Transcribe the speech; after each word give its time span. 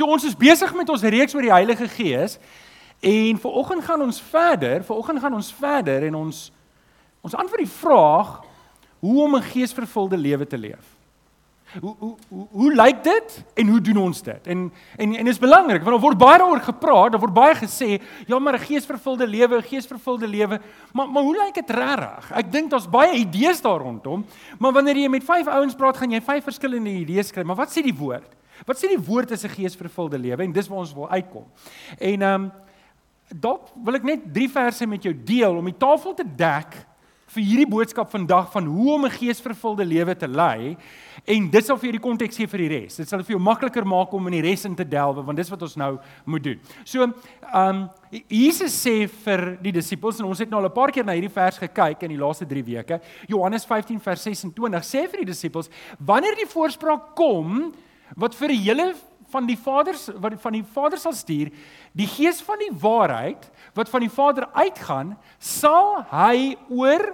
So 0.00 0.08
ons 0.08 0.24
is 0.24 0.36
besig 0.38 0.70
met 0.72 0.88
ons 0.88 1.02
reeks 1.12 1.34
oor 1.36 1.44
die 1.44 1.52
Heilige 1.52 1.84
Gees 1.92 2.38
en 3.04 3.40
vanoggend 3.40 3.84
gaan 3.84 4.00
ons 4.00 4.20
verder, 4.30 4.80
vanoggend 4.84 5.20
gaan 5.20 5.34
ons 5.36 5.50
verder 5.52 6.06
en 6.08 6.14
ons 6.22 6.38
ons 7.20 7.34
antwoord 7.36 7.66
die 7.66 7.74
vraag 7.74 8.30
hoe 9.04 9.18
om 9.26 9.36
'n 9.36 9.44
geesvervulde 9.52 10.16
lewe 10.16 10.46
te 10.46 10.56
leef. 10.56 10.96
Hoe 11.80 11.94
hoe 11.98 12.16
hoe, 12.28 12.46
hoe 12.50 12.72
lyk 12.74 13.04
dit 13.04 13.44
en 13.54 13.68
hoe 13.68 13.80
doen 13.80 13.96
ons 13.96 14.22
dit? 14.22 14.46
En 14.46 14.72
en 14.96 15.14
en 15.14 15.24
dit 15.24 15.34
is 15.34 15.38
belangrik 15.38 15.82
want 15.82 15.92
daar 15.92 16.08
word 16.08 16.18
baie 16.18 16.38
daaroor 16.38 16.60
gepraat, 16.60 17.12
daar 17.12 17.20
word 17.20 17.34
baie 17.34 17.54
gesê, 17.54 18.00
ja 18.26 18.38
maar 18.38 18.54
'n 18.54 18.64
geesvervulde 18.64 19.26
lewe, 19.26 19.56
'n 19.56 19.68
geesvervulde 19.68 20.26
lewe, 20.26 20.60
maar 20.92 21.08
maar 21.10 21.22
hoe 21.22 21.36
lyk 21.44 21.54
dit 21.54 21.70
regtig? 21.70 22.32
Ek 22.32 22.52
dink 22.52 22.70
daar's 22.70 22.88
baie 22.88 23.12
idees 23.12 23.60
daar 23.60 23.80
rondom, 23.80 24.24
maar 24.58 24.72
wanneer 24.72 24.96
jy 24.96 25.08
met 25.08 25.24
vyf 25.24 25.46
ouens 25.46 25.74
praat, 25.74 25.96
gaan 25.96 26.10
jy 26.10 26.20
vyf 26.20 26.44
verskillende 26.44 26.90
idees 26.90 27.30
kry, 27.30 27.42
maar 27.42 27.56
wat 27.56 27.68
sê 27.68 27.82
die 27.82 27.98
woord? 27.98 28.39
Wat 28.66 28.78
sê 28.78 28.88
die 28.88 29.06
woord 29.06 29.30
is 29.30 29.44
'n 29.44 29.56
geesvervulde 29.56 30.18
lewe 30.18 30.42
en 30.44 30.52
dis 30.52 30.68
waar 30.68 30.78
ons 30.78 30.94
wil 30.94 31.10
uitkom. 31.10 31.46
En 31.98 32.22
ehm 32.22 32.34
um, 32.34 32.52
dalk 33.30 33.68
wil 33.84 33.94
ek 33.94 34.02
net 34.02 34.32
drie 34.34 34.48
verse 34.50 34.86
met 34.86 35.02
jou 35.02 35.14
deel 35.14 35.56
om 35.56 35.64
die 35.64 35.78
tafel 35.78 36.14
te 36.14 36.26
dek 36.36 36.74
vir 37.30 37.44
hierdie 37.46 37.68
boodskap 37.70 38.10
vandag 38.10 38.48
van 38.50 38.66
hoe 38.66 38.94
om 38.94 39.04
'n 39.06 39.10
geesvervulde 39.10 39.84
lewe 39.84 40.16
te 40.16 40.28
lei 40.28 40.76
en 41.24 41.50
dit 41.50 41.64
sal 41.64 41.76
vir 41.76 41.90
jou 41.90 41.92
die 41.92 42.08
konteks 42.08 42.36
gee 42.36 42.46
vir 42.46 42.58
die 42.58 42.68
res. 42.68 42.96
Dit 42.96 43.08
sal 43.08 43.22
vir 43.22 43.36
jou 43.36 43.38
makliker 43.38 43.86
maak 43.86 44.12
om 44.12 44.26
in 44.26 44.32
die 44.32 44.50
res 44.50 44.64
in 44.64 44.74
te 44.74 44.84
delwe 44.84 45.22
want 45.22 45.36
dis 45.36 45.50
wat 45.50 45.62
ons 45.62 45.76
nou 45.76 45.98
moet 46.24 46.42
doen. 46.42 46.60
So, 46.84 47.02
ehm 47.02 47.68
um, 47.68 47.90
Jesus 48.28 48.74
sê 48.74 49.06
vir 49.06 49.56
die 49.62 49.72
disippels 49.72 50.18
en 50.18 50.26
ons 50.26 50.38
het 50.38 50.50
nou 50.50 50.60
al 50.60 50.66
'n 50.66 50.72
paar 50.72 50.90
keer 50.90 51.04
na 51.04 51.12
hierdie 51.12 51.30
vers 51.30 51.58
gekyk 51.58 52.02
in 52.02 52.08
die 52.08 52.18
laaste 52.18 52.46
3 52.46 52.64
weke. 52.64 53.00
Johannes 53.28 53.64
15 53.64 54.00
vers 54.00 54.22
26 54.22 54.84
sê 54.84 55.08
vir 55.08 55.18
die 55.18 55.30
disippels: 55.30 55.70
"Wanneer 55.98 56.34
die 56.34 56.50
voorspraak 56.50 57.14
kom, 57.14 57.72
wat 58.16 58.34
vir 58.34 58.54
hele 58.54 58.94
van 59.30 59.46
die 59.46 59.58
Vaders 59.58 60.08
wat 60.18 60.34
van 60.42 60.52
die 60.52 60.64
Vader 60.66 60.98
sal 60.98 61.14
stuur, 61.14 61.50
die 61.94 62.06
Gees 62.10 62.40
van 62.42 62.58
die 62.58 62.72
waarheid 62.72 63.50
wat 63.74 63.88
van 63.88 64.00
die 64.00 64.10
Vader 64.12 64.48
uitgaan, 64.52 65.16
sal 65.38 66.02
hy 66.10 66.56
oor 66.68 67.12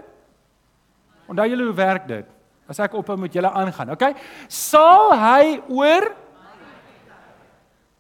Onthou 1.27 1.49
julle 1.51 1.65
hoe 1.67 1.75
werk 1.75 2.05
dit? 2.07 2.27
As 2.71 2.79
ek 2.79 2.93
ophou 2.95 3.17
met 3.19 3.35
julle 3.35 3.51
aangaan, 3.51 3.91
okay? 3.91 4.13
Sal 4.47 5.11
hy 5.19 5.59
oor 5.67 6.13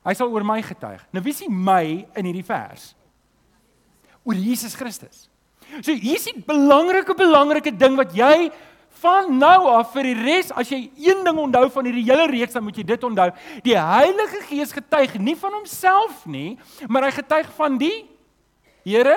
Hy 0.06 0.12
sal 0.14 0.30
oor 0.30 0.44
my 0.46 0.60
getuig. 0.62 1.00
Nou 1.10 1.18
wie 1.26 1.34
sien 1.34 1.50
my 1.50 2.06
in 2.14 2.28
hierdie 2.28 2.46
vers? 2.46 2.92
Oor 4.22 4.38
Jesus 4.38 4.76
Christus. 4.78 5.24
So 5.82 5.90
hier 5.90 6.14
is 6.14 6.28
'n 6.30 6.44
belangrike 6.46 7.14
belangrike 7.14 7.74
ding 7.74 7.96
wat 7.98 8.14
jy 8.14 8.52
van 9.00 9.30
nou 9.38 9.68
af 9.72 9.92
vir 9.94 10.10
die 10.10 10.16
res 10.18 10.52
as 10.56 10.70
jy 10.72 10.86
een 11.00 11.24
ding 11.26 11.38
onthou 11.40 11.66
van 11.74 11.88
hierdie 11.88 12.06
hele 12.06 12.26
reeks 12.30 12.56
dan 12.56 12.64
moet 12.66 12.78
jy 12.78 12.84
dit 12.86 13.06
onthou. 13.08 13.30
Die 13.66 13.76
Heilige 13.78 14.42
Gees 14.48 14.74
getuig 14.74 15.16
nie 15.18 15.36
van 15.38 15.56
homself 15.58 16.24
nie, 16.26 16.58
maar 16.88 17.08
hy 17.08 17.14
getuig 17.18 17.50
van 17.58 17.80
die 17.80 17.96
Here 18.86 19.16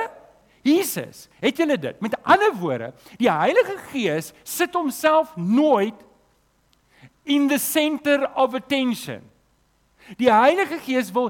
Jesus. 0.65 1.27
Het 1.39 1.61
julle 1.61 1.77
dit? 1.77 1.99
Met 2.01 2.15
ander 2.25 2.55
woorde, 2.57 2.93
die 3.21 3.29
Heilige 3.29 3.77
Gees 3.91 4.33
sit 4.43 4.73
homself 4.73 5.35
nooit 5.37 5.95
in 7.29 7.47
the 7.47 7.59
center 7.59 8.25
of 8.35 8.55
attention. 8.57 9.21
Die 10.17 10.31
Heilige 10.31 10.79
Gees 10.81 11.11
wil 11.13 11.29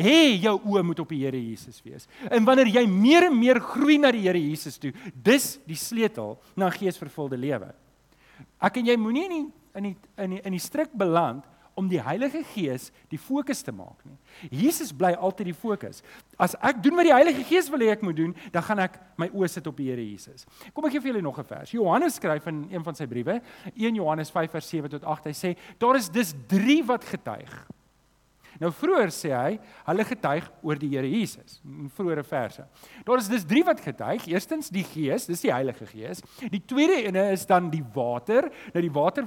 hê 0.00 0.34
jou 0.42 0.56
oë 0.72 0.82
moet 0.82 1.00
op 1.04 1.12
die 1.12 1.22
Here 1.22 1.38
Jesus 1.38 1.82
wees. 1.84 2.08
En 2.30 2.44
wanneer 2.46 2.72
jy 2.80 2.84
meer 2.90 3.28
en 3.28 3.38
meer 3.38 3.60
groei 3.62 3.98
na 4.00 4.10
die 4.14 4.24
Here 4.24 4.40
Jesus 4.40 4.78
toe, 4.80 4.94
dis 5.12 5.54
die 5.68 5.78
sleutel 5.78 6.38
na 6.58 6.70
geesvervulde 6.74 7.38
lewe. 7.38 7.70
Ek 8.60 8.76
en 8.76 8.86
jy 8.86 8.96
moenie 8.96 9.24
in 9.24 9.34
die, 9.34 9.46
in 9.74 9.82
die 9.82 9.96
in 10.24 10.30
die 10.30 10.40
in 10.44 10.52
die 10.52 10.62
strik 10.62 10.92
beland 10.92 11.44
om 11.74 11.88
die 11.90 12.00
Heilige 12.02 12.44
Gees 12.54 12.90
die 13.10 13.18
fokus 13.18 13.62
te 13.66 13.72
maak 13.74 13.98
nie. 14.06 14.14
Jesus 14.62 14.92
bly 14.94 15.12
altyd 15.14 15.50
die 15.50 15.56
fokus. 15.58 16.02
As 16.38 16.54
ek 16.62 16.80
doen 16.82 16.94
wat 16.98 17.08
die 17.08 17.14
Heilige 17.14 17.44
Gees 17.48 17.70
wil 17.72 17.82
hê 17.82 17.90
ek 17.94 18.04
moet 18.06 18.18
doen, 18.18 18.34
dan 18.54 18.66
gaan 18.66 18.84
ek 18.86 18.98
my 19.20 19.28
oë 19.34 19.50
sit 19.50 19.66
op 19.70 19.78
die 19.78 19.88
Here 19.90 20.04
Jesus. 20.04 20.46
Kom 20.74 20.86
ek 20.86 20.94
gee 20.94 21.02
vir 21.02 21.12
julle 21.12 21.24
nog 21.26 21.38
'n 21.38 21.44
vers. 21.44 21.72
Johannes 21.74 22.14
skryf 22.14 22.46
in 22.46 22.66
een 22.70 22.84
van 22.84 22.94
sy 22.94 23.06
briewe, 23.06 23.40
1 23.74 23.94
Johannes 23.94 24.30
5 24.30 24.50
vers 24.50 24.68
7 24.68 24.90
tot 24.90 25.04
8. 25.04 25.24
Hy 25.24 25.32
sê 25.32 25.56
daar 25.78 25.96
is 25.96 26.08
dus 26.08 26.34
3 26.48 26.84
wat 26.86 27.04
getuig. 27.04 27.66
Nou 28.62 28.70
vroeër 28.74 29.12
sê 29.14 29.32
hy, 29.34 29.58
hulle 29.88 30.06
getuig 30.06 30.46
oor 30.62 30.78
die 30.78 30.90
Here 30.94 31.08
Jesus 31.10 31.58
in 31.64 31.90
vroeëre 31.92 32.24
verse. 32.26 32.64
Daar 33.06 33.22
is 33.22 33.30
dis 33.30 33.46
drie 33.48 33.64
wat 33.66 33.80
getuig. 33.82 34.28
Eerstens 34.30 34.70
die 34.74 34.84
Gees, 34.86 35.26
dis 35.30 35.42
die 35.44 35.52
Heilige 35.52 35.86
Gees. 35.90 36.22
Die 36.52 36.62
tweede 36.62 37.00
ene 37.06 37.26
is 37.34 37.46
dan 37.46 37.70
die 37.72 37.82
water. 37.94 38.50
Nou 38.74 38.84
die 38.84 38.92
water 38.94 39.26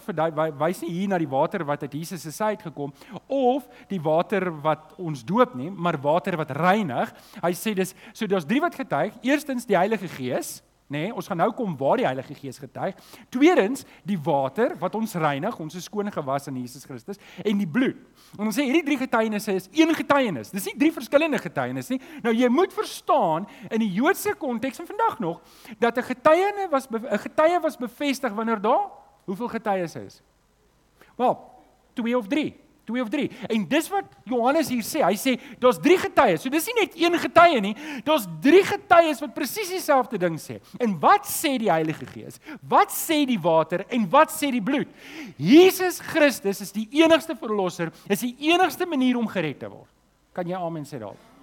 wys 0.58 0.84
nie 0.86 0.94
hier 0.94 1.12
na 1.12 1.20
die 1.22 1.30
water 1.30 1.66
wat 1.68 1.84
uit 1.84 1.98
Jesus 2.00 2.24
se 2.24 2.32
sy 2.32 2.54
uitgekom 2.56 2.94
of 3.28 3.68
die 3.92 4.02
water 4.04 4.50
wat 4.64 4.96
ons 5.02 5.26
doop 5.28 5.56
nie, 5.58 5.70
maar 5.72 6.00
water 6.02 6.38
wat 6.40 6.54
reinig. 6.58 7.12
Hy 7.44 7.54
sê 7.58 7.76
dis 7.78 7.96
so 8.14 8.28
daar's 8.28 8.48
drie 8.48 8.64
wat 8.64 8.78
getuig. 8.78 9.16
Eerstens 9.26 9.68
die 9.68 9.78
Heilige 9.78 10.08
Gees. 10.18 10.62
Nee, 10.88 11.10
ons 11.12 11.28
gaan 11.28 11.40
nou 11.42 11.50
kom 11.52 11.74
waar 11.78 12.00
die 12.00 12.06
Heilige 12.08 12.36
Gees 12.38 12.58
getuig. 12.64 12.96
Tweedens, 13.30 13.84
die 14.08 14.18
water 14.24 14.72
wat 14.80 14.94
ons 14.96 15.18
reinig, 15.20 15.58
ons 15.60 15.76
is 15.76 15.88
skoon 15.90 16.08
gewas 16.12 16.48
in 16.48 16.62
Jesus 16.62 16.88
Christus 16.88 17.20
en 17.44 17.60
die 17.60 17.68
bloed. 17.68 18.00
En 18.38 18.48
ons 18.48 18.56
sê 18.56 18.64
hierdie 18.64 18.86
drie 18.88 19.00
getuienisse 19.02 19.52
is 19.60 19.68
een 19.76 19.92
getuienis. 19.98 20.54
Dis 20.56 20.70
nie 20.70 20.78
drie 20.80 20.94
verskillende 20.96 21.42
getuienisse 21.44 21.98
nie. 21.98 22.14
Nou 22.24 22.32
jy 22.36 22.48
moet 22.48 22.76
verstaan 22.76 23.50
in 23.68 23.84
die 23.84 23.92
Joodse 23.98 24.32
konteks 24.40 24.80
en 24.80 24.88
vandag 24.88 25.20
nog 25.20 25.42
dat 25.80 25.98
'n 25.98 26.08
getuienis 26.14 26.72
was 26.72 26.88
'n 26.88 27.20
getuie 27.20 27.60
was 27.60 27.78
bevestig 27.78 28.32
wanneer 28.32 28.62
daar 28.62 28.88
hoeveel 29.26 29.48
getuies 29.48 29.96
is. 29.96 30.22
Wel, 31.18 31.36
twee 31.94 32.18
of 32.18 32.28
drie 32.28 32.67
twee 32.88 33.04
of 33.04 33.12
drie. 33.12 33.28
En 33.52 33.66
dis 33.68 33.90
wat 33.92 34.18
Johannes 34.28 34.72
hier 34.72 34.86
sê. 34.86 35.04
Hy 35.04 35.18
sê 35.20 35.36
daar's 35.60 35.80
drie 35.84 35.98
getuies. 36.00 36.42
So 36.44 36.54
dis 36.54 36.70
nie 36.72 36.78
net 36.80 36.98
een 37.00 37.20
getuie 37.20 37.62
nie. 37.64 37.74
Daar's 38.08 38.28
drie 38.44 38.64
getuies 38.66 39.22
wat 39.24 39.36
presies 39.36 39.74
dieselfde 39.76 40.20
ding 40.22 40.40
sê. 40.42 40.62
En 40.80 40.96
wat 41.04 41.28
sê 41.30 41.58
die 41.60 41.72
Heilige 41.72 42.08
Gees? 42.14 42.40
Wat 42.64 42.94
sê 42.96 43.24
die 43.28 43.40
water 43.44 43.84
en 43.92 44.08
wat 44.12 44.32
sê 44.34 44.52
die 44.56 44.64
bloed? 44.64 44.92
Jesus 45.36 46.00
Christus 46.14 46.64
is 46.64 46.76
die 46.76 46.88
enigste 47.04 47.36
verlosser. 47.36 47.92
Is 48.10 48.24
die 48.24 48.36
enigste 48.52 48.88
manier 48.88 49.20
om 49.20 49.28
gered 49.32 49.60
te 49.60 49.70
word. 49.72 49.92
Kan 50.38 50.48
jy 50.48 50.56
amen 50.58 50.86
sê 50.88 51.02
daarop? 51.02 51.37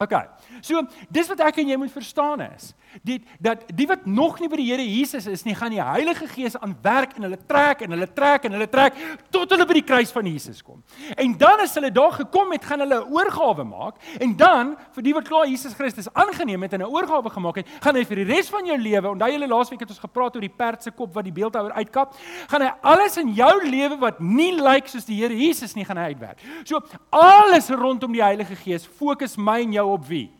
OK. 0.00 0.16
So, 0.64 0.80
dis 1.12 1.28
wat 1.28 1.42
ek 1.44 1.58
en 1.60 1.68
jy 1.68 1.76
moet 1.76 1.92
verstaan 1.92 2.40
is, 2.46 2.70
die 3.04 3.18
dat 3.38 3.66
die 3.76 3.84
wat 3.86 4.06
nog 4.08 4.38
nie 4.40 4.48
by 4.48 4.56
die 4.56 4.68
Here 4.70 4.84
Jesus 4.84 5.26
is 5.28 5.42
nie, 5.44 5.52
gaan 5.54 5.74
die 5.74 5.82
Heilige 5.82 6.24
Gees 6.30 6.56
aan 6.56 6.72
werk 6.82 7.18
en 7.18 7.26
hulle 7.26 7.36
trek 7.36 7.84
en 7.84 7.92
hulle 7.92 8.08
trek 8.08 8.46
en 8.48 8.56
hulle 8.56 8.68
trek 8.72 8.96
tot 9.34 9.52
hulle 9.52 9.66
by 9.68 9.76
die 9.76 9.84
kruis 9.84 10.12
van 10.14 10.24
Jesus 10.26 10.62
kom. 10.64 10.80
En 11.20 11.34
dan 11.38 11.60
as 11.60 11.76
hulle 11.76 11.90
daar 11.92 12.16
gekom 12.16 12.54
het, 12.56 12.64
gaan 12.64 12.80
hulle 12.80 13.00
'n 13.04 13.12
oorgawe 13.12 13.64
maak 13.64 14.00
en 14.18 14.32
dan 14.36 14.76
vir 14.96 15.02
die 15.02 15.14
wat 15.14 15.28
klaar 15.28 15.46
Jesus 15.46 15.74
Christus 15.74 16.08
aangeneem 16.14 16.62
het 16.62 16.72
en 16.72 16.80
'n 16.80 16.88
oorgawe 16.88 17.30
gemaak 17.30 17.56
het, 17.56 17.68
gaan 17.80 17.96
hy 17.96 18.04
vir 18.04 18.24
die 18.24 18.28
res 18.34 18.48
van 18.48 18.64
jou 18.64 18.78
lewe, 18.78 19.08
onthou 19.08 19.30
julle 19.30 19.48
laasweek 19.48 19.80
het 19.80 19.90
ons 19.90 20.00
gepraat 20.00 20.34
oor 20.34 20.40
die 20.40 20.56
perd 20.56 20.82
se 20.82 20.90
kop 20.90 21.14
wat 21.14 21.24
die 21.24 21.32
beeldhouer 21.32 21.72
uitkap, 21.72 22.16
gaan 22.48 22.62
hy 22.62 22.72
alles 22.80 23.16
in 23.18 23.34
jou 23.34 23.68
lewe 23.68 23.98
wat 24.00 24.20
nie 24.20 24.56
lyk 24.56 24.88
soos 24.88 25.04
die 25.04 25.20
Here 25.20 25.36
Jesus 25.36 25.74
nie 25.74 25.84
gaan 25.84 25.98
hy 25.98 26.14
uitwerk. 26.14 26.38
So 26.64 26.80
alles 27.10 27.68
rondom 27.68 28.12
die 28.12 28.24
Heilige 28.24 28.56
Gees 28.56 28.86
fokus 28.86 29.36
my 29.36 29.60
en 29.60 29.72
jou 29.72 29.89
op 29.92 30.06
wie? 30.06 30.30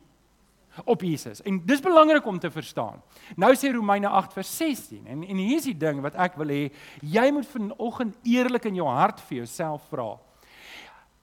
Op 0.85 1.03
Jesus. 1.03 1.43
En 1.43 1.61
dis 1.67 1.81
belangrik 1.81 2.27
om 2.27 2.39
te 2.39 2.51
verstaan. 2.51 3.03
Nou 3.37 3.51
sê 3.59 3.73
Romeine 3.75 4.09
8 4.09 4.33
vers 4.33 4.57
16 4.57 5.07
en 5.07 5.25
en 5.27 5.37
hier 5.37 5.59
is 5.59 5.69
die 5.69 5.77
ding 5.77 6.01
wat 6.01 6.15
ek 6.15 6.39
wil 6.41 6.53
hê 6.53 6.71
jy 7.03 7.31
moet 7.35 7.47
vanoggend 7.47 8.17
eerlik 8.23 8.65
in 8.71 8.79
jou 8.79 8.89
hart 8.89 9.21
vir 9.29 9.43
jouself 9.43 9.89
vra. 9.91 10.15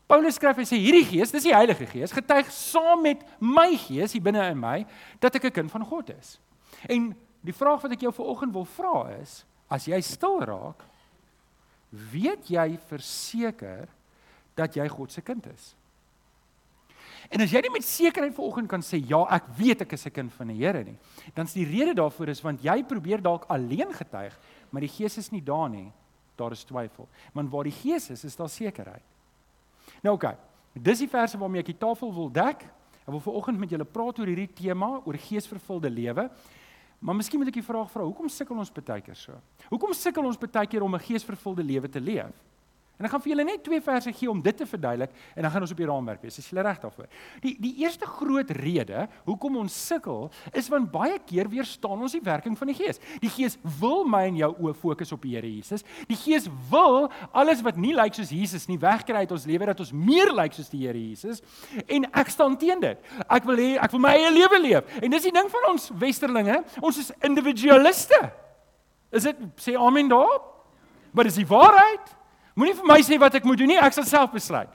Paulus 0.08 0.38
skryf 0.40 0.62
hy 0.62 0.64
sê 0.64 0.78
hierdie 0.80 1.04
gees, 1.04 1.34
dis 1.36 1.44
die 1.50 1.56
Heilige 1.56 1.86
Gees, 1.92 2.14
getuig 2.16 2.48
saam 2.56 3.02
met 3.04 3.24
my 3.44 3.74
gees 3.76 4.14
hier 4.16 4.24
binne 4.24 4.46
in 4.54 4.60
my 4.60 4.86
dat 5.20 5.36
ek 5.36 5.46
'n 5.46 5.52
kind 5.52 5.72
van 5.72 5.84
God 5.86 6.10
is. 6.16 6.40
En 6.88 7.16
die 7.44 7.54
vraag 7.54 7.82
wat 7.82 7.92
ek 7.92 8.02
jou 8.02 8.14
vanoggend 8.14 8.54
wil 8.54 8.66
vra 8.66 9.10
is, 9.20 9.46
as 9.70 9.86
jy 9.86 10.00
stil 10.02 10.40
raak, 10.40 10.84
weet 11.92 12.48
jy 12.48 12.78
verseker 12.90 13.88
dat 14.56 14.76
jy 14.76 14.88
God 14.88 15.12
se 15.12 15.22
kind 15.22 15.46
is? 15.54 15.76
En 17.30 17.42
as 17.44 17.52
jy 17.52 17.62
nie 17.62 17.72
met 17.74 17.84
sekerheid 17.84 18.36
vanoggend 18.36 18.70
kan 18.72 18.84
sê 18.86 19.00
ja, 19.04 19.20
ek 19.36 19.50
weet 19.58 19.82
ek 19.82 19.94
is 19.94 20.06
'n 20.06 20.12
kind 20.12 20.34
van 20.34 20.48
die 20.48 20.64
Here 20.64 20.84
nie, 20.84 20.98
dan 21.34 21.46
is 21.46 21.54
die 21.54 21.66
rede 21.66 21.94
daarvoor 21.94 22.30
is 22.30 22.42
want 22.42 22.64
jy 22.64 22.84
probeer 22.84 23.22
dalk 23.22 23.46
alleen 23.50 23.94
getuig, 23.94 24.38
maar 24.72 24.82
die 24.82 24.90
Gees 24.90 25.18
is 25.18 25.32
nie 25.32 25.42
daar 25.42 25.70
nie. 25.70 25.92
Daar 26.36 26.52
is 26.52 26.64
twyfel. 26.64 27.08
Want 27.34 27.50
waar 27.52 27.64
die 27.64 27.72
Gees 27.72 28.10
is, 28.10 28.24
is 28.24 28.36
daar 28.36 28.50
sekerheid. 28.50 29.04
Nou 30.04 30.16
oké. 30.16 30.26
Okay, 30.28 30.38
dis 30.74 31.00
die 31.00 31.10
verse 31.10 31.38
waarmee 31.38 31.60
ek 31.60 31.66
die 31.74 31.78
tafel 31.78 32.14
wil 32.14 32.30
dek. 32.30 32.64
Ek 33.08 33.14
wil 33.16 33.20
vanoggend 33.20 33.60
met 33.60 33.70
julle 33.70 33.86
praat 33.86 34.20
oor 34.20 34.28
hierdie 34.28 34.54
tema, 34.54 35.02
oor 35.06 35.18
geesvervulde 35.18 35.90
lewe. 35.90 36.30
Maar 37.00 37.16
miskien 37.16 37.40
moet 37.40 37.48
ek 37.48 37.60
die 37.62 37.66
vraag 37.66 37.90
vra, 37.92 38.04
hoekom 38.04 38.30
sukkel 38.30 38.58
ons 38.58 38.72
baie 38.74 39.02
keer 39.02 39.16
so? 39.16 39.38
Hoekom 39.70 39.94
sukkel 39.94 40.26
ons 40.26 40.38
baie 40.38 40.68
keer 40.68 40.84
om 40.84 40.96
'n 40.96 41.00
geesvervulde 41.00 41.64
lewe 41.64 41.90
te 41.90 42.00
leef? 42.00 42.34
En 42.98 43.06
ek 43.06 43.12
gaan 43.14 43.22
vir 43.22 43.30
julle 43.30 43.46
net 43.46 43.62
twee 43.62 43.82
verse 43.86 44.12
gee 44.18 44.30
om 44.32 44.40
dit 44.42 44.58
te 44.58 44.66
verduidelik 44.66 45.12
en 45.36 45.46
dan 45.46 45.52
gaan 45.54 45.62
ons 45.62 45.74
op 45.74 45.82
die 45.82 45.86
raamwerk 45.86 46.24
wees. 46.26 46.40
Is 46.42 46.48
julle 46.50 46.64
reg 46.66 46.80
daarvoor? 46.82 47.06
Die 47.44 47.54
die 47.62 47.76
eerste 47.84 48.10
groot 48.10 48.50
rede 48.58 49.04
hoekom 49.28 49.60
ons 49.62 49.76
sukkel 49.88 50.32
is 50.58 50.70
want 50.74 50.90
baie 50.92 51.20
keer 51.30 51.50
weerstaan 51.52 52.02
ons 52.02 52.16
die 52.18 52.24
werking 52.26 52.58
van 52.58 52.72
die 52.72 52.78
Gees. 52.80 52.98
Die 53.22 53.30
Gees 53.30 53.60
wil 53.78 54.02
my 54.10 54.24
en 54.32 54.40
jou 54.42 54.50
oë 54.66 54.74
fokus 54.82 55.14
op 55.14 55.22
die 55.28 55.36
Here 55.36 55.50
Jesus. 55.50 55.86
Die 56.10 56.18
Gees 56.18 56.50
wil 56.72 57.06
alles 57.32 57.62
wat 57.66 57.78
nie 57.78 57.94
lyk 57.94 58.18
soos 58.18 58.34
Jesus 58.34 58.66
nie 58.72 58.80
wegkry 58.82 59.22
uit 59.28 59.38
ons 59.38 59.46
lewe 59.46 59.70
dat 59.70 59.86
ons 59.86 59.94
meer 59.94 60.34
lyk 60.34 60.58
soos 60.58 60.74
die 60.74 60.82
Here 60.88 60.98
Jesus. 60.98 61.44
En 61.86 62.10
ek 62.18 62.34
staan 62.34 62.58
teen 62.58 62.82
dit. 62.82 63.08
Ek 63.30 63.46
wil 63.46 63.62
hê 63.62 63.72
ek 63.78 63.94
wil 63.94 64.06
my 64.08 64.18
eie 64.18 64.34
lewe 64.34 64.62
leef. 64.64 65.00
En 65.04 65.14
dis 65.14 65.30
die 65.30 65.36
ding 65.38 65.54
van 65.54 65.72
ons 65.76 65.90
westerlinge, 66.02 66.64
ons 66.82 66.98
is 67.06 67.14
individualiste. 67.22 68.20
Is 69.14 69.30
dit 69.30 69.50
sê 69.62 69.78
amen 69.78 70.10
daarop? 70.10 70.54
Maar 71.14 71.30
dis 71.30 71.44
die 71.44 71.50
waarheid. 71.50 72.18
Moenie 72.58 72.74
vir 72.74 72.90
my 72.90 72.98
sê 73.06 73.20
wat 73.22 73.38
ek 73.38 73.46
moet 73.46 73.60
doen 73.62 73.70
nie, 73.70 73.78
ek 73.78 73.94
sal 73.94 74.06
self 74.10 74.34
besluit. 74.34 74.72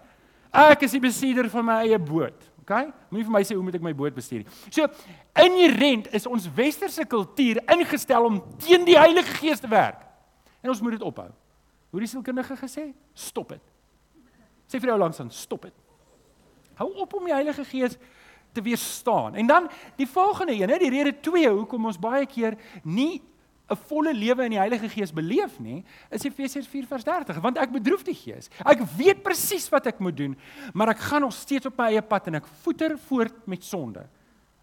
Ek 0.54 0.84
is 0.86 0.94
die 0.94 1.02
bestuurder 1.02 1.48
van 1.50 1.66
my 1.66 1.80
eie 1.82 1.98
boot. 1.98 2.48
OK? 2.62 2.72
Moenie 3.10 3.26
vir 3.26 3.34
my 3.34 3.42
sê 3.46 3.56
hoe 3.56 3.64
moet 3.66 3.74
ek 3.78 3.84
my 3.84 3.94
boot 3.96 4.14
bestuur 4.14 4.44
nie. 4.44 4.58
So, 4.70 4.86
inherent 5.42 6.06
is 6.14 6.28
ons 6.30 6.46
westerse 6.54 7.04
kultuur 7.10 7.58
ingestel 7.74 8.28
om 8.28 8.38
teen 8.62 8.86
die 8.86 8.98
Heilige 8.98 9.34
Gees 9.40 9.62
te 9.64 9.70
werk. 9.70 10.04
En 10.62 10.70
ons 10.70 10.82
moet 10.84 10.94
dit 10.94 11.02
ophou. 11.02 11.26
Hoe 11.92 12.00
die 12.04 12.08
sielkundige 12.08 12.54
gesê? 12.60 12.86
Stop 13.18 13.56
dit. 13.56 13.64
Sê 14.70 14.78
vir 14.78 14.92
jou 14.92 15.00
langs 15.02 15.18
aan, 15.20 15.32
stop 15.34 15.66
dit. 15.66 15.74
Hou 16.78 16.88
op 17.02 17.18
om 17.18 17.26
die 17.26 17.34
Heilige 17.34 17.66
Gees 17.68 17.98
te 18.54 18.62
weerstaan. 18.62 19.34
En 19.34 19.50
dan 19.50 19.66
die 19.98 20.06
volgende 20.06 20.54
een, 20.54 20.70
hè, 20.70 20.78
die 20.78 20.92
rede 20.92 21.16
2 21.20 21.50
hoekom 21.50 21.90
ons 21.90 21.98
baie 22.00 22.26
keer 22.30 22.56
nie 22.84 23.22
'n 23.72 23.80
volle 23.88 24.12
lewe 24.14 24.44
in 24.44 24.56
die 24.56 24.60
Heilige 24.60 24.88
Gees 24.88 25.12
beleef 25.12 25.58
nie, 25.60 25.84
is 26.10 26.24
Efesiërs 26.24 26.68
4:30, 26.68 27.40
want 27.40 27.58
ek 27.58 27.72
bedroef 27.72 28.04
die 28.04 28.14
Gees. 28.14 28.50
Ek 28.64 28.84
weet 28.96 29.22
presies 29.22 29.68
wat 29.72 29.86
ek 29.86 30.00
moet 30.00 30.16
doen, 30.16 30.36
maar 30.72 30.92
ek 30.92 30.98
gaan 30.98 31.24
nog 31.24 31.32
steeds 31.32 31.66
op 31.66 31.78
my 31.78 31.92
eie 31.92 32.02
pad 32.02 32.26
en 32.26 32.34
ek 32.40 32.46
voeter 32.62 32.98
voort 33.08 33.46
met 33.46 33.64
sonde. 33.64 34.06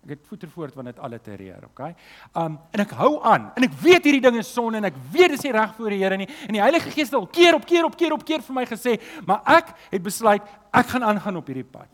Ek 0.03 0.13
het 0.15 0.27
voeter 0.29 0.50
voort 0.50 0.75
want 0.75 0.88
dit 0.88 1.00
alle 1.03 1.19
terreer, 1.19 1.65
okay? 1.67 1.94
Um 2.33 2.57
en 2.71 2.83
ek 2.85 2.94
hou 2.95 3.19
aan 3.27 3.50
en 3.56 3.63
ek 3.67 3.73
weet 3.81 4.06
hierdie 4.07 4.23
ding 4.23 4.38
is 4.39 4.51
sonde 4.53 4.79
en 4.79 4.88
ek 4.88 4.95
weet 5.12 5.33
dit 5.33 5.39
is 5.39 5.44
nie 5.44 5.51
reg 5.51 5.73
voor 5.75 5.89
die 5.89 6.00
Here 6.00 6.17
nie. 6.17 6.29
En 6.47 6.55
die 6.55 6.63
Heilige 6.63 6.91
Gees 6.91 7.12
het 7.12 7.17
al 7.19 7.27
keer 7.27 7.57
op 7.57 7.65
keer 7.65 7.85
op 7.85 7.97
keer 7.97 8.15
op 8.15 8.23
keer 8.25 8.45
vir 8.45 8.55
my 8.55 8.65
gesê, 8.69 8.95
maar 9.25 9.41
ek 9.45 9.73
het 9.91 10.03
besluit 10.03 10.45
ek 10.71 10.94
gaan 10.94 11.03
aangaan 11.03 11.41
op 11.41 11.51
hierdie 11.51 11.67
pad. 11.67 11.91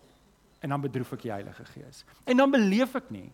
En 0.61 0.69
dan 0.69 0.81
bedroef 0.81 1.15
ek 1.17 1.25
die 1.25 1.33
Heilige 1.33 1.65
Gees. 1.73 2.05
En 2.25 2.37
dan 2.37 2.51
beleef 2.51 2.93
ek 2.95 3.09
nie 3.09 3.31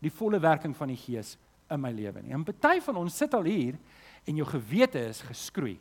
die 0.00 0.10
volle 0.10 0.40
werking 0.40 0.74
van 0.76 0.90
die 0.90 0.98
Gees 0.98 1.36
in 1.70 1.80
my 1.82 1.92
lewe 1.94 2.22
nie. 2.24 2.34
En 2.34 2.44
party 2.46 2.78
van 2.84 2.98
ons 3.00 3.16
sit 3.22 3.34
al 3.36 3.48
hier 3.48 3.78
en 4.28 4.36
jou 4.40 4.46
gewete 4.48 5.02
is 5.10 5.22
geskroei. 5.26 5.76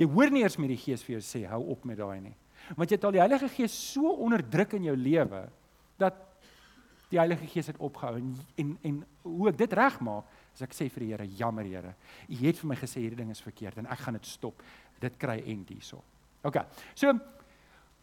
Jy 0.00 0.08
hoor 0.08 0.32
nie 0.32 0.42
eers 0.42 0.58
met 0.60 0.72
die 0.72 0.80
Gees 0.80 1.04
vir 1.04 1.18
jou 1.18 1.24
sê 1.24 1.44
hou 1.50 1.62
op 1.74 1.84
met 1.88 2.00
daai 2.00 2.20
nie. 2.24 2.34
Want 2.76 2.90
jy 2.90 2.98
het 2.98 3.06
al 3.06 3.16
die 3.16 3.22
Heilige 3.22 3.50
Gees 3.52 3.74
so 3.92 4.12
onderdruk 4.24 4.76
in 4.78 4.88
jou 4.90 4.96
lewe 4.96 5.44
dat 6.00 6.20
die 7.12 7.20
Heilige 7.20 7.46
Gees 7.50 7.68
het 7.68 7.80
opgehou 7.82 8.16
en 8.16 8.30
en, 8.60 8.76
en 8.88 9.02
hoe 9.26 9.50
ek 9.52 9.58
dit 9.60 9.74
regmaak, 9.76 10.30
is 10.52 10.64
ek 10.64 10.74
sê 10.76 10.88
vir 10.92 11.04
die 11.04 11.10
Here, 11.12 11.26
jammer 11.38 11.68
Here. 11.68 11.92
U 12.28 12.38
het 12.40 12.58
vir 12.60 12.70
my 12.72 12.78
gesê 12.80 13.04
hierdie 13.04 13.20
ding 13.20 13.30
is 13.32 13.44
verkeerd 13.44 13.82
en 13.82 13.90
ek 13.92 14.02
gaan 14.04 14.18
dit 14.18 14.26
stop. 14.28 14.64
Dit 15.00 15.18
kry 15.20 15.38
end 15.52 15.70
hierso. 15.72 16.00
OK. 16.42 16.58
So 16.94 17.12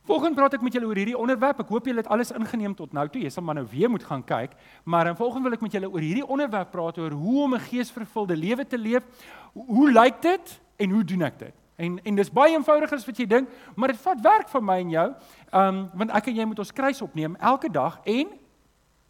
Volgende 0.09 0.39
praat 0.39 0.56
ek 0.57 0.63
met 0.65 0.73
julle 0.73 0.88
oor 0.89 0.97
hierdie 0.97 1.17
onderwerp. 1.17 1.59
Ek 1.61 1.69
hoop 1.69 1.85
julle 1.85 2.01
het 2.01 2.07
alles 2.09 2.31
ingeneem 2.33 2.71
tot 2.73 2.95
nou 2.97 3.03
toe. 3.13 3.21
Jy 3.21 3.29
sal 3.29 3.44
maar 3.45 3.59
nou 3.59 3.65
weer 3.69 3.91
moet 3.94 4.01
gaan 4.01 4.23
kyk. 4.25 4.56
Maar 4.89 5.11
in 5.11 5.17
volgende 5.19 5.45
wil 5.45 5.57
ek 5.59 5.61
met 5.61 5.75
julle 5.77 5.89
oor 5.91 6.01
hierdie 6.01 6.25
onderwerp 6.25 6.71
praat 6.73 6.97
oor 6.97 7.13
hoe 7.13 7.44
om 7.44 7.53
'n 7.53 7.61
geesvervulde 7.67 8.35
lewe 8.35 8.65
te 8.65 8.77
leef. 8.77 9.06
Hoe 9.53 9.91
lyk 9.91 10.21
dit 10.21 10.61
en 10.77 10.89
hoe 10.89 11.03
doen 11.03 11.21
ek 11.21 11.39
dit? 11.39 11.53
En 11.77 12.00
en 12.03 12.15
dis 12.15 12.31
baie 12.31 12.56
eenvoudiger 12.56 12.97
as 12.97 13.06
wat 13.06 13.17
jy 13.17 13.25
dink, 13.25 13.50
maar 13.75 13.88
dit 13.88 14.01
vat 14.01 14.21
werk 14.21 14.50
van 14.50 14.65
my 14.65 14.79
en 14.79 14.89
jou. 14.89 15.13
Um 15.53 15.89
want 15.94 16.11
ek 16.11 16.27
en 16.27 16.35
jy 16.35 16.45
moet 16.45 16.59
ons 16.59 16.73
kruis 16.73 17.01
opneem 17.01 17.35
elke 17.35 17.69
dag 17.69 18.00
en 18.03 18.27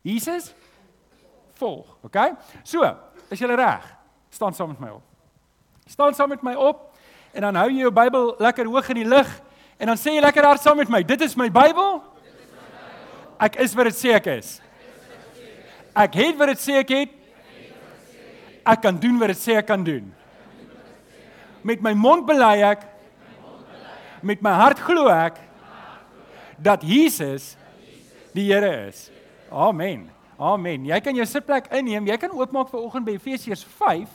Jesus 0.01 0.53
volg, 1.53 1.97
okay? 2.01 2.33
So, 2.63 2.83
is 3.29 3.39
julle 3.39 3.55
reg? 3.55 3.97
Staan 4.29 4.53
saam 4.53 4.67
met 4.67 4.79
my 4.79 4.89
op. 4.89 5.03
Staan 5.85 6.13
saam 6.13 6.29
met 6.29 6.41
my 6.41 6.53
op 6.53 6.91
en 7.31 7.41
dan 7.41 7.55
hou 7.55 7.69
jy 7.69 7.79
jou 7.79 7.91
Bybel 7.91 8.35
lekker 8.37 8.65
hoog 8.65 8.89
in 8.89 8.95
die 8.95 9.07
lug. 9.07 9.41
En 9.79 9.87
dan 9.87 9.97
sê 9.97 10.11
jy 10.11 10.21
lekker 10.23 10.43
hard 10.43 10.61
saam 10.61 10.77
met 10.81 10.89
my, 10.91 10.99
dit 11.07 11.21
is 11.23 11.37
my 11.39 11.47
Bybel. 11.47 12.01
Ek 13.39 13.55
is 13.63 13.75
wat 13.77 13.87
dit 13.87 13.95
sê 13.95 14.11
ek 14.17 14.27
is. 14.33 14.57
Ek 15.95 16.17
het 16.19 16.35
wat 16.39 16.51
dit 16.51 16.61
sê 16.61 16.75
ek 16.81 16.91
het. 16.91 17.13
Ek 18.67 18.81
kan 18.83 18.99
doen 18.99 19.15
wat 19.21 19.31
dit 19.31 19.39
sê 19.39 19.55
ek 19.55 19.69
kan 19.71 19.83
doen. 19.83 20.09
Met 21.63 21.79
my 21.83 21.93
mond 21.95 22.27
bely 22.27 22.59
ek 22.67 22.83
met 24.19 24.43
my 24.43 24.51
hart 24.59 24.81
glo 24.83 25.07
ek 25.07 25.39
dat 26.59 26.83
Jesus 26.83 27.53
die 28.35 28.49
Here 28.51 28.89
is. 28.89 29.07
Amen. 29.47 30.09
Amen. 30.39 30.85
Jy 30.87 30.99
kan 31.03 31.15
jou 31.15 31.25
sitplek 31.27 31.71
inneem. 31.75 32.07
Jy 32.07 32.19
kan 32.19 32.35
oopmaak 32.35 32.67
vir 32.71 32.83
oggend 32.83 33.07
by 33.07 33.15
Efesiërs 33.15 33.63
5. 33.79 34.11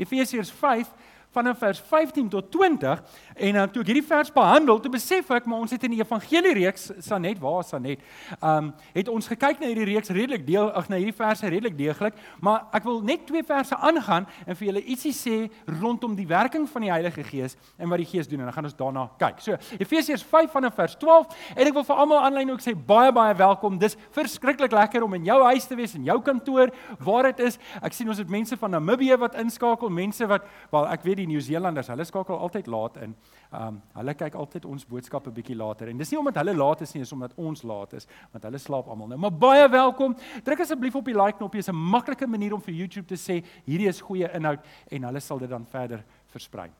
Efesiërs 0.00 0.52
5 0.52 0.92
vanaf 1.34 1.58
vers 1.60 1.80
15 1.80 2.28
tot 2.32 2.52
20 2.52 3.02
en 3.38 3.58
dan 3.60 3.70
toe 3.72 3.82
ek 3.82 3.90
hierdie 3.92 4.06
vers 4.06 4.30
behandel, 4.34 4.80
toe 4.82 4.90
besef 4.92 5.30
ek 5.34 5.46
maar 5.48 5.62
ons 5.64 5.72
het 5.74 5.84
in 5.86 5.94
die 5.94 6.00
evangelie 6.02 6.54
reeks 6.58 6.88
Sanet, 7.04 7.40
waar 7.42 7.64
Sanet? 7.66 8.02
Um 8.42 8.72
het 8.94 9.08
ons 9.12 9.28
gekyk 9.30 9.60
na 9.60 9.68
hierdie 9.70 9.86
reeks 9.88 10.10
redelik 10.14 10.44
deel 10.46 10.70
ag 10.76 10.88
na 10.90 10.98
hierdie 11.00 11.16
verse 11.16 11.46
redelik 11.46 11.76
deeglik, 11.78 12.18
maar 12.44 12.66
ek 12.74 12.86
wil 12.88 13.00
net 13.06 13.26
twee 13.28 13.44
verse 13.46 13.76
aangaan 13.76 14.26
en 14.46 14.58
vir 14.58 14.68
julle 14.70 14.82
ietsie 14.84 15.12
sê 15.16 15.36
rondom 15.80 16.16
die 16.18 16.26
werking 16.28 16.66
van 16.70 16.86
die 16.86 16.92
Heilige 16.92 17.24
Gees 17.26 17.56
en 17.78 17.90
wat 17.92 18.02
die 18.02 18.08
Gees 18.08 18.28
doen 18.30 18.42
en 18.42 18.50
dan 18.50 18.56
gaan 18.56 18.68
ons 18.68 18.78
daarna 18.78 19.06
kyk. 19.20 19.42
So 19.44 19.58
Efesiërs 19.78 20.24
5 20.26 20.52
vanaf 20.56 20.76
vers 20.78 20.96
12 21.00 21.38
en 21.54 21.64
ek 21.66 21.76
wil 21.76 21.86
vir 21.88 22.02
almal 22.04 22.24
aanlyn 22.26 22.54
ook 22.54 22.64
sê 22.64 22.74
baie 22.74 23.12
baie 23.14 23.36
welkom. 23.38 23.78
Dis 23.80 23.98
verskriklik 24.16 24.74
lekker 24.74 25.06
om 25.06 25.18
in 25.18 25.28
jou 25.28 25.38
huis 25.48 25.68
te 25.68 25.78
wees 25.78 25.94
en 25.98 26.06
jou 26.06 26.18
kantoor 26.24 26.72
waar 27.04 27.30
dit 27.30 27.46
is. 27.48 27.58
Ek 27.82 27.94
sien 27.96 28.08
ons 28.08 28.20
het 28.20 28.30
mense 28.32 28.56
van 28.58 28.76
Namibië 28.76 29.18
wat 29.20 29.38
inskakel, 29.40 29.92
mense 29.92 30.26
wat 30.28 30.46
wel 30.72 30.88
ek 30.92 31.04
weet 31.06 31.22
die 31.22 31.28
Nieu-Seelanders, 31.32 31.90
hulle 31.92 32.06
skakel 32.08 32.38
altyd 32.38 32.70
laat 32.70 32.98
in. 33.04 33.14
Um 33.52 33.78
hulle 33.96 34.14
kyk 34.14 34.34
altyd 34.36 34.66
ons 34.68 34.84
boodskappe 34.84 35.30
bietjie 35.32 35.56
later. 35.56 35.88
En 35.88 35.98
dis 35.98 36.10
nie 36.12 36.18
omdat 36.20 36.40
hulle 36.42 36.54
laat 36.56 36.82
is 36.84 36.92
nie, 36.94 37.02
dis 37.02 37.12
omdat 37.12 37.32
ons 37.36 37.62
laat 37.62 37.94
is, 37.96 38.08
want 38.32 38.44
hulle 38.44 38.58
slaap 38.60 38.90
almal 38.92 39.08
nou. 39.08 39.18
Maar 39.24 39.32
baie 39.32 39.68
welkom. 39.72 40.16
Druk 40.44 40.60
asseblief 40.60 40.98
op 41.00 41.08
die 41.08 41.16
like 41.16 41.38
knoppie. 41.38 41.62
Dit 41.62 41.68
is 41.68 41.72
'n 41.72 41.90
maklike 41.94 42.26
manier 42.26 42.54
om 42.54 42.60
vir 42.60 42.74
YouTube 42.74 43.06
te 43.06 43.16
sê 43.16 43.44
hierdie 43.64 43.88
is 43.88 44.00
goeie 44.00 44.28
inhoud 44.34 44.60
en 44.90 45.02
hulle 45.02 45.20
sal 45.20 45.38
dit 45.38 45.50
dan 45.50 45.64
verder 45.64 46.04
versprei. 46.26 46.70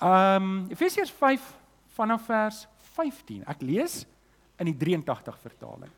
Um 0.00 0.66
Efesiërs 0.70 1.10
5 1.10 1.54
vanaf 1.96 2.26
vers 2.26 2.66
15. 2.96 3.44
Ek 3.46 3.62
lees 3.62 4.06
in 4.58 4.66
die 4.66 4.76
83 4.76 5.38
vertaling. 5.38 5.90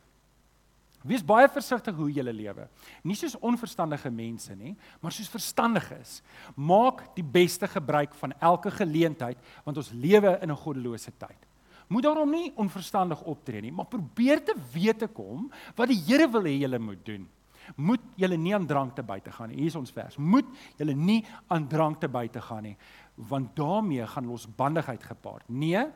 Wees 1.07 1.23
baie 1.23 1.47
versigtig 1.49 1.95
hoe 1.95 2.09
jy 2.11 2.25
lewe. 2.27 2.67
Nie 3.07 3.15
soos 3.15 3.37
onverstandige 3.39 4.11
mense 4.11 4.55
nie, 4.57 4.75
maar 5.01 5.15
soos 5.15 5.31
verstandiges. 5.31 6.23
Maak 6.57 7.15
die 7.15 7.23
beste 7.23 7.69
gebruik 7.71 8.15
van 8.19 8.35
elke 8.41 8.71
geleentheid 8.71 9.39
want 9.65 9.79
ons 9.79 9.93
lewe 9.93 10.39
in 10.43 10.51
'n 10.51 10.57
goddelose 10.57 11.13
tyd. 11.19 11.47
Moet 11.89 12.03
daarom 12.03 12.31
nie 12.31 12.53
onverstandig 12.57 13.23
optree 13.23 13.61
nie, 13.61 13.73
maar 13.73 13.87
probeer 13.87 14.45
te 14.45 14.55
weet 14.73 14.99
te 14.99 15.09
kom 15.09 15.51
wat 15.77 15.89
die 15.89 16.03
Here 16.07 16.29
wil 16.29 16.43
hê 16.43 16.59
jy 16.61 16.79
moet 16.79 17.05
doen. 17.05 17.29
Moet 17.77 18.01
jy 18.17 18.37
nie 18.37 18.55
aan 18.55 18.67
drank 18.67 18.95
te 18.97 19.03
buite 19.03 19.31
gaan 19.33 19.49
nie. 19.49 19.57
Hier 19.57 19.67
is 19.67 19.77
ons 19.77 19.93
vers. 19.93 20.17
Moet 20.17 20.47
jy 20.79 20.95
nie 20.95 21.25
aan 21.49 21.69
drank 21.69 22.01
te 22.01 22.09
buite 22.09 22.41
gaan 22.41 22.63
nie, 22.63 22.77
want 23.17 23.57
daarmee 23.57 24.07
gaan 24.07 24.27
losbandigheid 24.27 25.03
gepaard. 25.03 25.49
Nee, 25.49 25.87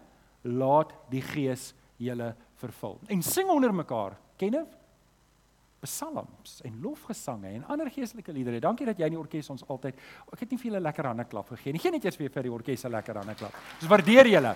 laat 0.43 0.93
die 1.11 1.23
Gees 1.23 1.75
julle 1.97 2.35
vervul. 2.55 2.99
En 3.09 3.23
sing 3.23 3.49
onder 3.49 3.75
mekaar. 3.75 4.17
Ken 4.37 4.53
jy? 4.53 4.65
Psalms 5.83 6.61
en 6.67 6.79
lofgesange 6.83 7.51
en 7.57 7.65
ander 7.75 7.91
geestelike 7.91 8.33
liedere. 8.33 8.61
Dankie 8.63 8.87
dat 8.87 8.99
jy 8.99 9.09
in 9.11 9.17
die 9.17 9.21
orkes 9.21 9.51
ons 9.51 9.65
altyd 9.67 9.99
ek 10.33 10.45
het 10.45 10.51
nie 10.51 10.59
vir 10.61 10.71
julle 10.71 10.83
lekker 10.85 11.09
hande 11.11 11.27
klap 11.31 11.51
gegee 11.57 11.75
nie. 11.75 11.83
Geen 11.83 11.97
net 11.97 12.07
eers 12.07 12.19
weer 12.21 12.31
vir 12.31 12.47
die 12.47 12.53
orkes 12.53 12.85
'n 12.85 12.93
lekker 12.93 13.19
hande 13.19 13.35
klap. 13.35 13.55
Ons 13.81 13.91
waardeer 13.91 14.27
julle. 14.27 14.55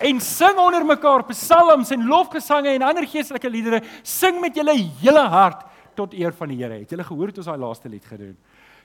En 0.00 0.20
sing 0.20 0.58
onder 0.58 0.84
mekaar 0.84 1.24
psalms 1.32 1.90
en 1.90 2.06
lofgesange 2.06 2.68
en 2.68 2.82
ander 2.82 3.06
geestelike 3.06 3.50
liedere. 3.50 3.82
Sing 4.02 4.40
met 4.40 4.54
julle 4.54 4.76
hele 5.02 5.26
hart 5.28 5.66
tot 5.96 6.14
eer 6.14 6.32
van 6.32 6.48
die 6.48 6.62
Here. 6.62 6.78
Het 6.78 6.90
julle 6.90 7.04
gehoor 7.04 7.26
het 7.26 7.38
ons 7.38 7.46
daai 7.46 7.58
laaste 7.58 7.88
lied 7.88 8.04
gedoen? 8.04 8.36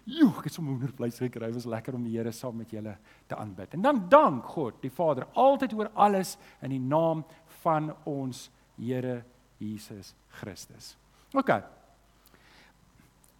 Joe, 0.06 0.32
ek 0.40 0.50
het 0.50 0.54
sommer 0.54 0.74
wondervleis 0.74 1.20
gekry. 1.22 1.52
Dit 1.52 1.62
was 1.62 1.70
lekker 1.70 1.94
om 1.94 2.04
die 2.04 2.18
Here 2.18 2.32
saam 2.32 2.58
met 2.58 2.74
julle 2.74 2.98
te 3.28 3.36
aanbid. 3.36 3.78
En 3.78 3.86
dan 3.86 4.02
dank 4.10 4.50
God, 4.56 4.82
die 4.82 4.92
Vader, 4.92 5.28
altyd 5.34 5.78
oor 5.78 5.92
alles 5.94 6.36
in 6.62 6.74
die 6.76 6.82
naam 6.82 7.24
van 7.62 7.94
ons 8.10 8.50
Here 8.76 9.22
Jesus 9.62 10.16
Christus. 10.42 10.96
OK. 11.34 11.50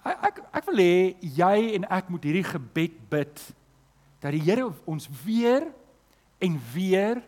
Ek 0.04 0.24
ek, 0.30 0.40
ek 0.60 0.66
wil 0.68 0.82
hê 0.82 0.96
jy 1.22 1.58
en 1.78 1.86
ek 1.88 2.10
moet 2.12 2.26
hierdie 2.28 2.48
gebed 2.48 2.98
bid 3.12 3.44
dat 4.24 4.34
die 4.36 4.44
Here 4.44 4.70
ons 4.90 5.08
weer 5.24 5.68
en 6.44 6.60
weer 6.74 7.22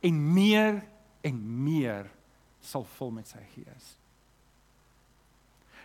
en 0.00 0.18
meer 0.34 0.80
en 1.26 1.38
meer 1.64 2.08
sal 2.62 2.86
vul 2.96 3.10
met 3.18 3.30
sy 3.30 3.42
gees. 3.54 3.94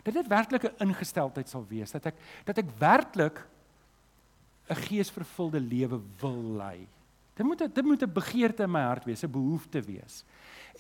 Dat 0.04 0.18
dit 0.18 0.28
werklik 0.28 0.64
'n 0.64 0.90
ingesteldheid 0.90 1.50
sal 1.50 1.66
wees 1.70 1.92
dat 1.92 2.06
ek 2.06 2.16
dat 2.46 2.58
ek 2.58 2.70
werklik 2.80 3.38
'n 4.70 4.76
geesvervulde 4.88 5.60
lewe 5.60 6.02
wil 6.20 6.42
lei. 6.58 6.88
Dit 7.36 7.46
moet 7.46 7.60
dit 7.60 7.86
moet 7.86 8.02
'n 8.02 8.14
begeerte 8.14 8.64
in 8.64 8.72
my 8.72 8.82
hart 8.82 9.06
wees, 9.06 9.24
'n 9.24 9.32
behoefte 9.32 9.82
wees. 9.82 10.24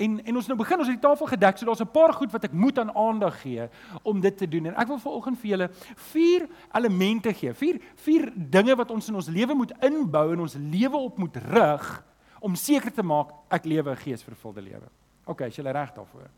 En 0.01 0.15
en 0.25 0.35
ons 0.35 0.47
nou 0.47 0.57
begin 0.57 0.81
ons 0.81 0.87
het 0.89 0.97
die 0.97 1.07
tafel 1.07 1.27
gedek, 1.29 1.57
so 1.57 1.65
daar's 1.65 1.81
'n 1.81 1.91
paar 1.91 2.13
goed 2.13 2.31
wat 2.31 2.43
ek 2.43 2.51
moet 2.51 2.79
aan 2.79 2.95
aandag 2.95 3.41
gee 3.41 3.69
om 4.01 4.21
dit 4.21 4.37
te 4.37 4.47
doen. 4.47 4.65
En 4.65 4.75
ek 4.75 4.87
wil 4.87 4.97
vanoggend 4.97 5.39
vir 5.39 5.49
julle 5.49 5.69
vier 5.95 6.47
elemente 6.73 7.33
gee. 7.33 7.53
Vier 7.53 7.81
vier 7.95 8.31
dinge 8.35 8.75
wat 8.75 8.91
ons 8.91 9.07
in 9.07 9.15
ons 9.15 9.27
lewe 9.27 9.53
moet 9.53 9.73
inbou 9.81 10.33
en 10.33 10.39
ons 10.39 10.55
lewe 10.55 10.97
op 10.97 11.17
moet 11.17 11.35
rig 11.35 12.03
om 12.39 12.55
seker 12.55 12.93
te 12.93 13.03
maak 13.03 13.29
ek 13.49 13.65
lewe 13.65 13.91
'n 13.91 13.97
geesvervulde 13.97 14.61
lewe. 14.61 14.89
OK, 15.25 15.41
as 15.41 15.55
jy 15.55 15.63
reg 15.63 15.93
daarvoor. 15.93 16.29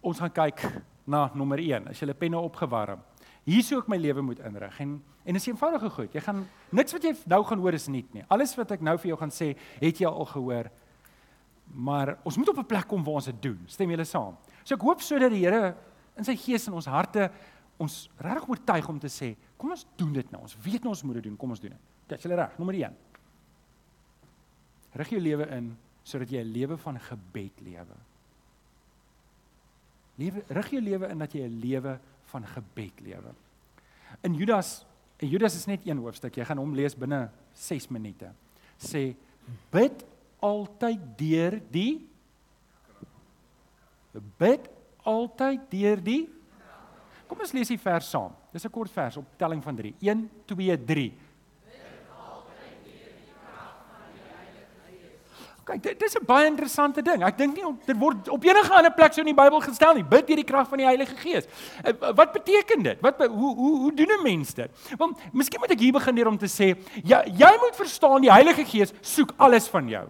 Ons 0.00 0.18
gaan 0.18 0.32
kyk 0.32 0.82
na 1.04 1.30
nommer 1.34 1.58
1. 1.58 1.88
As 1.88 2.02
'n 2.02 2.14
penne 2.14 2.38
opgewarm. 2.38 3.00
Hier 3.44 3.62
sou 3.62 3.78
ek 3.78 3.88
my 3.88 3.96
lewe 3.96 4.22
moet 4.22 4.38
inrig. 4.38 4.80
En 4.80 5.02
en 5.26 5.34
is 5.34 5.46
eenvoudige 5.46 5.90
goed. 5.90 6.12
Jy 6.12 6.20
gaan 6.20 6.48
niks 6.70 6.92
wat 6.92 7.02
jy 7.02 7.14
nou 7.26 7.44
gaan 7.44 7.58
hoor 7.58 7.74
is 7.74 7.88
nuut 7.88 8.14
nie. 8.14 8.24
Alles 8.28 8.54
wat 8.54 8.70
ek 8.70 8.80
nou 8.80 8.96
vir 8.98 9.08
jou 9.08 9.18
gaan 9.18 9.30
sê, 9.30 9.56
het 9.80 9.98
jy 9.98 10.06
al 10.06 10.24
gehoor. 10.24 10.70
Maar 11.74 12.18
ons 12.22 12.36
moet 12.36 12.48
op 12.48 12.58
'n 12.58 12.66
plek 12.66 12.86
kom 12.86 13.04
waar 13.04 13.14
ons 13.14 13.24
dit 13.24 13.42
doen. 13.42 13.62
Stem 13.66 13.90
julle 13.90 14.04
saam? 14.04 14.36
So 14.64 14.74
ek 14.74 14.80
hoop 14.80 15.00
sodat 15.00 15.30
die 15.30 15.44
Here 15.44 15.76
in 16.16 16.24
sy 16.24 16.36
gees 16.36 16.66
en 16.66 16.74
ons 16.74 16.86
harte 16.86 17.30
ons 17.76 18.10
regtig 18.18 18.48
oortuig 18.48 18.88
om 18.88 18.98
te 18.98 19.08
sê, 19.08 19.36
kom 19.56 19.70
ons 19.70 19.86
doen 19.96 20.12
dit 20.12 20.30
nou. 20.30 20.42
Ons 20.42 20.56
weet 20.64 20.82
nou 20.82 20.92
ons 20.94 21.02
moet 21.02 21.14
dit 21.14 21.22
doen. 21.22 21.36
Kom 21.36 21.50
ons 21.50 21.60
doen 21.60 21.70
dit. 21.70 21.80
Dit 22.08 22.18
is 22.18 22.24
julle 22.24 22.38
reg. 22.38 22.58
Nommer 22.58 22.74
1. 22.74 22.96
Rig 24.92 25.08
jou 25.08 25.20
lewe 25.20 25.48
in 25.56 25.76
sodat 26.06 26.30
jy 26.30 26.40
'n 26.40 26.52
lewe 26.52 26.76
van 26.76 26.98
gebed 26.98 27.60
lewe. 27.60 27.96
Lewe 30.16 30.42
rig 30.48 30.70
jou 30.70 30.80
lewe 30.80 31.08
in 31.08 31.18
dat 31.18 31.32
jy 31.32 31.42
'n 31.42 31.60
lewe 31.60 31.98
van 32.24 32.46
gebed 32.46 33.00
lewe. 33.00 33.34
In 34.22 34.34
Judas, 34.34 34.86
en 35.18 35.28
Judas 35.28 35.54
is 35.54 35.66
net 35.66 35.86
een 35.86 35.98
hoofstuk. 35.98 36.36
Jy 36.36 36.44
gaan 36.44 36.58
hom 36.58 36.74
lees 36.74 36.94
binne 36.94 37.30
6 37.54 37.88
minute. 37.88 38.32
Sê 38.78 39.14
bid 39.70 40.04
altyd 40.46 41.02
deur 41.18 41.58
die 41.74 41.92
bid 44.38 44.70
altyd 45.02 45.70
deur 45.70 46.02
die 46.02 46.22
Kom 47.26 47.40
ons 47.42 47.50
lees 47.56 47.72
die 47.72 47.80
vers 47.82 48.06
saam. 48.06 48.34
Dis 48.54 48.64
'n 48.64 48.70
kort 48.70 48.90
vers 48.90 49.16
op 49.16 49.24
telling 49.36 49.62
van 49.62 49.76
3. 49.76 49.94
1 49.98 50.30
2 50.46 50.84
3. 50.84 51.12
Kyk, 55.66 55.82
dit 55.82 56.02
is 56.02 56.14
'n 56.14 56.24
baie 56.24 56.46
interessante 56.46 57.02
ding. 57.02 57.24
Ek 57.24 57.36
dink 57.36 57.56
nie 57.56 57.64
dit 57.86 57.96
word 57.98 58.28
op 58.28 58.44
enige 58.44 58.72
ander 58.72 58.92
plek 58.92 59.12
so 59.12 59.20
in 59.20 59.34
die 59.34 59.34
Bybel 59.34 59.60
gestel 59.60 59.94
nie. 59.94 60.04
Bid 60.04 60.26
deur 60.26 60.36
die 60.36 60.44
krag 60.44 60.68
van 60.68 60.78
die 60.78 60.86
Heilige 60.86 61.16
Gees. 61.16 61.46
Eh, 61.82 61.92
wat 62.14 62.32
beteken 62.32 62.82
dit? 62.82 63.00
Wat 63.00 63.18
hoe 63.26 63.54
hoe 63.54 63.78
hoe 63.78 63.92
doen 63.94 64.12
'n 64.18 64.22
mens 64.22 64.54
dit? 64.54 64.70
Want 64.96 65.18
miskien 65.32 65.60
moet 65.60 65.70
ek 65.70 65.80
hier 65.80 65.92
begin 65.92 66.14
deur 66.14 66.28
om 66.28 66.38
te 66.38 66.46
sê, 66.46 66.78
ja, 67.02 67.24
jy 67.24 67.58
moet 67.60 67.74
verstaan 67.74 68.20
die 68.20 68.30
Heilige 68.30 68.64
Gees 68.64 68.92
soek 69.00 69.32
alles 69.36 69.66
van 69.68 69.88
jou. 69.88 70.08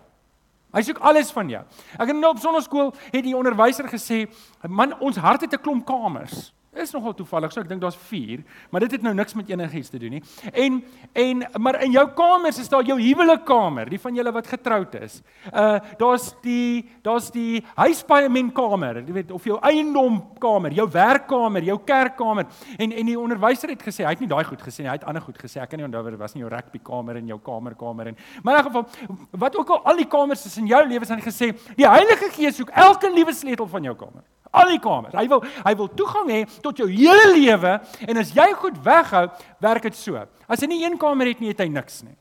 Hy 0.77 0.83
soek 0.85 0.99
alles 1.09 1.31
van 1.33 1.49
jou. 1.49 1.63
Ek 1.97 2.11
het 2.11 2.19
nou 2.19 2.35
op 2.35 2.43
sonnaskool 2.43 2.93
het 3.09 3.23
die 3.25 3.37
onderwyser 3.37 3.89
gesê, 3.89 4.27
"Man, 4.69 4.93
ons 5.01 5.17
hart 5.17 5.41
het 5.41 5.55
'n 5.55 5.63
klomp 5.63 5.87
kamers." 5.87 6.53
Is 6.83 6.93
nogal 6.95 7.15
toevallig. 7.15 7.53
So 7.53 7.63
ek 7.63 7.71
dink 7.71 7.83
daar's 7.83 7.99
4, 8.09 8.43
maar 8.71 8.85
dit 8.87 8.97
het 8.97 9.05
nou 9.05 9.15
niks 9.17 9.35
met 9.39 9.51
enigiets 9.51 9.91
te 9.93 10.01
doen 10.03 10.17
nie. 10.17 10.23
En 10.53 10.81
en 11.13 11.45
maar 11.63 11.81
in 11.85 11.95
jou 11.95 12.05
kamers 12.17 12.59
is 12.63 12.71
daar 12.73 12.85
jou 12.87 12.99
huwelikkamer, 13.01 13.91
die 13.91 14.01
van 14.01 14.15
julle 14.15 14.33
wat 14.33 14.51
getroud 14.51 14.95
is. 15.01 15.21
Uh 15.53 15.79
daar's 15.99 16.33
die 16.43 16.85
daar's 17.03 17.31
die 17.35 17.63
huispaaimentkamer, 17.77 19.03
jy 19.07 19.17
weet 19.21 19.33
of 19.35 19.45
jou 19.45 19.59
eiendomkamer, 19.61 20.75
jou 20.77 20.89
werkkamer, 20.93 21.67
jou 21.71 21.79
kerkkamer. 21.85 22.47
En 22.77 22.93
en 22.93 23.13
die 23.13 23.19
onderwyser 23.19 23.73
het 23.75 23.83
gesê, 23.83 24.05
hy 24.05 24.15
het 24.15 24.25
nie 24.25 24.31
daai 24.31 24.45
goed 24.45 24.63
gesê 24.63 24.85
nie, 24.85 24.91
hy 24.91 24.99
het 24.99 25.09
ander 25.09 25.25
goed 25.25 25.39
gesê. 25.41 25.61
Ek 25.63 25.71
kan 25.73 25.81
nie 25.81 25.89
onthou 25.89 26.05
wat 26.07 26.17
dit 26.17 26.23
was 26.23 26.37
nie, 26.37 26.45
jou 26.45 26.53
rugbykamer 26.53 27.21
en 27.23 27.35
jou 27.35 27.41
kamerkamer 27.51 28.13
en 28.13 28.19
maar 28.43 28.59
in 28.59 28.65
elk 28.65 28.71
geval 28.71 29.39
wat 29.47 29.57
ook 29.57 29.75
al 29.77 29.85
al 29.93 30.01
die 30.01 30.09
kamers 30.11 30.47
is 30.47 30.57
in 30.61 30.67
jou 30.71 30.83
lewe, 30.87 31.05
het 31.07 31.19
hy 31.19 31.25
gesê, 31.25 31.53
die 31.77 31.89
Heilige 31.89 32.31
Gees 32.35 32.57
soek 32.59 32.73
elke 32.75 33.11
liewe 33.13 33.35
sleutel 33.35 33.69
van 33.71 33.87
jou 33.89 33.95
kamer 33.97 34.25
al 34.51 34.71
die 34.75 34.83
kamers. 34.83 35.15
Hy 35.17 35.27
wil 35.31 35.43
hy 35.65 35.75
wil 35.79 35.89
toegang 35.99 36.31
hê 36.33 36.45
tot 36.63 36.79
jou 36.79 36.89
hele 36.91 37.33
lewe 37.35 37.79
en 38.07 38.23
as 38.23 38.31
jy 38.35 38.47
goed 38.61 38.79
weghou, 38.85 39.27
werk 39.65 39.89
dit 39.89 39.99
so. 39.99 40.23
As 40.47 40.63
hy 40.63 40.71
nie 40.71 40.85
een 40.85 40.99
kamer 41.01 41.33
het 41.33 41.43
nie, 41.43 41.53
het 41.55 41.65
hy 41.65 41.69
niks 41.73 42.03
nie. 42.07 42.17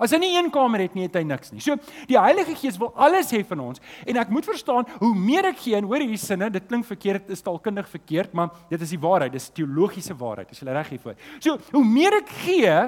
As 0.00 0.14
hy 0.16 0.20
nie 0.22 0.30
een 0.32 0.48
kamer 0.52 0.80
het 0.86 0.94
nie, 0.96 1.04
het 1.04 1.16
hy 1.18 1.22
niks 1.28 1.50
nie. 1.52 1.60
So 1.60 1.76
die 2.08 2.16
Heilige 2.16 2.54
Gees 2.56 2.78
wil 2.80 2.88
alles 2.96 3.28
hê 3.34 3.42
van 3.44 3.60
ons 3.66 3.82
en 4.08 4.20
ek 4.22 4.30
moet 4.32 4.46
verstaan 4.48 4.88
hoe 5.02 5.10
meer 5.12 5.50
ek 5.50 5.60
gee 5.60 5.76
en 5.76 5.90
hoor 5.90 6.00
hierdie 6.00 6.20
sinne, 6.20 6.48
dit 6.52 6.70
klink 6.70 6.88
verkeerd, 6.88 7.26
dit 7.28 7.36
is 7.36 7.44
taalkundig 7.44 7.90
verkeerd, 7.90 8.32
maar 8.36 8.54
dit 8.70 8.80
is 8.80 8.94
die 8.96 9.00
waarheid, 9.02 9.34
dis 9.36 9.50
teologiese 9.52 10.16
waarheid. 10.16 10.48
As 10.54 10.62
jy 10.62 10.72
reg 10.72 10.94
hiervoor. 10.94 11.20
So 11.36 11.58
hoe 11.74 11.84
meer 11.84 12.16
ek 12.22 12.32
gee, 12.46 12.78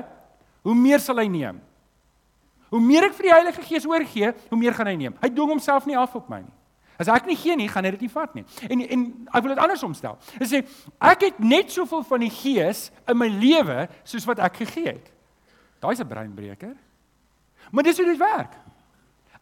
hoe 0.65 0.79
meer 0.79 1.05
sal 1.05 1.21
hy 1.21 1.29
neem. 1.29 1.61
Hoe 2.73 2.81
meer 2.81 3.11
ek 3.11 3.17
vir 3.19 3.29
die 3.29 3.35
Heilige 3.35 3.67
Gees 3.69 3.85
oorgee, 3.85 4.33
hoe 4.49 4.59
meer 4.59 4.73
gaan 4.73 4.89
hy 4.89 4.97
neem. 4.97 5.17
Hy 5.21 5.29
dwing 5.29 5.53
homself 5.53 5.85
nie 5.85 5.99
af 6.01 6.17
op 6.17 6.33
my 6.33 6.41
nie. 6.41 6.55
As 7.03 7.11
ek 7.13 7.27
nie 7.27 7.37
gee 7.37 7.57
nie, 7.59 7.69
gaan 7.69 7.85
hy 7.85 7.93
dit 7.97 8.07
nie 8.07 8.13
vat 8.13 8.35
nie. 8.39 8.45
En 8.69 8.85
en 8.87 9.05
ek 9.27 9.43
wil 9.43 9.55
dit 9.55 9.63
andersom 9.65 9.95
stel. 9.99 10.19
Hy 10.39 10.49
sê 10.49 10.63
ek 11.13 11.29
het 11.29 11.43
net 11.43 11.73
soveel 11.75 12.05
van 12.09 12.25
die 12.25 12.33
Gees 12.33 12.91
in 13.11 13.19
my 13.19 13.29
lewe 13.29 13.89
soos 14.05 14.27
wat 14.29 14.43
ek 14.47 14.63
gegee 14.63 14.95
het. 14.95 15.13
Daai's 15.83 16.01
'n 16.01 16.09
breinbreker. 16.09 16.77
Maar 17.71 17.85
dis 17.85 17.97
hoe 17.97 18.07
dit 18.07 18.19
werk. 18.19 18.55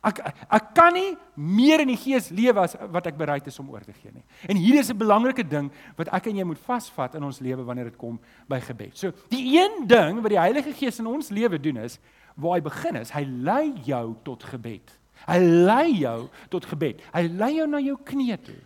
Ek 0.00 0.21
ek 0.49 0.71
kan 0.73 0.95
nie 0.97 1.17
meer 1.37 1.83
in 1.85 1.90
die 1.93 1.99
Gees 2.00 2.31
lewe 2.33 2.62
as 2.62 2.76
wat 2.88 3.11
ek 3.11 3.19
bereid 3.21 3.47
is 3.47 3.59
om 3.61 3.69
oor 3.69 3.85
te 3.85 3.93
gee 3.93 4.12
nie. 4.14 4.25
En 4.49 4.57
hier 4.57 4.79
is 4.81 4.90
'n 4.90 4.97
belangrike 4.97 5.45
ding 5.45 5.71
wat 5.97 6.09
ek 6.09 6.26
en 6.26 6.37
jy 6.37 6.45
moet 6.45 6.59
vasvat 6.59 7.14
in 7.14 7.25
ons 7.25 7.40
lewe 7.40 7.64
wanneer 7.64 7.85
dit 7.85 7.99
kom 7.99 8.19
by 8.49 8.61
gebed. 8.61 8.97
So, 8.97 9.12
die 9.29 9.59
een 9.59 9.87
ding 9.87 10.23
wat 10.23 10.31
die 10.31 10.40
Heilige 10.40 10.73
Gees 10.73 10.99
in 10.99 11.07
ons 11.07 11.29
lewe 11.29 11.61
doen 11.61 11.76
is 11.76 11.99
waar 12.35 12.55
hy 12.55 12.61
begin 12.61 12.97
is, 12.97 13.11
hy 13.11 13.25
lei 13.25 13.75
jou 13.85 14.17
tot 14.25 14.43
gebed. 14.45 14.99
Hy 15.27 15.39
lei 15.39 16.00
jou 16.00 16.29
tot 16.53 16.67
gebed. 16.67 17.00
Hy 17.12 17.23
lei 17.29 17.55
jou 17.59 17.67
na 17.71 17.81
jou 17.83 17.97
knieë 17.97 18.39
toe. 18.45 18.59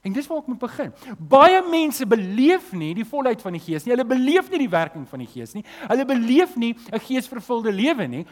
En 0.00 0.14
dis 0.16 0.26
waar 0.30 0.40
ek 0.40 0.48
moet 0.48 0.60
begin. 0.62 0.92
Baie 1.18 1.60
mense 1.68 2.06
beleef 2.08 2.70
nie 2.72 2.94
die 2.96 3.04
volheid 3.04 3.42
van 3.44 3.52
die 3.52 3.60
Gees 3.60 3.84
nie. 3.84 3.92
Hulle 3.92 4.06
beleef 4.08 4.48
nie 4.48 4.62
die 4.62 4.72
werking 4.72 5.04
van 5.08 5.20
die 5.20 5.28
Gees 5.28 5.52
nie. 5.56 5.64
Hulle 5.90 6.06
beleef 6.08 6.56
nie 6.56 6.72
'n 6.72 7.00
geesvervulde 7.04 7.72
lewe 7.72 8.06
nie. 8.08 8.26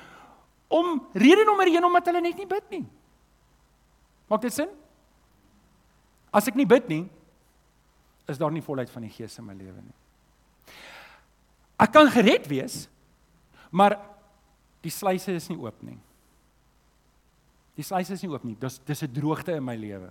Om 0.69 1.07
rede 1.13 1.45
nommer 1.45 1.69
1 1.69 1.85
omdat 1.85 2.07
hulle 2.07 2.21
net 2.21 2.37
nie 2.37 2.47
bid 2.47 2.71
nie. 2.71 2.87
Maak 4.29 4.41
dit 4.41 4.53
sin? 4.53 4.69
As 6.33 6.49
ek 6.49 6.55
nie 6.55 6.67
bid 6.67 6.89
nie, 6.89 7.09
is 8.29 8.39
daar 8.39 8.53
nie 8.53 8.63
volheid 8.63 8.91
van 8.91 9.03
die 9.03 9.11
Gees 9.11 9.39
in 9.39 9.45
my 9.45 9.55
lewe 9.55 9.81
nie. 9.81 9.95
Ek 11.79 11.93
kan 11.93 12.11
gered 12.11 12.47
wees, 12.49 12.89
maar 13.71 13.97
die 14.83 14.91
sluise 14.91 15.33
is 15.33 15.49
nie 15.49 15.59
oop 15.59 15.83
nie. 15.83 15.99
Die 17.79 17.87
sluise 17.87 18.17
is 18.17 18.25
nie 18.25 18.33
oop 18.33 18.45
nie. 18.47 18.57
Dis 18.59 18.81
dis 18.85 19.03
'n 19.03 19.13
droogte 19.13 19.55
in 19.55 19.65
my 19.65 19.77
lewe. 19.77 20.11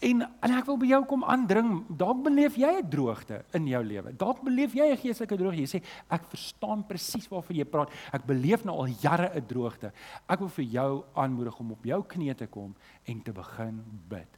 En 0.00 0.22
en 0.22 0.52
ek 0.56 0.66
wil 0.66 0.78
by 0.80 0.86
jou 0.86 1.04
kom 1.04 1.24
aandring. 1.24 1.84
Dalk 1.88 2.22
beleef 2.24 2.56
jy 2.56 2.80
'n 2.80 2.88
droogte 2.88 3.44
in 3.52 3.66
jou 3.66 3.82
lewe. 3.84 4.16
Dalk 4.16 4.42
beleef 4.42 4.72
jy 4.72 4.90
'n 4.92 4.96
geestelike 4.96 5.36
droogte. 5.36 5.60
Jy 5.60 5.66
sê 5.66 5.82
ek 6.10 6.24
verstaan 6.24 6.86
presies 6.86 7.28
waarvan 7.28 7.56
jy 7.56 7.64
praat. 7.64 7.90
Ek 8.12 8.24
beleef 8.24 8.64
nou 8.64 8.76
al 8.78 8.88
jare 9.00 9.30
'n 9.34 9.46
droogte. 9.46 9.92
Ek 10.28 10.38
wil 10.38 10.48
vir 10.48 10.64
jou 10.64 11.04
aanmoedig 11.14 11.60
om 11.60 11.72
op 11.72 11.84
jou 11.84 12.02
knieë 12.02 12.36
te 12.36 12.46
kom 12.46 12.74
en 13.04 13.22
te 13.22 13.32
begin 13.32 13.84
bid. 14.08 14.28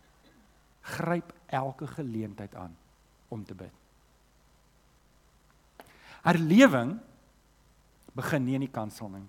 Gryp 0.83 1.33
elke 1.47 1.87
geleentheid 1.87 2.55
aan 2.55 2.77
om 3.29 3.45
te 3.45 3.55
bid. 3.55 3.73
Herlewing 6.23 6.99
begin 8.15 8.45
nie 8.45 8.55
in 8.55 8.61
die 8.61 8.73
kansel 8.73 9.09
nie. 9.09 9.29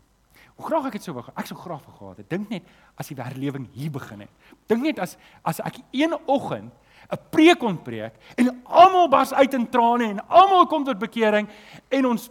Hoe 0.57 0.65
graag 0.65 0.89
ek 0.89 0.97
dit 0.97 1.05
sou 1.05 1.13
wou. 1.13 1.23
Ek 1.37 1.45
sou 1.49 1.57
graag 1.59 1.83
gehad 1.85 2.21
het. 2.23 2.29
Dink 2.29 2.49
net 2.49 2.65
as 2.97 3.11
die 3.11 3.17
herlewing 3.17 3.67
hier 3.75 3.91
begin 3.93 4.25
het. 4.25 4.53
Dink 4.69 4.81
net 4.83 5.01
as 5.03 5.17
as 5.45 5.61
ek 5.61 5.81
een 5.93 6.15
oggend 6.25 6.73
'n 7.07 7.19
preek 7.31 7.59
kon 7.59 7.77
preek 7.77 8.13
en 8.35 8.63
almal 8.65 9.07
bars 9.07 9.33
uit 9.33 9.53
in 9.53 9.69
trane 9.69 10.03
en 10.03 10.27
almal 10.27 10.65
kom 10.67 10.83
tot 10.83 10.99
bekering 10.99 11.47
en 11.89 12.05
ons 12.05 12.29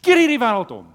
keer 0.00 0.16
hierdie 0.16 0.40
wêreld 0.40 0.70
om. 0.70 0.86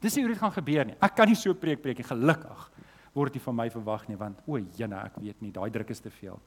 Dis 0.00 0.16
nie 0.16 0.24
hoe 0.24 0.32
dit 0.32 0.40
gaan 0.40 0.52
gebeur 0.52 0.84
nie. 0.84 0.96
Ek 1.00 1.14
kan 1.14 1.28
nie 1.28 1.36
so 1.38 1.54
preek 1.54 1.82
preek 1.82 1.98
nie. 1.98 2.08
Gelukkig 2.08 2.70
word 3.16 3.32
dit 3.32 3.42
van 3.42 3.56
my 3.56 3.68
verwag 3.70 4.08
nie 4.08 4.16
want 4.16 4.40
o, 4.46 4.58
jene, 4.58 4.96
ek 4.96 5.16
weet 5.16 5.40
nie, 5.40 5.52
daai 5.52 5.70
druk 5.70 5.90
is 5.90 6.00
te 6.00 6.10
veel. 6.10 6.40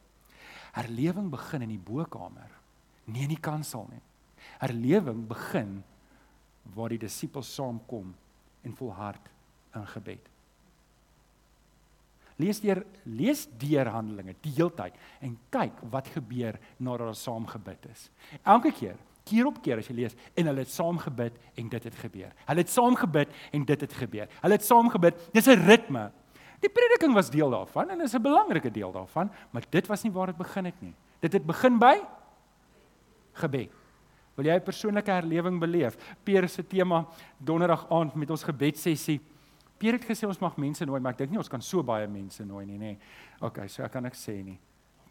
Herlewing 0.76 1.30
begin 1.32 1.66
in 1.66 1.70
die 1.74 1.82
bokkamer, 1.82 2.50
nie 3.10 3.24
in 3.26 3.34
die 3.34 3.42
kansel 3.42 3.88
nie. 3.90 4.02
Herlewing 4.60 5.24
begin 5.28 5.80
waar 6.76 6.94
die 6.94 7.02
disippels 7.02 7.50
saamkom 7.56 8.14
en 8.62 8.76
volhard 8.76 9.30
in 9.76 9.88
gebed. 9.88 10.30
Lees 12.40 12.62
deur 12.64 12.86
lees 13.04 13.48
deur 13.60 13.90
Handelinge 13.92 14.36
die 14.46 14.54
heeltyd 14.56 14.96
en 15.26 15.36
kyk 15.52 15.82
wat 15.92 16.08
gebeur 16.14 16.56
nadat 16.78 17.10
hulle 17.10 17.20
saam 17.20 17.48
gebid 17.50 17.90
is. 17.92 18.06
Elke 18.44 18.72
keer, 18.72 18.96
keer 19.28 19.50
op 19.50 19.60
keer 19.64 19.82
as 19.82 19.90
jy 19.92 19.98
lees 19.98 20.16
en 20.40 20.48
hulle 20.48 20.64
het 20.64 20.72
saam 20.72 21.02
gebid 21.04 21.36
en 21.60 21.72
dit 21.74 21.90
het 21.90 21.98
gebeur. 22.00 22.32
Hulle 22.48 22.64
het 22.64 22.72
saam 22.72 22.96
gebid 22.96 23.36
en 23.52 23.66
dit 23.68 23.84
het 23.86 23.98
gebeur. 24.04 24.32
Hulle 24.40 24.58
het 24.58 24.66
saam 24.66 24.90
gebid. 24.90 25.20
Dis 25.36 25.48
'n 25.48 25.66
ritme. 25.68 26.12
Die 26.60 26.70
prediking 26.72 27.14
was 27.14 27.30
deel 27.30 27.50
daarvan 27.50 27.90
en 27.90 28.02
is 28.02 28.16
'n 28.16 28.22
belangrike 28.22 28.72
deel 28.72 28.92
daarvan, 28.92 29.32
maar 29.52 29.64
dit 29.70 29.88
was 29.88 30.04
nie 30.04 30.12
waar 30.12 30.28
dit 30.28 30.38
begin 30.38 30.66
het 30.66 30.82
nie. 30.82 30.94
Dit 31.20 31.34
het 31.34 31.46
begin 31.46 31.78
by 31.80 32.00
gebed. 33.34 33.79
Wil 34.40 34.48
jy 34.48 34.56
'n 34.56 34.64
persoonlike 34.64 35.12
herlewing 35.12 35.60
beleef? 35.60 35.98
Peer 36.24 36.48
se 36.48 36.64
tema 36.64 37.06
donderdag 37.38 37.90
aand 37.92 38.16
met 38.16 38.30
ons 38.30 38.44
gebedsessie. 38.44 39.20
Peer 39.78 39.94
het 39.94 40.06
gesê 40.06 40.28
ons 40.28 40.40
mag 40.40 40.56
mense 40.58 40.86
nooi, 40.86 41.00
maar 41.02 41.12
ek 41.12 41.18
dink 41.18 41.32
nie 41.32 41.38
ons 41.38 41.50
kan 41.50 41.62
so 41.62 41.84
baie 41.84 42.08
mense 42.08 42.46
nooi 42.46 42.66
nie, 42.66 42.78
nê. 42.78 42.98
Okay, 43.42 43.68
so 43.68 43.84
ek 43.84 43.92
kan 43.92 44.06
ek 44.06 44.16
sê 44.16 44.44
nie. 44.44 44.58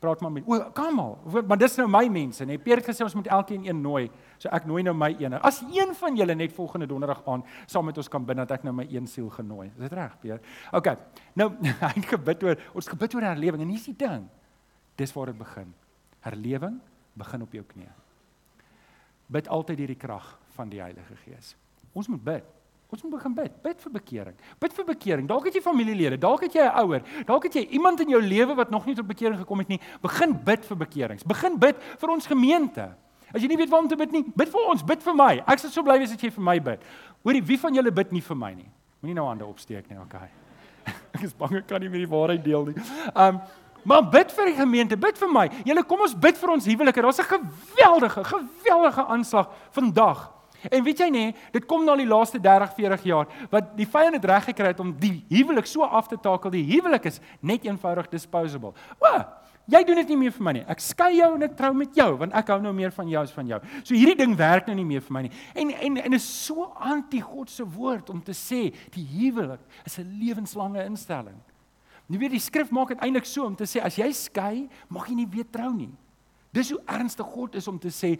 Praat 0.00 0.20
maar 0.20 0.30
met 0.30 0.44
O, 0.46 0.70
kom 0.72 1.00
al. 1.00 1.18
Maar 1.46 1.58
dis 1.58 1.76
nou 1.76 1.88
my 1.88 2.08
mense, 2.08 2.44
nê. 2.44 2.56
Peer 2.56 2.76
het 2.76 2.86
gesê 2.86 3.02
ons 3.04 3.14
moet 3.14 3.26
elkeen 3.26 3.66
een 3.66 3.82
nooi. 3.82 4.10
So 4.38 4.48
ek 4.48 4.64
nooi 4.64 4.82
nou 4.82 4.94
my 4.94 5.14
ene. 5.18 5.40
As 5.42 5.60
een 5.60 5.94
van 5.94 6.16
julle 6.16 6.34
net 6.34 6.52
volgende 6.52 6.86
donderdag 6.86 7.22
aan 7.26 7.44
saam 7.66 7.84
met 7.84 7.98
ons 7.98 8.08
kan 8.08 8.24
bid 8.24 8.36
dat 8.36 8.50
ek 8.50 8.64
nou 8.64 8.72
my 8.72 8.86
een 8.88 9.06
siel 9.06 9.28
genooi. 9.28 9.68
Is 9.68 9.88
dit 9.88 9.92
reg, 9.92 10.18
Peer? 10.20 10.40
Okay. 10.72 10.96
Nou, 11.34 11.52
het 11.98 12.06
gebid 12.06 12.42
oor 12.44 12.56
ons 12.72 12.88
gebid 12.88 13.14
oor 13.14 13.22
herlewing 13.22 13.62
en 13.62 13.68
hier's 13.68 13.84
die 13.84 13.96
ding. 13.96 14.28
Dis 14.96 15.12
waar 15.12 15.26
dit 15.26 15.38
begin. 15.38 15.74
Herlewing 16.20 16.80
begin 17.14 17.42
op 17.42 17.52
jou 17.52 17.64
knieë. 17.64 18.07
Bid 19.28 19.48
altyd 19.48 19.78
hierdie 19.84 19.98
krag 19.98 20.38
van 20.56 20.70
die 20.72 20.80
Heilige 20.80 21.16
Gees. 21.24 21.54
Ons 21.92 22.08
moet 22.08 22.22
bid. 22.24 22.44
Ons 22.88 23.02
moet 23.04 23.12
begin 23.18 23.34
bid. 23.36 23.56
Bid 23.62 23.82
vir 23.84 23.92
bekering. 23.92 24.36
Bid 24.60 24.72
vir 24.72 24.86
bekering. 24.88 25.26
Dalk 25.28 25.48
het 25.48 25.58
jy 25.58 25.60
familielede, 25.60 26.16
dalk 26.20 26.46
het 26.46 26.54
jy 26.56 26.64
'n 26.64 26.78
ouer, 26.80 27.02
dalk 27.26 27.44
het 27.44 27.54
jy 27.54 27.66
iemand 27.76 28.00
in 28.00 28.08
jou 28.08 28.22
lewe 28.22 28.54
wat 28.54 28.70
nog 28.70 28.86
nie 28.86 28.94
tot 28.94 29.06
bekering 29.06 29.38
gekom 29.38 29.58
het 29.58 29.68
nie. 29.68 29.80
Begin 30.00 30.32
bid 30.44 30.64
vir 30.64 30.76
bekerings. 30.76 31.22
Begin 31.22 31.58
bid 31.58 31.76
vir 31.76 32.10
ons 32.10 32.26
gemeente. 32.26 32.94
As 33.34 33.42
jy 33.42 33.48
nie 33.48 33.56
weet 33.56 33.68
waarom 33.68 33.88
te 33.88 33.96
bid 33.96 34.10
nie, 34.10 34.24
bid 34.24 34.48
vir 34.48 34.68
ons, 34.70 34.82
bid 34.82 35.02
vir 35.02 35.14
my. 35.14 35.42
Ek 35.46 35.58
sal 35.58 35.70
so 35.70 35.82
bly 35.82 35.98
wees 35.98 36.12
as 36.12 36.22
jy 36.22 36.30
vir 36.30 36.44
my 36.44 36.58
bid. 36.58 36.80
Hoorie, 37.22 37.42
wie 37.44 37.58
van 37.58 37.74
julle 37.74 37.92
bid 37.92 38.12
nie 38.12 38.22
vir 38.24 38.36
my 38.36 38.54
nie? 38.54 38.70
Moenie 39.02 39.14
nou 39.14 39.26
hande 39.28 39.44
opsteek 39.44 39.90
nie, 39.90 39.98
okay. 40.00 40.30
ek 41.14 41.22
is 41.28 41.34
bang 41.34 41.58
ek 41.60 41.66
kan 41.68 41.82
nie 41.84 41.90
met 41.92 42.00
die 42.00 42.08
waarheid 42.08 42.44
deel 42.44 42.70
nie. 42.70 42.84
Um 43.14 43.42
Maar 43.88 44.08
bid 44.12 44.32
vir 44.36 44.50
die 44.50 44.58
gemeente, 44.58 44.96
bid 45.00 45.16
vir 45.18 45.30
my. 45.32 45.46
Julle 45.64 45.84
kom 45.88 46.02
ons 46.04 46.16
bid 46.26 46.36
vir 46.36 46.50
ons 46.52 46.66
huwelike. 46.68 47.02
Daar's 47.02 47.20
'n 47.20 47.30
geweldige, 47.32 48.24
geweldige 48.24 49.06
aanslag 49.06 49.48
vandag. 49.72 50.28
En 50.70 50.82
weet 50.82 50.98
jy 50.98 51.08
nê, 51.10 51.24
dit 51.54 51.66
kom 51.66 51.84
na 51.86 51.94
die 51.96 52.06
laaste 52.06 52.40
30, 52.42 52.72
40 52.74 53.02
jaar 53.06 53.26
wat 53.50 53.76
die 53.78 53.86
vyand 53.86 54.18
het 54.18 54.24
reg 54.24 54.48
gekry 54.50 54.72
het 54.72 54.80
om 54.80 54.90
die 54.98 55.24
huwelik 55.30 55.66
so 55.66 55.86
af 55.86 56.08
te 56.10 56.18
takel. 56.18 56.50
Die 56.50 56.66
huwelik 56.66 57.04
is 57.04 57.20
net 57.40 57.64
eenvoudig 57.64 58.08
disposable. 58.10 58.72
O, 58.98 59.12
jy 59.70 59.84
doen 59.84 60.00
dit 60.02 60.08
nie 60.08 60.16
meer 60.16 60.34
vir 60.34 60.46
my 60.48 60.52
nie. 60.58 60.64
Ek 60.66 60.80
skei 60.80 61.12
jou 61.20 61.34
en 61.36 61.46
ek 61.46 61.54
trou 61.56 61.70
met 61.78 61.94
jou 61.94 62.08
want 62.18 62.34
ek 62.34 62.48
hou 62.48 62.60
nou 62.60 62.72
meer 62.72 62.90
van 62.90 63.08
jou 63.08 63.22
as 63.22 63.34
van 63.36 63.46
jou. 63.46 63.60
So 63.84 63.94
hierdie 63.94 64.18
ding 64.18 64.34
werk 64.36 64.66
nou 64.66 64.74
nie 64.74 64.88
meer 64.88 65.04
vir 65.06 65.12
my 65.12 65.22
nie. 65.28 65.34
En 65.54 65.70
en 65.70 65.96
en 65.96 66.18
is 66.18 66.26
so 66.46 66.72
anti 66.74 67.20
God 67.20 67.50
se 67.50 67.64
woord 67.64 68.10
om 68.10 68.22
te 68.22 68.34
sê 68.34 68.74
die 68.94 69.06
huwelik 69.14 69.60
is 69.86 69.98
'n 69.98 70.18
lewenslange 70.18 70.84
instelling. 70.84 71.38
Nie 72.08 72.18
weet 72.18 72.32
die 72.32 72.40
skrif 72.40 72.70
maak 72.72 72.94
dit 72.94 73.02
eintlik 73.04 73.26
so 73.28 73.44
om 73.44 73.56
te 73.56 73.66
sê 73.68 73.82
as 73.84 73.98
jy 74.00 74.08
skei, 74.16 74.68
mag 74.88 75.08
jy 75.10 75.14
nie 75.14 75.28
weer 75.28 75.48
trou 75.52 75.70
nie. 75.74 75.90
Dis 76.56 76.72
hoe 76.72 76.80
ernstig 76.88 77.26
God 77.28 77.58
is 77.60 77.68
om 77.68 77.78
te 77.78 77.92
sê 77.92 78.14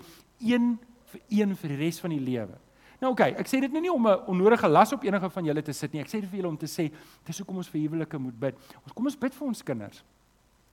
een 0.45 0.75
vir 1.09 1.21
een 1.33 1.54
vir 1.57 1.73
die 1.73 1.78
res 1.80 2.00
van 2.00 2.12
die 2.12 2.21
lewe. 2.21 2.59
Nou 2.99 3.12
oké, 3.14 3.30
okay, 3.30 3.40
ek 3.40 3.49
sê 3.49 3.61
dit 3.62 3.73
nou 3.73 3.80
nie 3.80 3.92
om 3.92 4.07
'n 4.07 4.25
onnodige 4.26 4.68
las 4.68 4.92
op 4.92 5.04
enige 5.04 5.30
van 5.30 5.45
julle 5.45 5.62
te 5.62 5.73
sit 5.73 5.92
nie. 5.92 6.00
Ek 6.00 6.09
sê 6.09 6.21
dit 6.21 6.28
vir 6.28 6.40
julle 6.40 6.49
om 6.49 6.57
te 6.57 6.66
sê 6.66 6.90
dis 7.25 7.38
hoekom 7.38 7.57
ons 7.57 7.68
vir 7.68 7.80
huwelike 7.80 8.18
moet 8.18 8.40
bid. 8.40 8.54
Ons 8.85 8.92
kom 8.92 9.07
ons 9.07 9.16
bid 9.16 9.35
vir 9.35 9.47
ons 9.49 9.62
kinders. 9.62 10.04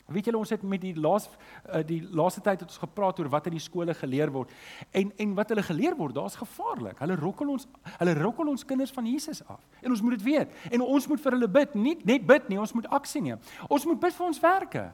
Weet 0.05 0.27
julle 0.29 0.37
ons 0.37 0.51
het 0.53 0.61
met 0.61 0.81
die 0.83 0.93
laaste 0.93 1.33
uh, 1.73 1.79
die 1.85 1.97
laaste 2.13 2.41
tyd 2.45 2.59
het 2.61 2.69
ons 2.69 2.77
gepraat 2.77 3.19
oor 3.19 3.29
wat 3.33 3.47
in 3.49 3.55
die 3.57 3.63
skole 3.63 3.93
geleer 3.97 4.29
word 4.29 4.51
en 4.93 5.09
en 5.17 5.31
wat 5.33 5.49
hulle 5.49 5.63
geleer 5.65 5.95
word, 5.97 6.13
daar's 6.13 6.37
gevaarlik. 6.37 6.99
Hulle 7.01 7.15
rokkel 7.17 7.49
ons 7.55 7.65
hulle 7.97 8.13
rokkel 8.19 8.51
ons 8.51 8.65
kinders 8.69 8.93
van 8.93 9.07
Jesus 9.09 9.41
af. 9.49 9.63
En 9.81 9.89
ons 9.95 10.03
moet 10.05 10.17
dit 10.17 10.27
weet. 10.27 10.53
En 10.71 10.85
ons 10.85 11.07
moet 11.07 11.23
vir 11.23 11.37
hulle 11.37 11.49
bid, 11.49 11.73
nie 11.75 11.95
net 12.05 12.27
bid 12.27 12.51
nie, 12.53 12.59
ons 12.61 12.73
moet 12.77 12.87
aksie 12.93 13.23
neem. 13.25 13.41
Ons 13.65 13.87
moet 13.89 13.99
bid 13.99 14.13
vir 14.13 14.27
ons 14.27 14.41
werke. 14.43 14.85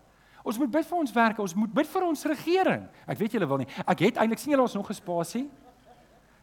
Ons 0.48 0.58
moet 0.58 0.72
bid 0.72 0.88
vir 0.88 0.98
ons 0.98 1.14
werke, 1.14 1.44
ons 1.44 1.56
moet 1.60 1.74
bid 1.74 1.90
vir 1.92 2.06
ons 2.08 2.26
regering. 2.32 2.88
Ek 3.06 3.20
weet 3.20 3.36
julle 3.36 3.50
wil 3.52 3.62
nie. 3.62 3.70
Ek 3.84 4.08
het 4.08 4.22
eintlik 4.22 4.40
sien 4.42 4.56
julle 4.56 4.66
ons 4.66 4.78
nog 4.80 4.88
gespasie. 4.90 5.44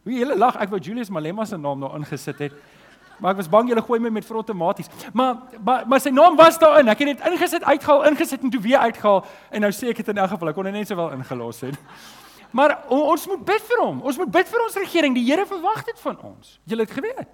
Wie 0.05 0.21
julle 0.21 0.37
lag, 0.37 0.55
ek 0.61 0.69
wou 0.71 0.79
Julius 0.79 1.09
Malema 1.11 1.43
se 1.45 1.57
naam 1.57 1.81
daar 1.83 1.97
ingesit 1.97 2.45
het. 2.45 2.61
Maar 3.19 3.31
ek 3.35 3.41
was 3.41 3.49
bang 3.51 3.69
julle 3.71 3.83
gooi 3.83 3.99
my 3.99 4.11
met 4.15 4.25
vir 4.25 4.39
outomaties. 4.39 4.87
Maar, 5.13 5.35
maar 5.63 5.87
maar 5.87 6.01
sy 6.03 6.13
naam 6.15 6.37
was 6.39 6.59
daarin. 6.59 6.87
Ek 6.87 7.03
het 7.03 7.11
dit 7.13 7.27
ingesit, 7.31 7.63
uitgehaal, 7.63 8.05
ingesit 8.11 8.43
en 8.43 8.53
toe 8.53 8.61
weer 8.63 8.79
uitgehaal 8.87 9.25
en 9.51 9.67
nou 9.67 9.71
sê 9.75 9.91
ek 9.91 10.01
dit 10.01 10.11
in 10.13 10.23
elk 10.23 10.33
geval. 10.35 10.51
Ek 10.53 10.59
kon 10.59 10.69
dit 10.69 10.77
net 10.79 10.87
sowel 10.87 11.13
ingelos 11.17 11.61
het. 11.67 11.77
Maar 12.49 12.79
ons 12.89 13.27
moet 13.29 13.43
bid 13.45 13.61
vir 13.61 13.77
hom. 13.83 13.99
Ons 14.09 14.17
moet 14.17 14.31
bid 14.33 14.47
vir 14.49 14.63
ons 14.63 14.77
regering. 14.81 15.13
Die 15.13 15.21
Here 15.27 15.43
verwag 15.45 15.83
dit 15.85 15.99
van 16.01 16.15
ons. 16.31 16.55
Julle 16.65 16.81
het 16.81 16.95
geweet. 16.97 17.29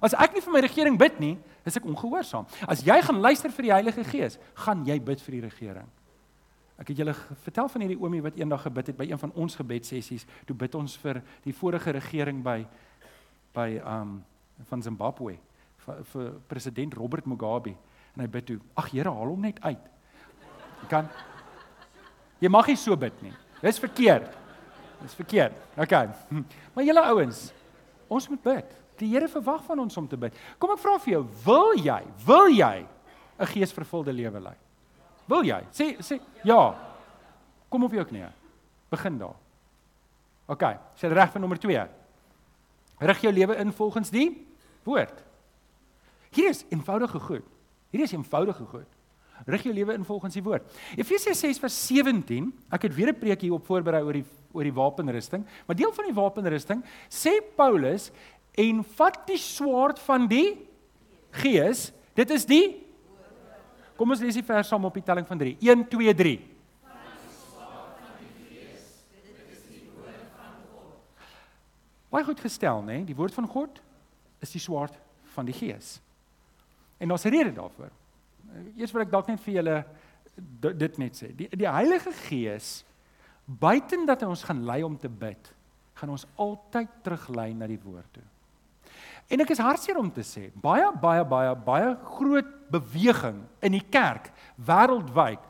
As 0.00 0.14
ek 0.16 0.32
nie 0.32 0.40
vir 0.40 0.54
my 0.54 0.62
regering 0.64 0.96
bid 0.96 1.18
nie, 1.20 1.34
is 1.68 1.76
ek 1.76 1.84
ongehoorsaam. 1.84 2.46
As 2.64 2.80
jy 2.86 2.96
gaan 3.04 3.20
luister 3.20 3.52
vir 3.52 3.66
die 3.66 3.72
Heilige 3.74 4.04
Gees, 4.08 4.38
gaan 4.64 4.86
jy 4.88 4.96
bid 5.04 5.20
vir 5.20 5.36
die 5.36 5.42
regering. 5.44 5.90
Ek 6.78 6.92
het 6.92 7.00
julle 7.02 7.14
vertel 7.42 7.68
van 7.72 7.82
hierdie 7.82 7.98
oomie 7.98 8.22
wat 8.22 8.38
eendag 8.38 8.62
gebid 8.62 8.92
het 8.92 8.98
by 9.00 9.08
een 9.10 9.18
van 9.18 9.32
ons 9.34 9.58
gebedsessies. 9.58 10.24
Toe 10.46 10.56
bid 10.56 10.76
ons 10.78 10.94
vir 11.02 11.20
die 11.44 11.54
vorige 11.56 11.92
regering 11.98 12.40
by 12.44 12.62
by 13.56 13.70
um 13.82 14.20
van 14.66 14.82
Zimbabwe 14.82 15.38
vir, 15.84 16.04
vir 16.12 16.32
president 16.50 16.94
Robert 16.94 17.26
Mugabe 17.26 17.74
en 18.14 18.22
hy 18.24 18.26
bid 18.26 18.46
toe 18.46 18.58
ag 18.74 18.90
Here 18.90 19.10
haal 19.10 19.30
hom 19.30 19.40
net 19.40 19.60
uit. 19.62 19.84
Jy 20.82 20.88
kan 20.88 21.10
Jy 22.38 22.50
mag 22.50 22.68
nie 22.70 22.78
so 22.78 22.94
bid 22.94 23.14
nie. 23.22 23.32
Dis 23.62 23.80
verkeerd. 23.82 24.30
Dis 25.02 25.14
verkeerd. 25.18 25.56
Hm. 25.76 26.44
Maar 26.74 26.86
julle 26.86 27.02
ouens, 27.10 27.48
ons 28.06 28.28
moet 28.30 28.42
bid. 28.42 28.76
Die 28.98 29.10
Here 29.10 29.28
verwag 29.30 29.64
van 29.66 29.82
ons 29.82 29.96
om 29.98 30.06
te 30.10 30.18
bid. 30.18 30.34
Kom 30.58 30.70
ek 30.74 30.82
vra 30.82 30.96
vir 31.02 31.16
jou, 31.16 31.24
wil 31.44 31.74
jy, 31.78 32.00
wil 32.26 32.50
jy 32.54 32.86
'n 33.38 33.46
geesvervulde 33.46 34.12
lewe 34.12 34.40
lei? 34.40 34.56
Wil 35.28 35.44
jy? 35.44 35.60
Sê 35.70 35.98
sê 36.02 36.20
ja. 36.42 36.74
Kom 37.68 37.84
op 37.84 37.92
jou 37.92 38.04
knieë. 38.04 38.30
Begin 38.90 39.18
daar. 39.18 39.36
OK, 40.48 40.64
sê 40.96 41.10
reg 41.12 41.30
vir 41.30 41.40
nommer 41.40 41.58
2. 41.58 41.88
Rig 42.98 43.20
jou 43.20 43.32
lewe 43.32 43.54
in 43.60 43.72
volgens 43.72 44.10
die 44.10 44.47
woord. 44.88 45.24
Hier 46.34 46.52
is 46.52 46.64
eenvoudige 46.72 47.20
goed. 47.20 47.44
Hier 47.92 48.04
is 48.04 48.14
eenvoudige 48.16 48.64
goed. 48.68 48.88
Rig 49.46 49.62
jou 49.68 49.74
lewe 49.74 49.94
in 49.94 50.04
volgens 50.04 50.34
die 50.34 50.42
woord. 50.42 50.66
Efesiërs 50.98 51.44
6 51.44 51.60
vers 51.62 51.76
17. 51.86 52.50
Ek 52.74 52.88
het 52.88 52.94
weer 52.94 53.12
'n 53.12 53.18
preek 53.18 53.40
hier 53.40 53.54
op 53.54 53.66
voorberei 53.66 54.02
oor 54.02 54.12
die 54.12 54.26
oor 54.52 54.64
die 54.64 54.72
wapenrusting, 54.72 55.44
maar 55.66 55.76
deel 55.76 55.92
van 55.92 56.04
die 56.04 56.14
wapenrusting 56.14 56.84
sê 57.08 57.30
Paulus 57.54 58.10
en 58.56 58.82
vat 58.96 59.26
die 59.26 59.36
swaard 59.36 59.98
van 59.98 60.26
die 60.26 60.66
gees. 61.30 61.92
Dit 62.14 62.30
is 62.30 62.46
die 62.46 62.88
Kom 63.98 64.10
ons 64.10 64.20
lees 64.20 64.36
die 64.38 64.46
vers 64.46 64.68
saam 64.68 64.84
op 64.84 64.94
die 64.94 65.02
telling 65.02 65.26
van 65.26 65.38
3. 65.38 65.56
1 65.58 65.88
2 65.90 66.14
3. 66.14 66.38
Baie 72.08 72.24
goed 72.24 72.40
gestel, 72.40 72.78
né? 72.80 72.86
Nee? 72.86 73.04
Die 73.04 73.16
woord 73.18 73.34
van 73.34 73.46
God 73.46 73.82
is 74.44 74.52
die 74.54 74.62
swaard 74.62 74.94
van 75.34 75.48
die 75.48 75.56
gees. 75.56 75.98
En 76.98 77.08
daar's 77.08 77.24
'n 77.24 77.34
rede 77.34 77.52
daarvoor. 77.52 77.90
Eers 78.76 78.92
wil 78.92 79.02
ek 79.02 79.10
dalk 79.10 79.26
net 79.26 79.40
vir 79.40 79.54
julle 79.54 79.84
dit 80.60 80.98
net 80.98 81.16
sê. 81.16 81.34
Die 81.36 81.48
die 81.48 81.68
Heilige 81.68 82.12
Gees 82.12 82.84
buiten 83.44 84.06
dat 84.06 84.20
hy 84.20 84.28
ons 84.28 84.44
gaan 84.44 84.64
lei 84.64 84.82
om 84.82 84.96
te 84.98 85.08
bid, 85.08 85.54
gaan 85.94 86.10
ons 86.10 86.26
altyd 86.36 86.88
teruglei 87.02 87.54
na 87.54 87.66
die 87.66 87.80
woord 87.82 88.12
toe. 88.12 88.22
En 89.28 89.40
ek 89.40 89.50
is 89.50 89.58
hartseer 89.58 89.98
om 90.00 90.10
te 90.12 90.24
sê, 90.24 90.48
baie 90.54 90.88
baie 91.00 91.24
baie 91.24 91.54
baie 91.54 91.96
groot 92.16 92.70
beweging 92.72 93.42
in 93.60 93.72
die 93.72 93.84
kerk 93.90 94.30
wêreldwyd 94.56 95.40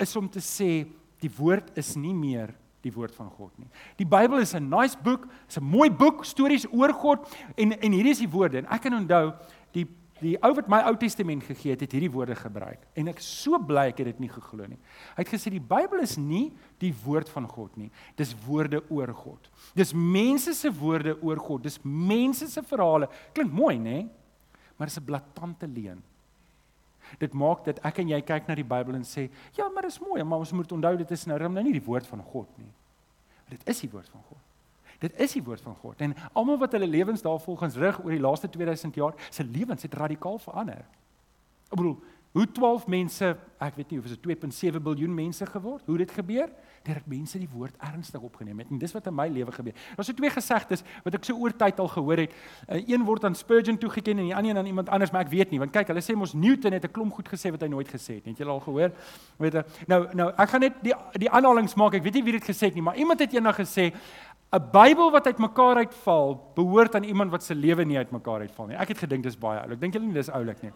is 0.00 0.16
om 0.16 0.28
te 0.28 0.40
sê 0.40 0.86
die 1.20 1.32
woord 1.38 1.72
is 1.76 1.96
nie 1.96 2.14
meer 2.14 2.54
die 2.88 2.96
woord 2.96 3.14
van 3.16 3.30
God 3.36 3.52
nie. 3.60 3.68
Die 4.00 4.08
Bybel 4.08 4.42
is 4.42 4.54
'n 4.54 4.68
nice 4.68 4.96
boek, 4.96 5.28
is 5.48 5.58
'n 5.58 5.64
mooi 5.64 5.90
boek, 5.90 6.24
stories 6.24 6.66
oor 6.72 6.92
God 6.92 7.28
en 7.56 7.72
en 7.72 7.92
hierdie 7.92 8.16
is 8.16 8.24
die 8.24 8.30
woorde. 8.30 8.58
En 8.58 8.66
ek 8.66 8.82
kan 8.82 8.94
onthou 8.94 9.34
die 9.72 9.86
die 10.20 10.34
ou 10.42 10.50
wat 10.56 10.68
my 10.70 10.80
Ou 10.88 10.96
Testament 10.98 11.44
gegee 11.46 11.74
het, 11.74 11.80
het 11.84 11.94
hierdie 11.94 12.10
woorde 12.10 12.34
gebruik. 12.34 12.82
En 12.98 13.08
ek 13.08 13.20
so 13.22 13.58
bly 13.58 13.88
ek 13.92 14.02
het 14.02 14.10
dit 14.12 14.20
nie 14.20 14.32
geglo 14.32 14.66
nie. 14.66 14.78
Hy 15.14 15.22
het 15.22 15.32
gesê 15.32 15.52
die 15.54 15.62
Bybel 15.62 16.02
is 16.02 16.16
nie 16.18 16.48
die 16.82 16.92
woord 17.04 17.28
van 17.28 17.46
God 17.50 17.76
nie. 17.76 17.90
Dis 18.16 18.34
woorde 18.46 18.82
oor 18.90 19.12
God. 19.14 19.50
Dis 19.74 19.94
mense 19.94 20.54
se 20.54 20.72
woorde 20.74 21.16
oor 21.22 21.36
God. 21.36 21.62
Dis 21.62 21.78
mense 21.84 22.48
se 22.50 22.62
verhale. 22.62 23.08
Klink 23.36 23.52
mooi, 23.52 23.76
nê? 23.78 24.08
Maar 24.76 24.86
dis 24.86 24.98
'n 24.98 25.04
blaatante 25.04 25.66
leuen. 25.66 26.02
Dit 27.18 27.32
maak 27.32 27.64
dat 27.64 27.78
ek 27.86 28.02
en 28.02 28.08
jy 28.08 28.20
kyk 28.20 28.48
na 28.48 28.54
die 28.54 28.66
Bybel 28.66 28.94
en 28.94 29.04
sê, 29.04 29.30
"Ja, 29.56 29.68
maar 29.68 29.82
dit 29.82 29.92
is 29.92 30.00
mooi, 30.00 30.22
maar 30.22 30.38
ons 30.38 30.52
moet 30.52 30.72
onthou 30.72 30.96
dit 30.96 31.10
is 31.10 31.26
nou 31.26 31.38
nou 31.38 31.62
nie 31.62 31.72
die 31.72 31.86
woord 31.86 32.06
van 32.06 32.22
God 32.22 32.48
nie. 32.58 32.72
Dit 33.48 33.64
is 33.68 33.80
die 33.80 33.90
woord 33.90 34.08
van 34.12 34.22
God. 34.28 34.44
Dit 34.98 35.18
is 35.22 35.32
die 35.32 35.42
woord 35.42 35.62
van 35.62 35.76
God. 35.78 36.00
En 36.02 36.14
almal 36.32 36.58
wat 36.58 36.72
hulle 36.74 36.86
lewens 36.86 37.22
daarvolgens 37.22 37.76
rig 37.78 38.00
oor 38.04 38.10
die 38.10 38.22
laaste 38.22 38.50
2000 38.50 38.94
jaar, 38.94 39.14
se 39.30 39.44
lewens 39.44 39.82
het 39.82 39.94
radikaal 39.94 40.38
verander. 40.42 40.82
Ek 41.68 41.76
bedoel, 41.76 41.98
hoe 42.32 42.46
12 42.52 42.86
mense, 42.86 43.36
ek 43.58 43.76
weet 43.76 43.90
nie 43.90 43.98
of 43.98 44.06
dit 44.06 44.26
2.7 44.26 44.82
miljard 44.82 45.14
mense 45.14 45.46
geword, 45.46 45.86
hoe 45.86 45.98
dit 45.98 46.10
gebeur? 46.10 46.48
deurdat 46.88 47.08
mense 47.10 47.38
die 47.40 47.48
woord 47.50 47.76
ernstig 47.84 48.22
opgeneem 48.24 48.62
het. 48.62 48.70
En 48.72 48.80
dis 48.80 48.94
wat 48.94 49.08
in 49.10 49.16
my 49.16 49.26
lewe 49.32 49.52
gebeur. 49.52 49.76
Daar's 49.96 50.10
twee 50.16 50.32
gesegdes 50.32 50.84
wat 51.04 51.18
ek 51.18 51.26
so 51.26 51.36
oor 51.36 51.54
tyd 51.58 51.80
al 51.82 51.90
gehoor 51.92 52.22
het. 52.24 52.36
Uh, 52.66 52.80
een 52.88 53.04
word 53.06 53.26
aan 53.28 53.36
Spurgeon 53.38 53.78
toegeken 53.80 54.22
en 54.22 54.30
die 54.30 54.36
ander 54.36 54.60
aan 54.60 54.70
iemand 54.70 54.88
anders, 54.94 55.12
maar 55.14 55.26
ek 55.26 55.32
weet 55.32 55.52
nie 55.52 55.60
want 55.60 55.74
kyk, 55.74 55.90
hulle 55.92 56.04
sê 56.04 56.16
mos 56.18 56.34
Newton 56.38 56.76
het 56.76 56.84
'n 56.84 56.92
klomp 56.94 57.14
goed 57.14 57.28
gesê 57.28 57.52
wat 57.52 57.62
hy 57.62 57.68
nooit 57.68 57.88
gesê 57.88 58.18
het. 58.18 58.24
Het 58.24 58.38
julle 58.38 58.52
al 58.52 58.60
gehoor? 58.60 58.92
Weet 59.38 59.52
jy? 59.52 59.64
Nou 59.86 60.00
nou 60.14 60.28
ek 60.30 60.48
gaan 60.48 60.60
net 60.60 60.74
die 60.82 60.94
die 61.18 61.30
aanhalings 61.30 61.74
maak. 61.74 61.94
Ek 61.94 62.02
weet 62.02 62.14
nie 62.14 62.24
wie 62.24 62.38
dit 62.38 62.44
gesê 62.44 62.66
het 62.70 62.74
nie, 62.74 62.82
maar 62.82 62.96
iemand 62.96 63.20
het 63.20 63.32
eendag 63.32 63.56
gesê 63.56 63.92
'n 64.48 64.62
Bybel 64.72 65.10
wat 65.12 65.26
uitmekaar 65.28 65.76
uitval, 65.76 66.30
behoort 66.56 66.94
aan 66.94 67.04
iemand 67.04 67.30
wat 67.30 67.42
se 67.44 67.54
lewe 67.54 67.84
nie 67.84 67.98
uitmekaar 68.00 68.40
uitval 68.40 68.70
nie. 68.70 68.76
Ek 68.80 68.88
het 68.88 68.98
gedink 69.02 69.22
dis 69.22 69.36
baie 69.36 69.60
oulik. 69.60 69.80
Dink 69.80 69.92
julle 69.92 70.06
nie 70.06 70.14
dis 70.16 70.30
oulik 70.32 70.62
nie? 70.64 70.70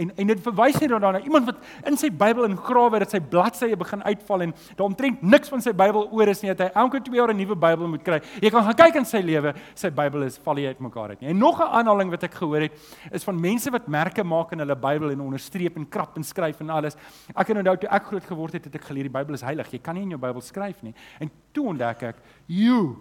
En 0.00 0.12
en 0.16 0.30
dit 0.30 0.40
verwys 0.40 0.78
net 0.80 0.88
daarna 0.88 1.20
iemand 1.20 1.44
wat 1.44 1.58
in 1.84 1.98
sy 2.00 2.08
Bybel 2.08 2.46
ingrawe 2.48 3.02
dat 3.02 3.12
sy 3.12 3.20
bladsye 3.20 3.76
begin 3.76 4.00
uitval 4.02 4.46
en 4.46 4.54
daaromtrent 4.78 5.20
niks 5.20 5.52
van 5.52 5.60
sy 5.60 5.74
Bybel 5.76 6.08
oor 6.08 6.32
is 6.32 6.40
nie, 6.40 6.54
dat 6.54 6.70
hy 6.70 6.80
elke 6.80 7.02
2 7.04 7.20
jaar 7.20 7.28
'n 7.34 7.36
nuwe 7.36 7.54
Bybel 7.54 7.88
moet 7.88 8.02
kry. 8.02 8.22
Jy 8.40 8.50
kan 8.50 8.64
gaan 8.64 8.74
kyk 8.74 8.96
in 8.96 9.04
sy 9.04 9.20
lewe, 9.20 9.52
sy 9.74 9.90
Bybel 9.90 10.22
is 10.22 10.38
val 10.38 10.54
nie 10.54 10.66
uitmekaar 10.66 11.08
uit 11.10 11.20
nie. 11.20 11.28
En 11.28 11.38
nog 11.38 11.60
'n 11.60 11.68
aanhaling 11.68 12.10
wat 12.10 12.22
ek 12.22 12.34
gehoor 12.34 12.60
het, 12.60 12.72
is 13.12 13.24
van 13.24 13.38
mense 13.38 13.70
wat 13.70 13.88
merke 13.88 14.24
maak 14.24 14.52
in 14.52 14.60
hulle 14.60 14.76
Bybel 14.76 15.10
en 15.10 15.20
onderstreep 15.20 15.76
en 15.76 15.86
krap 15.86 16.16
en 16.16 16.24
skryf 16.24 16.60
en 16.60 16.70
alles. 16.70 16.96
Ek 17.36 17.46
kan 17.46 17.58
onthou 17.58 17.76
toe 17.76 17.90
ek 17.90 18.04
groot 18.04 18.24
geword 18.24 18.52
het, 18.54 18.64
het 18.64 18.74
ek 18.74 18.84
geleer 18.84 19.04
die 19.04 19.18
Bybel 19.18 19.34
is 19.34 19.42
heilig. 19.42 19.70
Jy 19.70 19.78
kan 19.80 19.94
nie 19.94 20.04
in 20.04 20.10
jou 20.16 20.18
Bybel 20.18 20.40
skryf 20.40 20.82
nie. 20.82 20.94
En 21.20 21.30
toe 21.52 21.66
ontdek 21.66 22.02
ek, 22.02 22.16
"Joe, 22.46 22.96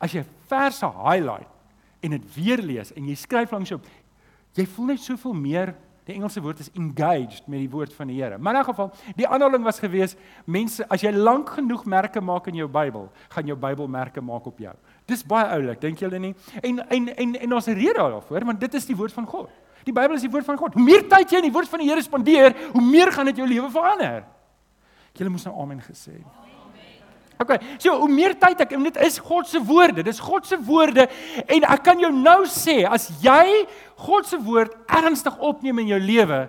As 0.00 0.12
jy 0.12 0.24
verse 0.48 0.86
highlight 0.86 1.48
en 2.00 2.10
dit 2.10 2.34
weer 2.34 2.62
lees 2.62 2.92
en 2.94 3.08
jy 3.08 3.14
skryf 3.18 3.52
langs 3.52 3.70
jou 3.70 3.80
jy 4.58 4.66
voel 4.66 4.92
net 4.92 5.02
soveel 5.02 5.36
meer 5.38 5.74
die 6.08 6.16
Engelse 6.16 6.40
woord 6.40 6.62
is 6.64 6.70
engaged 6.72 7.44
met 7.52 7.60
die 7.60 7.68
woord 7.68 7.92
van 7.92 8.08
die 8.08 8.16
Here. 8.16 8.38
Maar 8.38 8.54
in 8.54 8.60
'n 8.60 8.64
geval, 8.64 8.92
die 9.16 9.28
aanhaling 9.28 9.62
was 9.62 9.78
gewees 9.78 10.16
mense 10.46 10.88
as 10.88 11.02
jy 11.02 11.12
lank 11.12 11.50
genoeg 11.50 11.84
merke 11.84 12.20
maak 12.20 12.46
in 12.46 12.54
jou 12.54 12.68
Bybel, 12.68 13.12
gaan 13.28 13.46
jou 13.46 13.56
Bybel 13.56 13.88
merke 13.88 14.20
maak 14.20 14.46
op 14.46 14.58
jou. 14.58 14.74
Dis 15.06 15.22
baie 15.22 15.46
oulik, 15.46 15.80
dink 15.80 15.98
julle 15.98 16.18
nie? 16.18 16.34
En 16.62 16.88
en 16.88 17.08
en 17.16 17.34
en 17.34 17.52
ons 17.52 17.66
rede 17.66 17.98
daarvoor, 17.98 18.44
want 18.44 18.60
dit 18.60 18.74
is 18.74 18.86
die 18.86 18.96
woord 18.96 19.12
van 19.12 19.26
God. 19.26 19.50
Die 19.84 19.92
Bybel 19.92 20.14
is 20.14 20.22
die 20.22 20.30
woord 20.30 20.44
van 20.44 20.56
God. 20.56 20.74
Hoe 20.74 20.82
meer 20.82 21.08
tyd 21.08 21.30
jy 21.30 21.36
in 21.36 21.42
die 21.42 21.52
woord 21.52 21.68
van 21.68 21.78
die 21.78 21.88
Here 21.88 22.02
spandeer, 22.02 22.56
hoe 22.72 22.82
meer 22.82 23.12
gaan 23.12 23.26
dit 23.26 23.36
jou 23.36 23.48
lewe 23.48 23.70
verander. 23.70 24.24
Julle 25.12 25.30
moes 25.30 25.44
nou 25.44 25.60
amen 25.60 25.80
gesê 25.80 26.12
het. 26.12 26.57
Okay, 27.38 27.58
so 27.78 27.94
hoe 28.00 28.10
meer 28.10 28.34
tyd 28.34 28.60
ek 28.64 28.72
dit 28.74 28.96
is 29.06 29.18
God 29.22 29.46
se 29.46 29.60
woorde, 29.62 30.02
dis 30.02 30.18
God 30.18 30.46
se 30.46 30.58
woorde 30.58 31.06
en 31.46 31.66
ek 31.70 31.84
kan 31.86 32.00
jou 32.02 32.10
nou 32.10 32.42
sê 32.50 32.82
as 32.82 33.06
jy 33.22 33.62
God 33.94 34.26
se 34.26 34.38
woord 34.42 34.74
ernstig 34.90 35.36
opneem 35.38 35.78
in 35.84 35.92
jou 35.94 36.00
lewe, 36.02 36.40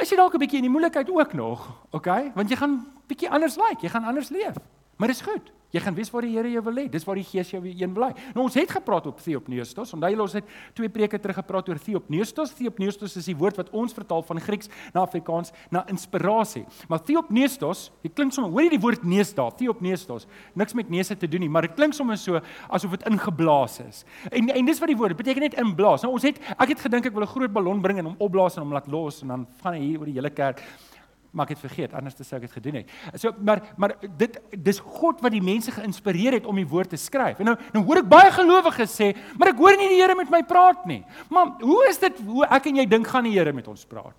is 0.00 0.08
jy 0.08 0.16
dalk 0.16 0.34
'n 0.34 0.40
bietjie 0.40 0.60
in 0.62 0.68
die 0.68 0.72
moeilikheid 0.72 1.10
ook 1.10 1.32
nog, 1.34 1.68
okay? 1.92 2.32
Want 2.34 2.48
jy 2.48 2.56
gaan 2.56 2.86
bietjie 3.08 3.30
anders 3.30 3.56
lyk, 3.56 3.68
like, 3.68 3.82
jy 3.82 3.88
gaan 3.92 4.04
anders 4.04 4.30
leef. 4.30 4.56
Maar 4.98 5.14
dis 5.14 5.22
goed. 5.22 5.52
Jy 5.68 5.82
gaan 5.84 5.92
weet 5.98 6.08
waar 6.14 6.24
die 6.24 6.32
Here 6.32 6.48
jou 6.48 6.62
wil 6.64 6.78
hê. 6.80 6.86
Dis 6.88 7.04
waar 7.04 7.18
die 7.20 7.26
Gees 7.28 7.50
jou 7.52 7.58
een 7.60 7.92
wil 7.92 8.06
hê. 8.06 8.14
Nou 8.32 8.46
ons 8.46 8.54
het 8.56 8.70
gepraat 8.72 9.06
op 9.10 9.18
Theopneustos. 9.20 9.92
Onthou 9.92 10.08
julle 10.14 10.24
ons 10.24 10.36
het 10.38 10.54
twee 10.76 10.88
preke 10.92 11.20
terug 11.20 11.36
gepraat 11.42 11.68
oor 11.68 11.80
Theopneustos. 11.84 12.54
Theopneustos 12.56 13.18
is 13.20 13.28
die 13.28 13.36
woord 13.36 13.60
wat 13.60 13.68
ons 13.76 13.92
vertaal 13.96 14.24
van 14.24 14.40
Grieks 14.40 14.72
na 14.94 15.02
Afrikaans 15.04 15.52
na 15.74 15.84
inspirasie. 15.92 16.64
Maar 16.88 17.02
Theopneustos, 17.04 17.90
dit 18.00 18.14
klink 18.16 18.32
sommer, 18.32 18.54
hoor 18.54 18.64
jy 18.64 18.72
die 18.78 18.80
woord 18.86 19.04
neus 19.04 19.34
daar? 19.36 19.52
Theopneustos. 19.60 20.24
Niks 20.56 20.76
met 20.78 20.88
neuse 20.88 21.18
te 21.20 21.28
doen 21.28 21.44
nie, 21.44 21.52
maar 21.52 21.68
dit 21.68 21.76
klink 21.76 21.96
sommer 21.96 22.16
so 22.16 22.40
asof 22.72 22.96
dit 22.96 23.04
ingeblaas 23.12 23.82
is. 23.84 24.04
En 24.32 24.48
en 24.48 24.72
dis 24.72 24.80
wat 24.80 24.88
die 24.88 24.96
woord 24.96 25.20
beteken 25.20 25.50
net 25.50 25.60
inblaas. 25.60 26.06
Nou 26.06 26.14
ons 26.16 26.24
het 26.24 26.40
ek 26.56 26.72
het 26.72 26.86
gedink 26.88 27.12
ek 27.12 27.12
wil 27.12 27.28
'n 27.28 27.34
groot 27.36 27.52
ballon 27.52 27.82
bring 27.84 27.98
en 27.98 28.08
hom 28.08 28.16
opblaas 28.18 28.56
en 28.56 28.64
hom 28.64 28.72
laat 28.72 28.88
los 28.88 29.20
en 29.22 29.28
dan 29.28 29.46
gaan 29.62 29.74
hy 29.74 29.80
hier 29.80 30.00
oor 30.00 30.06
die 30.06 30.16
hele 30.16 30.30
kerk 30.30 30.64
maar 31.30 31.48
ek 31.48 31.56
het 31.56 31.64
vergeet 31.64 31.94
anders 31.96 32.16
sou 32.22 32.38
ek 32.38 32.46
dit 32.46 32.54
gedoen 32.56 32.78
het. 32.80 32.92
So 33.20 33.32
maar 33.44 33.62
maar 33.76 33.94
dit 34.20 34.38
dis 34.52 34.80
God 34.80 35.20
wat 35.24 35.34
die 35.34 35.44
mense 35.44 35.72
geïnspireer 35.74 36.38
het 36.38 36.46
om 36.46 36.56
die 36.56 36.68
woord 36.68 36.94
te 36.94 37.00
skryf. 37.00 37.40
En 37.40 37.52
nou 37.52 37.56
nou 37.74 37.84
hoor 37.84 38.02
ek 38.02 38.08
baie 38.10 38.30
gelowiges 38.32 38.94
sê, 38.96 39.12
maar 39.38 39.52
ek 39.52 39.60
hoor 39.60 39.76
nie 39.76 39.90
die 39.92 40.00
Here 40.00 40.14
met 40.14 40.30
my 40.30 40.42
praat 40.46 40.86
nie. 40.86 41.02
Maar 41.28 41.58
hoe 41.60 41.82
is 41.88 41.98
dit 41.98 42.22
hoe 42.26 42.46
ek 42.46 42.70
en 42.70 42.80
jy 42.80 42.86
dink 42.88 43.10
gaan 43.10 43.26
die 43.28 43.34
Here 43.36 43.52
met 43.52 43.68
ons 43.68 43.84
praat? 43.88 44.16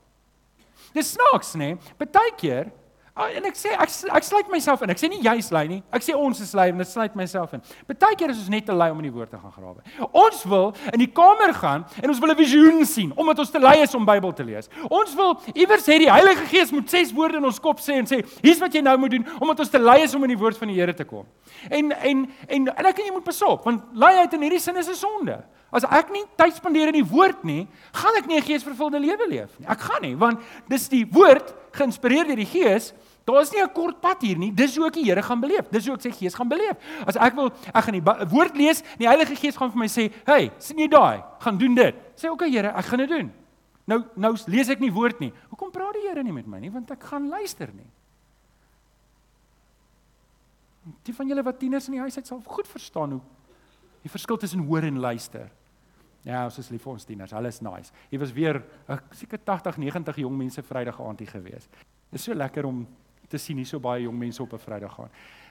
Dis 0.93 1.13
snaaks 1.15 1.55
nê. 1.59 1.75
Partykeer 1.97 2.69
Oh, 2.69 2.88
en 3.15 3.45
ek 3.49 3.57
sê 3.57 3.73
ek 3.73 3.91
ek 4.15 4.23
sluit 4.23 4.49
myself 4.51 4.81
in. 4.85 4.91
Ek 4.93 4.99
sê 5.01 5.09
nie 5.11 5.21
jy's 5.23 5.49
lui 5.51 5.67
nie. 5.67 5.79
Ek 5.91 6.03
sê 6.05 6.15
ons 6.15 6.39
is 6.39 6.53
lui 6.55 6.69
en 6.71 6.77
dit 6.77 6.87
sluit 6.87 7.15
myself 7.15 7.53
in. 7.53 7.63
Partykeer 7.87 8.31
is 8.31 8.39
ons 8.39 8.49
net 8.53 8.65
te 8.65 8.75
lui 8.75 8.89
om 8.91 9.01
in 9.01 9.09
die 9.09 9.13
woord 9.13 9.31
te 9.33 9.39
gaan 9.41 9.51
grawe. 9.51 9.83
Ons 10.11 10.43
wil 10.49 10.73
in 10.93 11.03
die 11.03 11.09
kamer 11.11 11.53
gaan 11.57 11.85
en 12.01 12.09
ons 12.09 12.19
wil 12.19 12.31
'n 12.31 12.37
visioen 12.37 12.85
sien 12.85 13.11
omdat 13.15 13.39
ons 13.39 13.51
te 13.51 13.59
lui 13.59 13.77
is 13.81 13.95
om 13.95 14.05
Bybel 14.05 14.33
te 14.33 14.43
lees. 14.43 14.69
Ons 14.89 15.15
wil 15.15 15.39
iewers 15.53 15.85
hê 15.87 15.99
die 15.99 16.11
Heilige 16.11 16.45
Gees 16.47 16.71
moet 16.71 16.89
ses 16.89 17.11
woorde 17.11 17.37
in 17.37 17.45
ons 17.45 17.59
kop 17.59 17.79
sê 17.79 17.99
en 17.99 18.05
sê 18.05 18.23
hier's 18.41 18.59
wat 18.59 18.73
jy 18.73 18.81
nou 18.81 18.97
moet 18.97 19.11
doen 19.11 19.25
omdat 19.39 19.59
ons 19.59 19.69
te 19.69 19.79
lui 19.79 20.01
is 20.01 20.15
om 20.15 20.23
in 20.23 20.29
die 20.29 20.39
woord 20.39 20.57
van 20.57 20.67
die 20.67 20.79
Here 20.79 20.93
te 20.93 21.05
kom. 21.05 21.25
En 21.69 21.91
en 21.91 22.27
en 22.47 22.67
en 22.67 22.85
ek 22.85 22.99
en 22.99 23.05
jy 23.05 23.11
moet 23.11 23.23
pasop 23.23 23.65
want 23.65 23.83
luiheid 23.93 24.33
in 24.33 24.41
hierdie 24.41 24.59
sin 24.59 24.77
is 24.77 24.87
'n 24.87 24.95
sonde. 24.95 25.43
As 25.71 25.83
ek 25.83 26.09
nie 26.11 26.23
tyd 26.35 26.55
spandeer 26.55 26.87
in 26.87 26.93
die 26.93 27.05
woord 27.05 27.43
nie, 27.43 27.67
gaan 27.93 28.15
ek 28.17 28.27
nie 28.27 28.37
'n 28.37 28.43
geesvervulde 28.43 28.99
lewe 28.99 29.27
leef 29.27 29.59
nie. 29.59 29.67
Ek 29.67 29.79
gaan 29.79 30.01
nie 30.01 30.15
want 30.15 30.39
dis 30.67 30.89
die 30.89 31.05
woord 31.05 31.53
geïnspireer 31.71 32.25
deur 32.25 32.35
die 32.35 32.45
Gees 32.45 32.93
Daar 33.29 33.41
is 33.41 33.51
nie 33.51 33.61
'n 33.61 33.71
kort 33.71 34.01
pad 34.01 34.21
hier 34.21 34.37
nie. 34.37 34.51
Dis 34.51 34.75
hoe 34.75 34.87
ek 34.87 34.93
die 34.93 35.03
Here 35.03 35.21
gaan 35.21 35.39
beleef. 35.39 35.69
Dis 35.69 35.85
hoe 35.85 35.93
ek 35.95 36.01
sy 36.01 36.11
Gees 36.11 36.33
gaan 36.33 36.47
beleef. 36.47 36.77
As 37.05 37.15
ek 37.15 37.35
wil 37.35 37.51
ek 37.73 37.83
gaan 37.83 37.93
die 37.93 38.29
woord 38.29 38.57
lees, 38.57 38.81
die 38.97 39.07
Heilige 39.07 39.35
Gees 39.35 39.55
gaan 39.55 39.71
vir 39.71 39.77
my 39.77 39.85
sê, 39.85 40.11
"Hey, 40.25 40.51
sien 40.57 40.77
jy 40.77 40.87
daai? 40.87 41.23
Gaan 41.39 41.57
doen 41.57 41.75
dit." 41.75 41.95
Sê, 42.15 42.25
"Oké 42.25 42.33
okay, 42.33 42.49
Here, 42.49 42.67
ek 42.75 42.85
gaan 42.85 42.97
dit 42.99 43.09
doen." 43.09 43.33
Nou 43.85 44.03
nou 44.15 44.37
lees 44.47 44.69
ek 44.69 44.79
nie 44.79 44.91
woord 44.91 45.19
nie. 45.19 45.31
Hoekom 45.49 45.71
praat 45.71 45.93
die 45.93 46.07
Here 46.07 46.23
nie 46.23 46.31
met 46.31 46.47
my 46.47 46.59
nie? 46.59 46.71
Want 46.71 46.91
ek 46.91 47.03
gaan 47.03 47.29
luister 47.29 47.69
nie. 47.73 47.89
Die 51.03 51.13
van 51.13 51.27
julle 51.27 51.43
wat 51.43 51.59
tieners 51.59 51.87
in 51.87 51.93
die 51.93 52.01
huis 52.01 52.15
het 52.15 52.27
sal 52.27 52.41
goed 52.45 52.67
verstaan 52.67 53.11
hoe 53.11 53.21
die 54.01 54.09
verskil 54.09 54.37
tussen 54.37 54.65
hoor 54.65 54.83
en 54.83 54.99
luister. 54.99 55.51
Ja, 56.27 56.43
ons 56.43 56.57
is 56.57 56.69
lief 56.69 56.83
vir 56.83 56.91
ons 56.93 57.05
tieners. 57.07 57.31
Hulle 57.31 57.47
is 57.47 57.61
nice. 57.61 57.93
Hier 58.09 58.19
was 58.19 58.33
weer 58.33 58.63
'n 58.87 58.99
seker 59.11 59.39
80, 59.43 59.77
90 59.77 60.15
jong 60.15 60.37
mense 60.37 60.61
Vrydag 60.61 61.01
aand 61.01 61.19
hier 61.19 61.29
gewees. 61.29 61.67
Dit 62.09 62.19
is 62.19 62.23
so 62.23 62.33
lekker 62.33 62.65
om 62.65 62.87
te 63.27 63.37
sien 63.37 63.55
nie 63.55 63.65
so 63.65 63.79
baie 63.79 64.03
jong 64.03 64.17
mense 64.17 64.43
op 64.43 64.53
'n 64.53 64.57
Vrydag 64.57 64.93
gaan. 64.93 65.09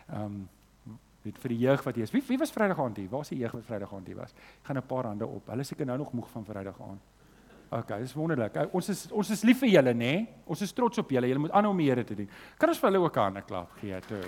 Ehm 0.09 0.25
um, 0.25 0.49
weet 1.23 1.39
vir 1.39 1.49
die 1.49 1.59
jeug 1.59 1.83
wat 1.85 1.95
hier 1.95 2.05
is. 2.05 2.11
Wie 2.11 2.23
wie 2.29 2.39
was 2.39 2.53
Vrydag 2.53 2.79
aand 2.79 2.97
hier? 2.97 3.09
Waar 3.09 3.21
is 3.21 3.29
die 3.29 3.39
jeug 3.39 3.53
wat 3.53 3.65
Vrydag 3.65 3.95
aand 3.95 4.07
hier 4.07 4.17
was? 4.17 4.33
Ek 4.33 4.67
gaan 4.67 4.77
'n 4.77 4.87
paar 4.87 5.05
hande 5.05 5.27
op. 5.27 5.47
Hulle 5.47 5.65
seker 5.65 5.87
nou 5.87 5.99
nog 5.99 6.13
moeg 6.13 6.29
van 6.31 6.45
Vrydag 6.45 6.81
aand. 6.81 7.01
OK, 7.71 7.99
dis 7.99 8.15
wonderlik. 8.15 8.55
Ons 8.73 8.89
is 8.89 9.11
ons 9.13 9.31
is 9.31 9.43
lief 9.43 9.59
vir 9.59 9.69
julle, 9.69 9.93
nê? 9.93 9.95
Nee? 9.95 10.29
Ons 10.47 10.61
is 10.61 10.73
trots 10.73 10.99
op 10.99 11.11
julle. 11.11 11.29
Julle 11.29 11.39
moet 11.39 11.51
aanhou 11.51 11.73
om 11.73 11.79
die 11.79 11.89
Here 11.91 12.05
te 12.05 12.15
dien. 12.15 12.31
Kan 12.59 12.69
ons 12.69 12.79
vir 12.79 12.91
hulle 12.91 13.05
ook 13.05 13.17
'n 13.17 13.21
hande 13.21 13.43
klap 13.43 13.71
gee 13.81 14.01
toe? 14.01 14.25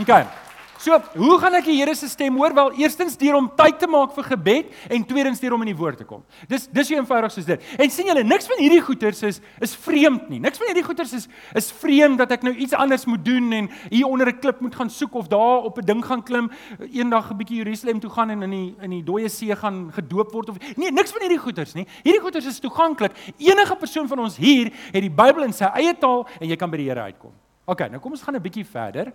OK. 0.00 0.49
So, 0.80 0.96
hoe 0.96 1.34
gaan 1.36 1.52
ek 1.58 1.66
die 1.68 1.74
Here 1.76 1.92
se 1.92 2.06
stem 2.08 2.38
hoor? 2.40 2.54
Wel, 2.56 2.70
eerstens 2.80 3.18
deur 3.20 3.34
om 3.36 3.50
tyd 3.52 3.76
te 3.82 3.88
maak 3.90 4.14
vir 4.16 4.24
gebed 4.30 4.70
en 4.96 5.02
tweedens 5.04 5.42
deur 5.42 5.52
om 5.52 5.64
in 5.66 5.68
die 5.74 5.76
woord 5.76 5.98
te 6.00 6.06
kom. 6.08 6.22
Dis 6.48 6.64
dis 6.72 6.88
so 6.88 6.96
eenvoudig 6.96 7.34
soos 7.34 7.48
dit. 7.50 7.66
En 7.76 7.92
sien 7.92 8.08
julle, 8.08 8.22
niks 8.24 8.48
van 8.48 8.62
hierdie 8.62 8.80
goeters 8.86 9.20
is 9.28 9.42
is 9.60 9.74
vreemd 9.76 10.30
nie. 10.32 10.38
Niks 10.40 10.56
van 10.56 10.70
hierdie 10.70 10.84
goeters 10.86 11.12
is 11.18 11.26
is 11.60 11.68
vreemd 11.82 12.22
dat 12.22 12.32
ek 12.32 12.46
nou 12.48 12.54
iets 12.56 12.72
anders 12.72 13.04
moet 13.04 13.20
doen 13.26 13.52
en 13.58 13.68
hier 13.90 14.08
onder 14.08 14.32
'n 14.32 14.40
klip 14.40 14.62
moet 14.64 14.74
gaan 14.74 14.88
soek 14.88 15.18
of 15.20 15.28
daar 15.28 15.68
op 15.68 15.76
'n 15.82 15.84
ding 15.84 16.00
gaan 16.04 16.22
klim, 16.22 16.50
eendag 16.80 17.28
'n 17.30 17.36
bietjie 17.36 17.60
Jerusalem 17.60 18.00
toe 18.00 18.10
gaan 18.10 18.30
en 18.30 18.42
in 18.42 18.50
die 18.50 18.74
in 18.80 18.90
die 18.90 19.04
dooie 19.04 19.28
see 19.28 19.54
gaan 19.54 19.92
gedoop 19.92 20.32
word 20.32 20.48
of 20.48 20.56
nee, 20.76 20.90
niks 20.90 21.12
van 21.12 21.20
hierdie 21.20 21.44
goeters 21.44 21.74
nie. 21.74 21.86
Hierdie 22.02 22.22
goeters 22.22 22.46
is 22.46 22.58
toeganklik. 22.58 23.12
Enige 23.36 23.76
persoon 23.76 24.08
van 24.08 24.18
ons 24.18 24.36
hier 24.36 24.72
het 24.92 25.02
die 25.02 25.12
Bybel 25.12 25.44
in 25.44 25.52
sy 25.52 25.68
eie 25.74 25.92
taal 25.92 26.26
en 26.40 26.48
jy 26.48 26.56
kan 26.56 26.70
by 26.70 26.76
die 26.76 26.88
Here 26.88 27.02
uitkom. 27.02 27.32
OK, 27.66 27.80
nou 27.90 28.00
kom 28.00 28.12
ons 28.12 28.22
gaan 28.22 28.34
'n 28.34 28.42
bietjie 28.42 28.64
verder. 28.64 29.12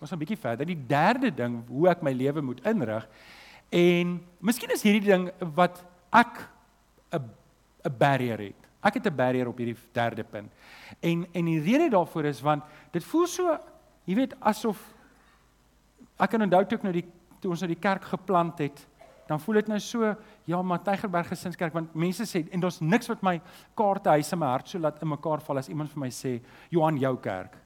Ons 0.00 0.10
gaan 0.10 0.18
'n 0.18 0.24
bietjie 0.24 0.38
verder. 0.38 0.66
Die 0.66 0.86
derde 0.86 1.30
ding 1.34 1.62
hoe 1.68 1.88
ek 1.88 2.02
my 2.02 2.12
lewe 2.12 2.40
moet 2.40 2.64
inrig. 2.64 3.08
En 3.70 4.20
miskien 4.40 4.70
is 4.70 4.82
hierdie 4.82 5.10
ding 5.10 5.30
wat 5.54 5.84
ek 6.12 6.48
'n 7.12 7.22
'n 7.84 7.96
barrier 7.98 8.38
het. 8.38 8.68
Ek 8.82 8.94
het 8.94 9.06
'n 9.06 9.16
barrier 9.16 9.48
op 9.48 9.56
hierdie 9.56 9.76
derde 9.92 10.24
punt. 10.24 10.52
En 11.00 11.26
en 11.32 11.44
die 11.44 11.60
rede 11.60 11.90
daarvoor 11.90 12.24
is 12.24 12.40
want 12.40 12.62
dit 12.92 13.04
voel 13.04 13.26
so, 13.26 13.58
jy 14.04 14.14
weet, 14.14 14.34
asof 14.40 14.94
ek 16.18 16.30
kan 16.30 16.42
onthou 16.42 16.64
toe 16.66 16.78
ek 16.78 16.84
nou 16.84 16.92
die 16.92 17.06
toe 17.40 17.50
ons 17.50 17.60
nou 17.60 17.68
die 17.68 17.80
kerk 17.80 18.04
geplant 18.04 18.58
het, 18.58 18.86
dan 19.28 19.40
voel 19.40 19.54
dit 19.54 19.68
nou 19.68 19.78
so, 19.78 20.16
ja, 20.44 20.62
maar 20.62 20.82
Tygerberg 20.82 21.28
Gesinskerk 21.28 21.72
want 21.72 21.94
mense 21.94 22.24
sê 22.26 22.48
en 22.50 22.60
daar's 22.60 22.80
niks 22.80 23.08
wat 23.08 23.22
my 23.22 23.40
kaarte 23.76 24.08
huis 24.08 24.32
in 24.32 24.38
my 24.38 24.46
hart 24.46 24.68
so 24.68 24.78
laat 24.78 25.02
in 25.02 25.08
mekaar 25.08 25.40
val 25.40 25.58
as 25.58 25.68
iemand 25.68 25.90
vir 25.90 26.00
my 26.00 26.08
sê, 26.08 26.40
"Johan, 26.70 26.98
jou 26.98 27.16
kerk." 27.16 27.56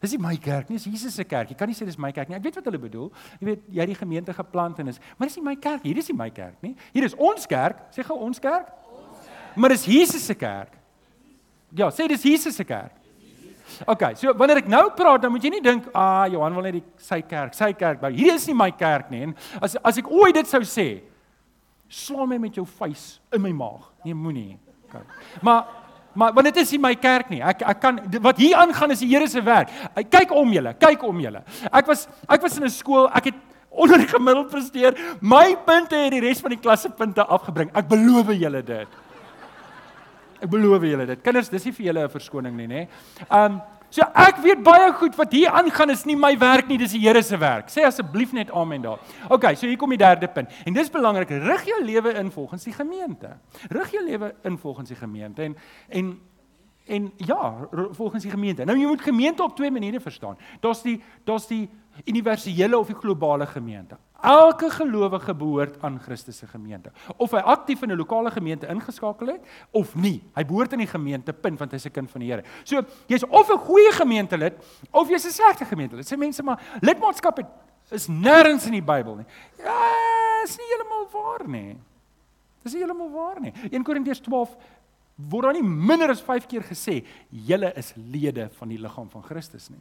Dis 0.00 0.14
nie 0.16 0.22
my 0.22 0.36
kerk 0.40 0.70
nie, 0.70 0.78
dis 0.78 0.88
Jesus 0.88 1.14
se 1.14 1.24
kerk. 1.28 1.50
Jy 1.52 1.56
kan 1.60 1.68
nie 1.68 1.76
sê 1.76 1.84
dis 1.84 1.98
my 2.00 2.10
kerk 2.16 2.30
nie. 2.30 2.36
Ek 2.38 2.44
weet 2.44 2.56
wat 2.56 2.68
hulle 2.70 2.80
bedoel. 2.80 3.10
Jy 3.40 3.46
weet, 3.50 3.64
jy 3.68 3.80
het 3.84 3.90
die 3.92 3.98
gemeente 3.98 4.32
geplant 4.32 4.78
en 4.80 4.88
is, 4.88 5.00
maar 5.18 5.28
dis 5.28 5.36
nie 5.36 5.44
my 5.44 5.56
kerk. 5.60 5.84
Hier 5.84 6.00
is 6.00 6.08
nie 6.08 6.16
my 6.16 6.30
kerk 6.32 6.56
nie. 6.64 6.72
Hier 6.94 7.04
is 7.04 7.16
ons 7.18 7.44
kerk. 7.50 7.82
Sê 7.92 8.06
gou 8.06 8.16
ons 8.16 8.40
kerk. 8.40 8.70
Ons 8.96 9.26
kerk. 9.26 9.56
Maar 9.60 9.74
dis 9.74 9.84
Jesus 9.84 10.24
se 10.24 10.34
kerk. 10.34 10.72
Ja, 11.76 11.90
sê 11.94 12.08
dis 12.08 12.24
Jesus 12.24 12.56
se 12.56 12.64
kerk. 12.64 12.96
OK, 13.86 14.02
so 14.18 14.32
wanneer 14.34 14.62
ek 14.64 14.70
nou 14.70 14.88
praat, 14.96 15.22
dan 15.22 15.30
moet 15.32 15.44
jy 15.44 15.50
nie 15.54 15.62
dink, 15.62 15.86
"Ah, 15.94 16.26
Johan 16.26 16.54
wil 16.54 16.62
net 16.62 16.72
die 16.74 16.84
sy 16.98 17.20
kerk, 17.22 17.54
sy 17.54 17.72
kerk 17.72 18.00
bou." 18.00 18.10
Hierdie 18.10 18.34
is 18.34 18.46
nie 18.46 18.54
my 18.54 18.70
kerk 18.70 19.10
nie. 19.10 19.22
En 19.22 19.34
as 19.62 19.76
as 19.84 19.98
ek 19.98 20.10
ooit 20.10 20.34
dit 20.34 20.46
sou 20.46 20.60
sê, 20.60 21.02
slaan 21.88 22.28
my 22.28 22.38
met 22.38 22.54
jou 22.54 22.64
vuis 22.64 23.20
in 23.32 23.42
my 23.42 23.52
maag. 23.52 23.92
Nee, 24.04 24.14
moenie. 24.14 24.58
OK. 24.88 25.02
Maar 25.42 25.66
Maar 26.12 26.32
want 26.32 26.46
dit 26.50 26.56
is 26.56 26.70
nie 26.74 26.80
my 26.82 26.94
kerk 26.98 27.30
nie. 27.30 27.42
Ek 27.42 27.62
ek 27.62 27.80
kan 27.80 28.00
wat 28.22 28.40
hier 28.42 28.56
aangaan 28.56 28.90
is 28.90 29.02
die 29.04 29.10
Here 29.12 29.28
se 29.28 29.42
werk. 29.42 29.70
Kyk 30.10 30.32
om 30.34 30.52
julle, 30.52 30.74
kyk 30.78 31.02
om 31.06 31.20
julle. 31.20 31.42
Ek 31.70 31.86
was 31.86 32.08
ek 32.28 32.42
was 32.42 32.56
in 32.56 32.64
'n 32.64 32.70
skool, 32.70 33.08
ek 33.14 33.24
het 33.30 33.34
onder 33.70 34.02
gemiddeld 34.08 34.50
presteer. 34.50 34.94
My 35.20 35.56
punte 35.66 35.96
het 35.96 36.12
die 36.12 36.20
res 36.20 36.40
van 36.40 36.50
die 36.50 36.60
klas 36.60 36.82
se 36.82 36.90
punte 36.90 37.24
afgebring. 37.24 37.70
Ek 37.74 37.88
beloof 37.88 38.32
julle 38.34 38.62
dit. 38.62 38.88
Ek 40.40 40.50
beloof 40.50 40.82
julle 40.82 41.06
dit. 41.06 41.22
Kinders, 41.22 41.48
dis 41.48 41.64
nie 41.64 41.72
vir 41.72 41.86
julle 41.86 42.04
'n 42.04 42.08
verskoning 42.08 42.56
nie, 42.56 42.66
nê. 42.66 42.88
Um 43.30 43.60
So 43.90 44.06
ek 44.14 44.38
weet 44.44 44.62
baie 44.62 44.92
goed 44.94 45.16
wat 45.18 45.32
hier 45.34 45.50
aangaan 45.50 45.90
is 45.90 46.04
nie 46.06 46.16
my 46.18 46.32
werk 46.38 46.68
nie, 46.70 46.78
dis 46.78 46.94
die 46.94 47.02
Here 47.02 47.22
se 47.26 47.38
werk. 47.40 47.70
Sê 47.72 47.82
asseblief 47.86 48.32
net 48.36 48.52
amen 48.54 48.84
daar. 48.84 49.02
OK, 49.28 49.48
so 49.58 49.66
hier 49.66 49.78
kom 49.80 49.90
die 49.90 50.00
derde 50.00 50.28
punt. 50.30 50.52
En 50.64 50.76
dis 50.76 50.90
belangrik, 50.94 51.32
rig 51.42 51.66
jou 51.66 51.80
lewe 51.84 52.14
in 52.20 52.30
volgens 52.30 52.66
die 52.68 52.74
gemeente. 52.74 53.34
Rig 53.68 53.94
jou 53.96 54.04
lewe 54.06 54.34
in 54.46 54.58
volgens 54.62 54.94
die 54.94 54.98
gemeente 54.98 55.42
en 55.42 55.56
en 55.88 56.18
en 56.90 57.12
ja, 57.22 57.68
volgens 57.94 58.22
die 58.22 58.30
gemeente. 58.32 58.64
Nou 58.66 58.74
jy 58.78 58.86
moet 58.88 59.02
gemeente 59.04 59.42
op 59.42 59.54
twee 59.56 59.70
maniere 59.70 60.00
verstaan. 60.00 60.38
Daar's 60.60 60.82
die 60.82 60.96
daar's 61.24 61.46
die 61.46 61.68
universele 62.04 62.78
of 62.78 62.86
die 62.86 62.96
globale 62.96 63.46
gemeente. 63.46 63.96
Elke 64.20 64.70
gelowige 64.70 65.34
behoort 65.34 65.78
aan 65.82 66.00
Christus 66.00 66.36
se 66.36 66.46
gemeente. 66.46 66.92
Of 67.16 67.30
hy 67.30 67.38
aktief 67.38 67.82
in 67.82 67.90
'n 67.90 67.96
lokale 67.96 68.30
gemeente 68.30 68.66
ingeskakel 68.66 69.26
het 69.26 69.40
of 69.70 69.94
nie. 69.94 70.22
Hy 70.34 70.44
behoort 70.44 70.72
in 70.72 70.78
die 70.78 70.86
gemeente 70.86 71.32
punt 71.32 71.58
want 71.58 71.72
hy's 71.72 71.86
'n 71.86 71.90
kind 71.90 72.10
van 72.10 72.20
die 72.20 72.30
Here. 72.30 72.44
So, 72.64 72.82
jy's 73.06 73.24
of 73.24 73.50
'n 73.50 73.58
goeie 73.58 73.92
gemeentelid 73.92 74.54
of 74.90 75.08
jy's 75.08 75.24
'n 75.24 75.30
slegte 75.30 75.64
gemeentelid. 75.64 76.06
Sê 76.12 76.18
mense 76.18 76.42
maar 76.42 76.60
lidmaatskap 76.80 77.36
het, 77.36 77.46
is 77.90 78.08
nêrens 78.08 78.66
in 78.66 78.72
die 78.72 78.82
Bybel 78.82 79.16
nie. 79.16 79.26
Ja, 79.58 80.42
is 80.44 80.56
nie 80.56 80.66
heeltemal 80.66 81.08
waar 81.12 81.48
nie. 81.48 81.78
Dis 82.62 82.72
nie 82.72 82.82
heeltemal 82.82 83.10
waar 83.10 83.40
nie. 83.40 83.52
1 83.70 83.84
Korintiërs 83.84 84.20
12 84.20 84.56
word 85.28 85.44
dan 85.44 85.58
nie 85.58 85.86
minder 85.86 86.10
as 86.10 86.22
5 86.24 86.46
keer 86.46 86.62
gesê 86.62 87.00
julle 87.28 87.72
is 87.76 87.92
lede 87.96 88.48
van 88.58 88.68
die 88.68 88.78
liggaam 88.78 89.08
van 89.10 89.22
Christus 89.22 89.68
nie. 89.70 89.80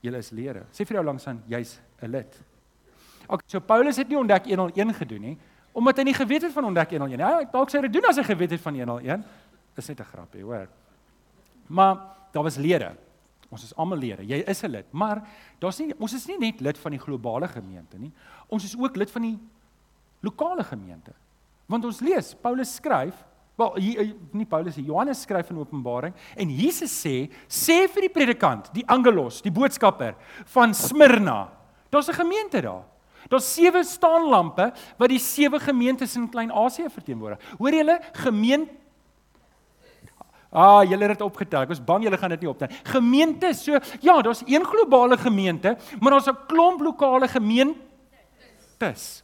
Julle 0.00 0.18
is 0.18 0.30
lede. 0.30 0.64
Sê 0.72 0.86
vir 0.86 0.96
jou 0.96 1.04
langs 1.04 1.26
aan 1.26 1.42
jy's 1.48 1.80
'n 2.02 2.10
lid. 2.10 2.42
Okay, 3.26 3.46
so 3.46 3.60
Paulus 3.60 3.96
het 3.96 4.08
nie 4.08 4.18
ontdek 4.18 4.46
101 4.46 4.94
gedoen 4.94 5.20
nie, 5.20 5.38
omdat 5.72 5.96
hy 5.98 6.04
nie 6.04 6.14
geweet 6.14 6.42
het 6.42 6.52
van 6.52 6.64
ontdek 6.64 6.90
101 6.90 7.18
nie. 7.18 7.26
Ja, 7.26 7.44
dalk 7.50 7.70
sê 7.70 7.80
hy 7.80 7.88
dit 7.88 7.92
doen 7.92 8.08
as 8.08 8.16
hy 8.16 8.22
geweet 8.22 8.50
het 8.50 8.60
van 8.60 8.74
101. 8.74 9.24
Dis 9.74 9.88
net 9.88 10.00
'n 10.00 10.04
grapie, 10.04 10.42
hoor. 10.42 10.68
Maar 11.66 11.96
daar 12.32 12.42
was 12.42 12.56
lede. 12.56 12.96
Ons 13.50 13.64
is 13.64 13.74
almal 13.76 13.98
lede. 13.98 14.26
Jy 14.26 14.42
is 14.46 14.62
'n 14.62 14.70
lid, 14.70 14.92
maar 14.92 15.22
daar's 15.58 15.78
nie 15.78 15.94
ons 15.98 16.14
is 16.14 16.26
nie 16.26 16.38
net 16.38 16.60
lid 16.60 16.78
van 16.78 16.90
die 16.90 17.00
globale 17.00 17.48
gemeente 17.48 17.98
nie. 17.98 18.12
Ons 18.48 18.64
is 18.64 18.76
ook 18.78 18.96
lid 18.96 19.10
van 19.10 19.22
die 19.22 19.38
lokale 20.20 20.64
gemeente. 20.64 21.12
Want 21.66 21.84
ons 21.84 22.00
lees, 22.00 22.34
Paulus 22.34 22.74
skryf, 22.74 23.24
wel 23.56 23.76
hier 23.76 24.14
nie 24.32 24.46
Paulus 24.46 24.76
nie, 24.76 24.84
Johannes 24.84 25.22
skryf 25.24 25.50
in 25.50 25.58
Openbaring 25.58 26.14
en 26.36 26.50
Jesus 26.50 26.92
sê, 26.92 27.30
sê 27.48 27.88
vir 27.88 28.08
die 28.08 28.12
predikant, 28.12 28.68
die 28.74 28.84
angelos, 28.86 29.42
die 29.42 29.52
boodskapper 29.52 30.14
van 30.52 30.74
Smyrna. 30.74 31.48
Daar's 31.90 32.08
'n 32.08 32.20
gemeente 32.20 32.60
daar. 32.62 32.84
Daar's 33.28 33.54
sewe 33.54 33.82
staanlampe 33.84 34.72
wat 34.98 35.08
die 35.08 35.18
sewe 35.18 35.58
gemeentes 35.58 36.16
in 36.16 36.28
Klein-Asië 36.30 36.90
verteenwoordig. 36.90 37.38
Hoor 37.58 37.72
julle, 37.72 38.00
gemeente 38.12 38.72
Ah, 40.56 40.82
julle 40.88 41.02
het 41.04 41.18
dit 41.18 41.26
opgetel. 41.26 41.62
Ek 41.66 41.68
was 41.68 41.84
bang 41.84 42.04
julle 42.06 42.16
gaan 42.16 42.30
dit 42.32 42.40
nie 42.40 42.48
optel. 42.48 42.68
Gemeente, 42.84 43.50
so 43.54 43.72
ja, 44.00 44.22
daar's 44.22 44.42
een 44.46 44.64
globale 44.64 45.18
gemeente, 45.18 45.76
maar 46.00 46.10
daar's 46.12 46.28
'n 46.28 46.46
klomp 46.46 46.80
lokale 46.80 47.28
gemeentes. 47.28 49.22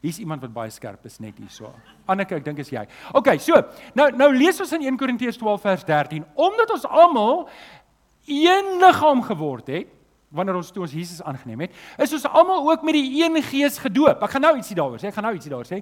Hier's 0.00 0.18
iemand 0.18 0.40
wat 0.40 0.52
baie 0.52 0.70
skerp 0.72 1.04
is 1.04 1.18
net 1.20 1.36
hierso. 1.36 1.68
Anneke, 2.08 2.38
ek 2.40 2.44
dink 2.44 2.62
is 2.62 2.70
jy. 2.72 2.86
OK, 3.12 3.34
so, 3.42 3.58
nou 3.94 4.08
nou 4.16 4.30
lees 4.32 4.60
ons 4.64 4.72
in 4.78 4.86
1 4.88 4.96
Korintiërs 5.00 5.36
12 5.40 5.60
vers 5.66 5.84
13, 5.84 6.24
omdat 6.40 6.72
ons 6.72 6.86
almal 6.88 7.42
een 8.30 8.78
liggaam 8.80 9.20
geword 9.26 9.68
het, 9.68 9.90
wanneer 10.30 10.56
ons 10.60 10.70
toe 10.70 10.84
ons 10.86 10.92
Jesus 10.94 11.20
aangeneem 11.26 11.66
het, 11.66 11.76
is 12.00 12.12
ons 12.14 12.26
almal 12.30 12.68
ook 12.70 12.84
met 12.86 12.94
die 12.94 13.22
een 13.24 13.36
gees 13.42 13.80
gedoop. 13.82 14.22
Ek 14.22 14.34
gaan 14.36 14.44
nou 14.46 14.52
ietsie 14.60 14.76
daaroor 14.78 15.02
sê. 15.02 15.10
Ek 15.10 15.16
gaan 15.16 15.26
nou 15.26 15.34
ietsie 15.34 15.50
daaroor 15.50 15.68
sê. 15.68 15.80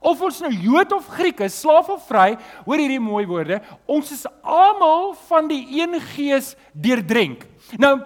Of 0.00 0.22
ons 0.24 0.38
nou 0.46 0.52
Jood 0.64 0.94
of 0.96 1.10
Griek 1.12 1.42
is, 1.44 1.58
slaaf 1.60 1.90
of 1.92 2.06
vry, 2.08 2.32
hoor 2.64 2.80
hierdie 2.80 3.02
mooi 3.04 3.26
woorde. 3.28 3.60
Ons 3.84 4.14
is 4.16 4.24
almal 4.40 5.12
van 5.28 5.50
die 5.52 5.60
een 5.76 5.98
gees 6.14 6.54
deurdrenk. 6.72 7.44
Nou, 7.78 7.98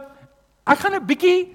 ek 0.67 0.83
gaan 0.83 0.99
'n 0.99 1.07
bietjie 1.07 1.55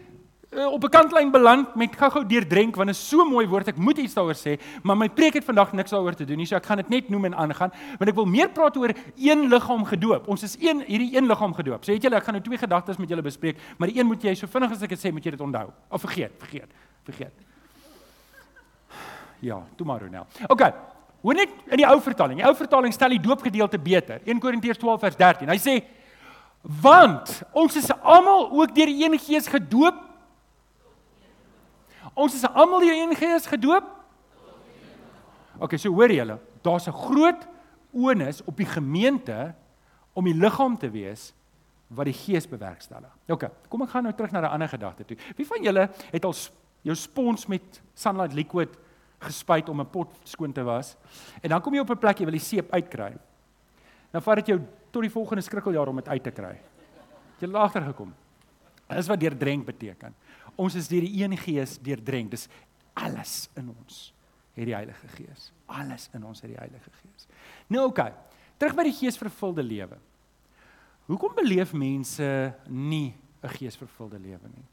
uh, 0.52 0.68
op 0.72 0.84
'n 0.84 0.90
kantlyn 0.90 1.32
beland 1.32 1.76
met 1.76 1.96
gou-gou 1.96 2.26
deurdrenk 2.26 2.76
want 2.76 2.88
dit 2.88 2.98
is 2.98 3.10
so 3.10 3.26
mooi 3.26 3.48
woord 3.48 3.68
ek 3.68 3.78
moet 3.78 3.98
iets 3.98 4.14
daaroor 4.14 4.36
sê 4.36 4.60
maar 4.84 4.98
my 4.98 5.10
preek 5.10 5.34
het 5.34 5.44
vandag 5.44 5.74
niks 5.74 5.92
daaroor 5.92 6.14
te 6.14 6.26
doen 6.26 6.38
nie 6.38 6.46
so 6.46 6.56
ek 6.56 6.66
gaan 6.66 6.78
dit 6.78 6.90
net 6.90 7.10
noem 7.10 7.26
en 7.26 7.36
aangaan 7.36 7.72
want 7.98 8.10
ek 8.10 8.16
wil 8.16 8.26
meer 8.26 8.50
praat 8.50 8.78
oor 8.78 8.94
een 9.18 9.48
liggaam 9.50 9.86
gedoop 9.86 10.28
ons 10.28 10.44
is 10.44 10.58
een 10.60 10.84
hierdie 10.88 11.16
een 11.16 11.28
liggaam 11.28 11.54
gedoop 11.54 11.86
so 11.86 11.94
het 11.94 12.04
julle 12.04 12.16
ek 12.16 12.24
gaan 12.24 12.34
nou 12.34 12.44
twee 12.44 12.58
gedagtes 12.58 12.98
met 12.98 13.10
julle 13.10 13.22
bespreek 13.22 13.58
maar 13.78 13.88
die 13.88 14.00
een 14.00 14.08
moet 14.08 14.24
jy 14.24 14.36
so 14.36 14.48
vinnig 14.48 14.72
as 14.72 14.82
ek 14.82 14.90
dit 14.90 15.00
sê 15.00 15.12
moet 15.12 15.24
jy 15.24 15.32
dit 15.32 15.42
onthou 15.42 15.72
of 15.90 16.02
vergeet 16.02 16.32
vergeet 16.38 16.70
vergeet 17.04 17.34
ja 19.40 19.64
toe 19.76 19.86
maar 19.88 20.02
Ronel 20.02 20.28
okay 20.48 20.74
Hoe 21.22 21.34
net 21.34 21.50
in 21.70 21.78
die 21.78 21.86
ou 21.86 22.00
vertaling. 22.02 22.40
Die 22.40 22.46
ou 22.46 22.56
vertaling 22.58 22.94
stel 22.94 23.10
die 23.10 23.22
doopgedeelte 23.22 23.78
beter. 23.78 24.22
1 24.26 24.40
Korintiërs 24.40 24.80
12 24.82 25.00
vers 25.00 25.16
13. 25.16 25.50
Hy 25.50 25.58
sê 25.62 25.84
want 26.82 27.42
ons 27.58 27.76
is 27.76 27.92
almal 28.02 28.50
ook 28.52 28.74
deur 28.76 28.90
een 28.90 29.20
gees 29.20 29.48
gedoop 29.48 30.11
Ons 32.14 32.36
is 32.36 32.48
almal 32.48 32.84
deur 32.84 32.96
een 32.96 33.16
gees 33.16 33.48
gedoop. 33.48 33.88
OK, 35.62 35.78
so 35.78 35.94
hoor 35.94 36.12
julle, 36.12 36.40
daar's 36.62 36.88
'n 36.88 36.92
groot 36.92 37.48
onus 37.94 38.42
op 38.44 38.58
die 38.58 38.66
gemeente 38.66 39.54
om 40.14 40.26
die 40.26 40.36
liggaam 40.36 40.78
te 40.78 40.90
wees 40.90 41.34
wat 41.88 42.06
die 42.06 42.16
gees 42.16 42.48
bewerkstellig. 42.48 43.12
OK, 43.28 43.50
kom 43.70 43.82
ek 43.82 43.90
gaan 43.90 44.04
nou 44.04 44.14
terug 44.14 44.32
na 44.32 44.42
'n 44.42 44.54
ander 44.54 44.70
gedagte 44.70 45.06
toe. 45.06 45.18
Wie 45.36 45.46
van 45.46 45.64
julle 45.64 45.90
het 46.12 46.26
al 46.26 46.34
jou 46.82 46.96
spons 46.96 47.48
met 47.48 47.82
Sunlight 47.94 48.34
Liquid 48.34 48.78
gespuit 49.20 49.70
om 49.70 49.82
'n 49.82 49.90
pot 49.90 50.10
skoon 50.24 50.52
te 50.52 50.64
was? 50.64 50.96
En 51.42 51.50
dan 51.50 51.62
kom 51.62 51.74
jy 51.74 51.80
op 51.80 51.90
'n 51.90 51.98
plek 51.98 52.18
jy 52.18 52.26
wil 52.26 52.34
die 52.34 52.40
seep 52.40 52.72
uitkry. 52.72 53.18
Nou 54.12 54.24
vat 54.24 54.36
dit 54.36 54.48
jou 54.48 54.62
tot 54.92 55.02
die 55.02 55.12
volgende 55.12 55.42
skrikkeljaar 55.42 55.88
om 55.88 55.96
dit 55.96 56.08
uit 56.08 56.24
te 56.24 56.32
kry. 56.32 56.60
Jy 57.40 57.48
het 57.48 57.56
agter 57.56 57.82
gekom. 57.82 58.14
Dis 58.88 59.08
wat 59.08 59.20
deurdrenk 59.20 59.66
beteken. 59.66 60.16
Ons 60.56 60.76
is 60.76 60.88
deur 60.88 61.06
die 61.06 61.24
een 61.24 61.38
gees 61.38 61.78
deurdrenk. 61.80 62.32
Dis 62.32 62.48
alles 62.94 63.50
in 63.56 63.70
ons 63.70 64.14
het 64.54 64.68
die 64.68 64.76
Heilige 64.76 65.08
Gees. 65.16 65.52
Alles 65.72 66.10
in 66.14 66.26
ons 66.28 66.42
het 66.42 66.52
die 66.52 66.60
Heilige 66.60 66.92
Gees. 67.02 67.28
Nou 67.68 67.88
oké. 67.88 68.02
Okay, 68.02 68.14
terug 68.58 68.76
by 68.76 68.84
die 68.90 68.98
geesvervulde 69.00 69.64
lewe. 69.64 69.98
Hoekom 71.08 71.36
beleef 71.36 71.74
mense 71.74 72.54
nie 72.68 73.16
'n 73.44 73.50
geesvervulde 73.50 74.20
lewe 74.20 74.48
nie? 74.54 74.66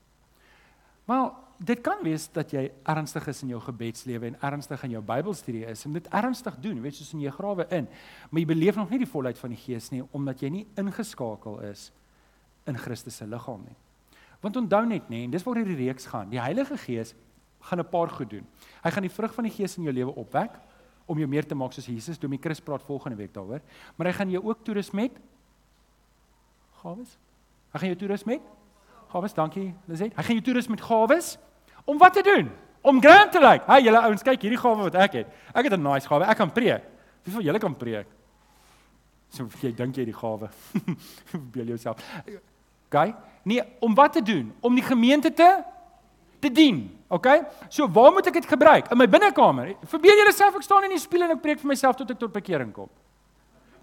Maar 1.05 1.33
dit 1.57 1.81
kan 1.81 2.03
wees 2.03 2.29
dat 2.33 2.51
jy 2.51 2.69
ernstig 2.83 3.27
is 3.27 3.43
in 3.43 3.49
jou 3.49 3.61
gebedslewe 3.61 4.27
en 4.27 4.37
ernstig 4.41 4.83
in 4.85 4.91
jou 4.91 5.03
Bybelstudie 5.03 5.65
is 5.67 5.85
en 5.85 5.93
dit 5.93 6.09
ernstig 6.15 6.59
doen, 6.61 6.83
weet 6.83 6.95
soos 6.95 7.13
in 7.13 7.21
jy 7.25 7.31
grawe 7.31 7.67
in, 7.71 7.89
maar 8.31 8.41
jy 8.41 8.47
beleef 8.47 8.77
nog 8.77 8.91
nie 8.91 8.99
die 8.99 9.11
volheid 9.11 9.39
van 9.39 9.51
die 9.51 9.63
Gees 9.63 9.91
nie 9.91 10.03
omdat 10.13 10.41
jy 10.45 10.49
nie 10.49 10.67
ingeskakel 10.77 11.61
is 11.61 11.89
in 12.69 12.77
Christus 12.77 13.17
se 13.17 13.27
liggaam 13.27 13.65
nie. 13.65 13.77
Want 14.41 14.57
onthou 14.57 14.85
net 14.87 15.09
nê, 15.11 15.25
en 15.25 15.31
dis 15.31 15.43
waar 15.43 15.57
hierdie 15.57 15.77
reeks 15.87 16.07
gaan. 16.07 16.29
Die 16.31 16.41
Heilige 16.41 16.77
Gees 16.79 17.15
gaan 17.61 17.81
'n 17.81 17.89
paar 17.89 18.09
goed 18.09 18.31
doen. 18.31 18.47
Hy 18.83 18.91
gaan 18.91 19.03
die 19.03 19.11
vrug 19.11 19.35
van 19.35 19.45
die 19.45 19.53
Gees 19.53 19.77
in 19.77 19.83
jou 19.83 19.93
lewe 19.93 20.15
opwek 20.15 20.51
om 21.07 21.19
jou 21.19 21.29
meer 21.29 21.47
te 21.47 21.55
maak 21.55 21.73
soos 21.73 21.87
Jesus. 21.87 22.19
Domie 22.19 22.39
Chris 22.41 22.61
praat 22.61 22.83
volgende 22.83 23.17
week 23.17 23.35
daaroor. 23.35 23.61
Maar 23.97 24.07
hy 24.07 24.13
gaan 24.13 24.31
jou 24.31 24.45
ook 24.45 24.65
toerus 24.65 24.91
met 24.91 25.13
gawes. 26.83 27.19
Hy 27.73 27.79
gaan 27.79 27.89
jou 27.89 27.99
toerus 27.99 28.25
met 28.25 28.41
gawes. 29.09 29.35
Dankie, 29.35 29.75
Lizet. 29.87 30.17
Hy 30.17 30.23
gaan 30.23 30.35
jou 30.35 30.45
toerus 30.45 30.69
met 30.69 30.81
gawes 30.81 31.39
om 31.85 31.99
wat 31.99 32.13
te 32.13 32.23
doen? 32.23 32.51
Om 32.81 33.01
grand 33.01 33.33
te 33.33 33.41
lyk. 33.41 33.65
Hey 33.67 33.83
julle 33.83 34.01
ouens, 34.01 34.23
kyk 34.23 34.43
hierdie 34.43 34.61
gawe 34.61 34.77
wat 34.83 34.95
ek 34.95 35.13
het. 35.13 35.27
Ek 35.55 35.65
het 35.65 35.73
'n 35.73 35.83
nice 35.83 36.07
gawe. 36.07 36.25
Ek 36.25 36.37
kan 36.37 36.53
preek. 36.53 36.85
Wie 37.25 37.33
van 37.33 37.43
julle 37.43 37.59
kan 37.59 37.77
preek? 37.77 38.07
So 39.29 39.49
jy 39.61 39.73
dink 39.75 39.97
jy 39.97 40.05
die 40.05 40.15
gawe. 40.15 40.49
Beel 41.53 41.67
jouself. 41.67 41.99
OK? 42.89 43.15
Nee, 43.49 43.65
om 43.81 43.95
wat 43.97 44.13
te 44.13 44.23
doen? 44.23 44.53
Om 44.61 44.77
die 44.77 44.85
gemeente 44.85 45.33
te 45.33 45.49
te 46.39 46.51
dien. 46.53 46.85
OK? 47.09 47.27
So 47.69 47.89
waar 47.91 48.13
moet 48.13 48.29
ek 48.31 48.39
dit 48.39 48.47
gebruik? 48.47 48.91
In 48.93 49.01
my 49.01 49.09
binnekamer. 49.11 49.73
Verbeel 49.91 50.21
jouself 50.23 50.59
ek 50.59 50.67
staan 50.67 50.85
in 50.87 50.95
die 50.95 51.03
spieël 51.03 51.27
en 51.27 51.35
ek 51.35 51.43
preek 51.43 51.63
vir 51.63 51.73
myself 51.73 51.97
tot 51.99 52.13
ek 52.15 52.21
tot 52.21 52.35
bekering 52.35 52.71
kom. 52.77 52.91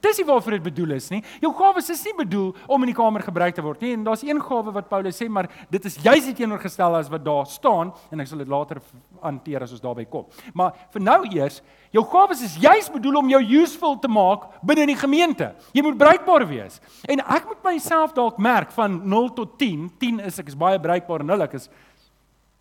Dis 0.06 0.20
nie 0.22 0.26
waarvoor 0.28 0.58
dit 0.58 0.66
bedoel 0.68 0.96
is 1.00 1.08
nie. 1.10 1.22
Jou 1.42 1.50
gawes 1.58 1.90
is 1.90 2.04
nie 2.06 2.14
bedoel 2.20 2.52
om 2.70 2.84
in 2.86 2.92
die 2.92 2.98
kamer 2.98 3.24
gebruik 3.26 3.56
te 3.58 3.64
word 3.66 3.82
nie. 3.82 3.96
En 3.96 4.04
daar's 4.06 4.24
een 4.26 4.42
gawe 4.44 4.74
wat 4.76 4.90
Paulus 4.92 5.18
sê, 5.18 5.28
maar 5.32 5.50
dit 5.74 5.88
is 5.90 5.98
juis 6.04 6.28
nie 6.28 6.36
teenoorgestel 6.38 7.00
as 7.00 7.10
wat 7.10 7.26
daar 7.26 7.48
staan 7.50 7.94
en 8.14 8.22
ek 8.22 8.30
sal 8.30 8.44
dit 8.44 8.52
later 8.52 8.82
hanteer 9.24 9.66
as 9.66 9.74
ons 9.74 9.82
daarby 9.82 10.06
kom. 10.12 10.28
Maar 10.54 10.78
vir 10.94 11.06
nou 11.08 11.20
eers, 11.32 11.62
jou 11.96 12.06
gawes 12.12 12.44
is 12.46 12.58
juis 12.62 12.90
bedoel 12.94 13.22
om 13.24 13.34
jou 13.34 13.42
useful 13.64 13.98
te 14.02 14.12
maak 14.12 14.46
binne 14.62 14.86
in 14.86 14.94
die 14.94 15.00
gemeente. 15.00 15.52
Jy 15.74 15.86
moet 15.88 15.98
bruikbaar 15.98 16.46
wees. 16.52 16.78
En 17.10 17.24
ek 17.26 17.50
moet 17.50 17.72
myself 17.74 18.14
dalk 18.14 18.38
merk 18.38 18.76
van 18.78 19.02
0 19.10 19.32
tot 19.40 19.58
10. 19.62 19.90
10 20.02 20.26
is 20.30 20.42
ek 20.44 20.54
is 20.54 20.60
baie 20.60 20.82
bruikbaar 20.82 21.26
en 21.26 21.34
0 21.34 21.48
ek 21.50 21.58
is 21.62 21.72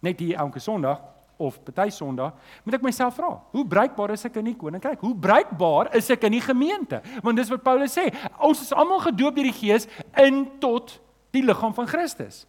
net 0.04 0.20
hier 0.20 0.40
elke 0.40 0.62
Sondag 0.62 1.13
of 1.38 1.58
party 1.64 1.90
Sondag, 1.90 2.34
moet 2.64 2.78
ek 2.78 2.84
myself 2.86 3.16
vra, 3.18 3.32
hoe 3.54 3.64
bruikbaar 3.66 4.14
is 4.14 4.24
ek 4.28 4.38
in 4.40 4.50
die 4.52 4.56
koninkryk? 4.58 5.00
Hoe 5.02 5.14
bruikbaar 5.18 5.92
is 5.98 6.10
ek 6.14 6.26
in 6.28 6.36
die 6.38 6.42
gemeente? 6.44 7.00
Want 7.24 7.40
dis 7.40 7.50
wat 7.52 7.64
Paulus 7.66 7.94
sê, 7.96 8.08
ons 8.38 8.60
is 8.62 8.74
almal 8.74 9.02
gedoop 9.06 9.36
deur 9.36 9.48
die 9.48 9.56
Gees 9.56 9.88
in 10.20 10.44
tot 10.62 10.98
die 11.34 11.42
liggaam 11.44 11.74
van 11.74 11.88
Christus. 11.90 12.44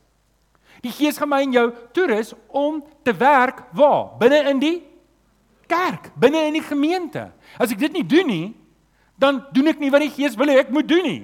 Die 0.83 0.93
Gees 0.93 1.17
gaan 1.17 1.31
my 1.31 1.41
en 1.45 1.55
jou 1.55 1.69
toerus 1.95 2.33
om 2.53 2.81
te 3.05 3.13
werk 3.17 3.63
waar? 3.75 4.13
Binne 4.21 4.43
in 4.51 4.61
die 4.61 4.75
kerk, 5.71 6.11
binne 6.19 6.45
in 6.49 6.59
die 6.59 6.65
gemeente. 6.65 7.29
As 7.57 7.73
ek 7.73 7.81
dit 7.87 7.95
nie 7.97 8.05
doen 8.05 8.29
nie, 8.29 8.47
dan 9.17 9.41
doen 9.55 9.71
ek 9.71 9.79
nie 9.81 9.91
wat 9.93 10.03
die 10.03 10.13
Gees 10.13 10.35
wil 10.37 10.51
hê 10.51 10.59
ek 10.65 10.73
moet 10.75 10.87
doen 10.87 11.07
nie. 11.07 11.23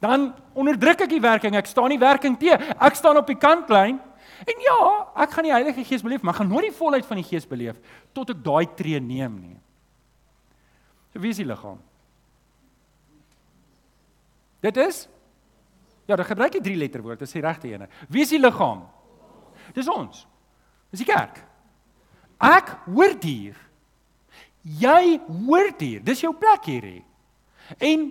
Dan 0.00 0.30
onderdruk 0.56 1.04
ek 1.04 1.12
die 1.12 1.22
werking. 1.22 1.56
Ek 1.58 1.68
staan 1.68 1.90
nie 1.92 2.00
werking 2.00 2.36
te. 2.40 2.54
Ek 2.56 2.96
staan 2.96 3.18
op 3.20 3.28
die 3.28 3.38
kantlyn. 3.40 3.98
En 4.48 4.64
ja, 4.64 4.80
ek 5.24 5.34
gaan 5.34 5.46
die 5.48 5.52
Heilige 5.52 5.84
Gees 5.84 6.02
beleef, 6.04 6.22
maar 6.22 6.34
ek 6.34 6.40
gaan 6.42 6.52
nooit 6.52 6.70
die 6.70 6.76
volheid 6.76 7.06
van 7.06 7.20
die 7.20 7.26
Gees 7.28 7.46
beleef 7.48 7.80
tot 8.16 8.32
ek 8.32 8.42
daai 8.44 8.64
tree 8.76 9.00
neem 9.00 9.36
nie. 9.40 9.56
So 11.12 11.20
wie 11.20 11.32
is 11.34 11.40
die 11.42 11.48
liggaam? 11.48 11.80
Dit 14.64 14.76
is 14.80 15.06
Ja, 16.10 16.16
dan 16.18 16.26
gebruik 16.26 16.56
jy 16.56 16.60
drie 16.64 16.78
letterwoorde, 16.78 17.22
dis 17.22 17.36
die 17.36 17.44
regte 17.44 17.68
ene. 17.70 17.86
Wie 18.10 18.24
is 18.24 18.32
die 18.32 18.40
liggaam? 18.40 18.82
Dis 19.76 19.86
ons. 19.90 20.24
Dis 20.90 21.04
die 21.04 21.06
kerk. 21.06 21.36
Ek 22.42 22.72
hoort 22.88 23.22
hier. 23.22 23.58
Jy 24.80 25.20
hoort 25.46 25.84
hier. 25.84 26.02
Dis 26.02 26.24
jou 26.24 26.32
plek 26.34 26.66
hierdie. 26.66 27.04
En 27.78 28.08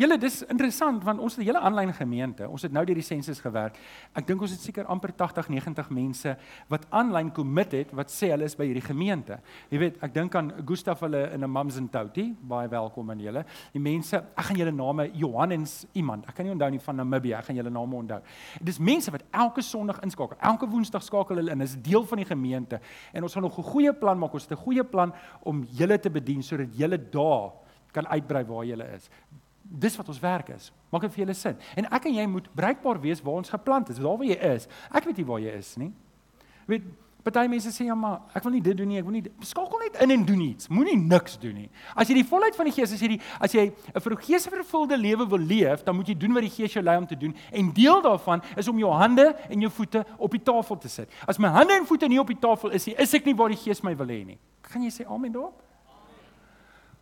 Julle 0.00 0.16
dis 0.16 0.38
interessant 0.48 1.02
want 1.04 1.20
ons 1.20 1.34
het 1.36 1.42
'n 1.44 1.46
hele 1.46 1.60
aanlyn 1.60 1.92
gemeente. 1.92 2.48
Ons 2.48 2.62
het 2.62 2.72
nou 2.72 2.84
deur 2.84 2.94
die 2.94 3.02
sensus 3.02 3.40
gewerk. 3.40 3.76
Ek 4.14 4.26
dink 4.26 4.40
ons 4.40 4.50
het 4.50 4.60
seker 4.60 4.86
amper 4.86 5.12
80, 5.12 5.48
90 5.48 5.90
mense 5.90 6.36
wat 6.68 6.86
aanlyn 6.90 7.32
commit 7.32 7.72
het 7.72 7.92
wat 7.92 8.08
sê 8.10 8.30
hulle 8.30 8.44
is 8.44 8.56
by 8.56 8.64
hierdie 8.64 8.86
gemeente. 8.86 9.38
Jy 9.68 9.78
weet, 9.78 10.02
ek 10.02 10.14
dink 10.14 10.34
aan 10.34 10.52
Gustaf 10.64 11.00
hulle 11.00 11.30
in 11.32 11.44
'n 11.44 11.50
Mums 11.50 11.76
and 11.76 11.92
Touty. 11.92 12.34
Baie 12.40 12.68
welkom 12.68 13.10
aan 13.10 13.18
julle. 13.18 13.44
Die 13.72 13.80
mense, 13.80 14.16
ek 14.16 14.44
gaan 14.44 14.56
julle 14.56 14.72
name 14.72 15.10
Johannens 15.12 15.86
iemand. 15.92 16.26
Ek 16.28 16.34
kan 16.34 16.46
nie 16.46 16.52
onthou 16.52 16.70
nie 16.70 16.80
van 16.80 16.96
Namibië. 16.96 17.34
Ek 17.34 17.44
gaan 17.44 17.56
julle 17.56 17.70
name 17.70 17.94
onthou. 17.94 18.20
Dis 18.62 18.78
mense 18.78 19.10
wat 19.10 19.22
elke 19.30 19.60
Sondag 19.62 20.00
inskakel. 20.00 20.36
Elke 20.40 20.66
Woensdag 20.66 21.02
skakel 21.02 21.36
hulle 21.36 21.50
in. 21.50 21.58
Dis 21.58 21.76
deel 21.76 22.04
van 22.04 22.16
die 22.16 22.26
gemeente. 22.26 22.80
En 23.12 23.22
ons 23.22 23.32
gaan 23.32 23.42
nog 23.42 23.58
'n 23.58 23.62
goeie 23.62 23.92
plan 23.92 24.18
maak. 24.18 24.32
Ons 24.32 24.48
het 24.48 24.58
'n 24.58 24.62
goeie 24.62 24.84
plan 24.84 25.12
om 25.42 25.62
julle 25.64 25.98
te 25.98 26.10
bedien 26.10 26.42
sodat 26.42 26.74
julle 26.76 27.10
daar 27.10 27.52
kan 27.92 28.06
uitbrei 28.06 28.44
waar 28.44 28.64
jy 28.64 28.76
is 28.94 29.10
dis 29.70 29.96
wat 29.96 30.08
ons 30.08 30.20
werk 30.20 30.48
is. 30.56 30.72
Maak 30.90 31.06
dit 31.06 31.14
vir 31.14 31.24
julle 31.24 31.36
sin. 31.38 31.60
En 31.78 31.86
ek 31.94 32.08
en 32.10 32.16
jy 32.18 32.26
moet 32.26 32.48
bruikbaar 32.58 32.98
wees 33.00 33.22
waar 33.22 33.38
ons 33.42 33.52
geplant 33.52 33.92
is, 33.92 34.00
waar 34.02 34.24
jy 34.26 34.38
is. 34.54 34.66
Ek 34.90 35.06
weet 35.06 35.22
nie 35.22 35.28
waar 35.28 35.40
jy 35.40 35.54
is 35.58 35.76
nie. 35.78 35.92
Weet 36.66 36.88
Party 37.20 37.42
mense 37.52 37.68
sê 37.74 37.84
ja 37.84 37.94
maar 37.98 38.22
ek 38.32 38.44
wil 38.46 38.54
nie 38.54 38.62
dit 38.64 38.76
doen 38.78 38.88
nie, 38.88 38.96
ek 39.00 39.04
wil 39.04 39.12
nie 39.12 39.22
skakel 39.44 39.82
net 39.82 39.98
in 40.00 40.14
en 40.14 40.22
doen 40.24 40.40
iets. 40.40 40.70
Moenie 40.72 40.96
niks 40.96 41.36
doen 41.40 41.58
nie. 41.58 41.68
As 41.92 42.08
jy 42.08 42.16
die 42.16 42.26
volheid 42.26 42.56
van 42.56 42.70
die 42.70 42.72
Gees 42.72 42.94
as 42.96 43.02
jy 43.04 43.10
die 43.12 43.18
as 43.36 43.52
jy 43.52 43.66
'n 43.68 44.00
vir 44.00 44.16
Gees 44.24 44.48
vervulde 44.48 44.96
lewe 44.96 45.28
wil 45.28 45.38
leef, 45.38 45.84
dan 45.84 45.96
moet 45.96 46.08
jy 46.08 46.16
doen 46.16 46.32
wat 46.32 46.42
die 46.48 46.54
Gees 46.56 46.72
jou 46.72 46.82
lei 46.82 46.96
om 46.96 47.06
te 47.06 47.16
doen. 47.16 47.34
En 47.52 47.72
deel 47.72 48.00
daarvan 48.00 48.40
is 48.56 48.68
om 48.68 48.78
jou 48.78 48.90
hande 48.90 49.36
en 49.50 49.60
jou 49.60 49.70
voete 49.70 50.04
op 50.16 50.30
die 50.30 50.42
tafel 50.42 50.78
te 50.78 50.88
sit. 50.88 51.08
As 51.28 51.38
my 51.38 51.48
hande 51.48 51.74
en 51.74 51.86
voete 51.86 52.08
nie 52.08 52.20
op 52.20 52.26
die 52.26 52.40
tafel 52.40 52.70
is 52.70 52.86
nie, 52.86 52.96
is 52.96 53.14
ek 53.14 53.26
nie 53.26 53.34
waar 53.34 53.48
die 53.48 53.60
Gees 53.60 53.82
my 53.82 53.94
wil 53.94 54.06
hê 54.06 54.24
nie. 54.24 54.38
Kan 54.62 54.82
jy 54.82 54.90
sê 54.90 55.04
amen 55.06 55.32
daarop? 55.32 55.62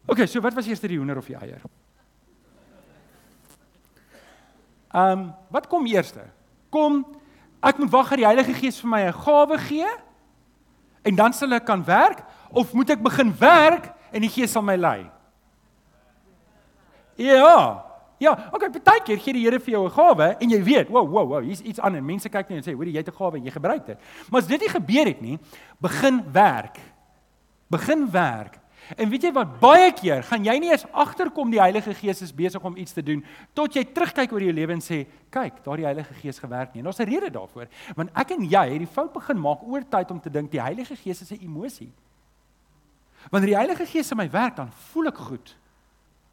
OK, 0.08 0.26
so 0.26 0.40
wat 0.40 0.54
was 0.54 0.66
eers 0.66 0.80
die 0.80 0.96
hoender 0.96 1.18
of 1.18 1.26
die 1.26 1.36
eier? 1.36 1.62
Ehm 4.92 5.10
um, 5.10 5.34
wat 5.50 5.66
kom 5.66 5.86
eers? 5.86 6.12
Kom 6.70 7.04
ek 7.60 7.78
moet 7.78 7.90
wag 7.90 8.08
dat 8.08 8.18
die 8.18 8.26
Heilige 8.26 8.54
Gees 8.54 8.80
vir 8.80 8.88
my 8.88 9.02
'n 9.08 9.12
gawe 9.12 9.58
gee 9.58 9.90
en 11.02 11.14
dan 11.14 11.32
sal 11.32 11.52
ek 11.52 11.64
kan 11.64 11.84
werk 11.84 12.24
of 12.50 12.72
moet 12.72 12.90
ek 12.90 13.02
begin 13.02 13.34
werk 13.38 13.92
en 14.12 14.20
die 14.20 14.30
Gees 14.30 14.52
sal 14.52 14.62
my 14.62 14.76
lei? 14.76 15.10
Ja. 17.16 17.84
Ja, 18.18 18.32
okay, 18.50 18.66
baie 18.82 19.02
keer 19.06 19.18
gee 19.22 19.32
die 19.32 19.44
Here 19.44 19.60
vir 19.60 19.72
jou 19.72 19.84
'n 19.86 19.90
gawe 19.90 20.36
en 20.40 20.50
jy 20.50 20.62
weet, 20.62 20.88
wow, 20.88 21.06
wow, 21.06 21.28
wow, 21.28 21.42
hier's 21.42 21.60
iets 21.60 21.78
anders. 21.78 22.04
Mense 22.04 22.28
kyk 22.28 22.48
net 22.48 22.66
en 22.66 22.72
sê, 22.72 22.74
"Hoor, 22.74 22.86
jy 22.86 22.96
het 22.96 23.08
'n 23.08 23.16
gawe 23.16 23.36
en 23.36 23.44
jy 23.44 23.50
gebruik 23.50 23.86
dit." 23.86 23.98
Maar 24.30 24.40
as 24.40 24.46
dit 24.46 24.60
nie 24.60 24.68
gebeur 24.68 25.06
het 25.06 25.20
nie, 25.20 25.38
begin 25.80 26.32
werk. 26.32 26.78
Begin 27.70 28.10
werk. 28.10 28.58
En 28.96 29.10
weet 29.12 29.26
jy 29.26 29.32
wat 29.36 29.58
baie 29.60 29.90
keer 29.92 30.22
gaan 30.24 30.44
jy 30.46 30.54
nie 30.62 30.70
eens 30.70 30.86
agterkom 30.92 31.50
die 31.52 31.60
Heilige 31.60 31.92
Gees 31.94 32.22
is 32.24 32.32
besig 32.32 32.64
om 32.64 32.76
iets 32.76 32.94
te 32.96 33.02
doen 33.04 33.24
tot 33.56 33.74
jy 33.76 33.84
terugkyk 33.84 34.32
oor 34.32 34.46
jou 34.46 34.54
lewe 34.54 34.72
en 34.72 34.84
sê 34.84 35.02
kyk 35.34 35.60
daar 35.64 35.76
die 35.76 35.88
Heilige 35.88 36.14
Gees 36.22 36.40
gewerk 36.40 36.72
nie. 36.72 36.80
En 36.80 36.88
daar's 36.88 37.00
'n 37.00 37.10
rede 37.10 37.30
daarvoor. 37.30 37.66
Want 37.96 38.10
ek 38.14 38.30
en 38.30 38.44
jy 38.44 38.66
het 38.72 38.78
die 38.78 38.86
fout 38.86 39.12
begin 39.12 39.40
maak 39.40 39.62
oor 39.62 39.82
tyd 39.82 40.10
om 40.10 40.20
te 40.20 40.30
dink 40.30 40.50
die 40.50 40.62
Heilige 40.62 40.96
Gees 40.96 41.20
is 41.20 41.32
'n 41.32 41.44
emosie. 41.44 41.92
Wanneer 43.30 43.48
die 43.48 43.56
Heilige 43.56 43.86
Gees 43.86 44.10
in 44.10 44.16
my 44.16 44.30
werk 44.30 44.56
dan 44.56 44.72
voel 44.72 45.06
ek 45.06 45.16
goed. 45.16 45.56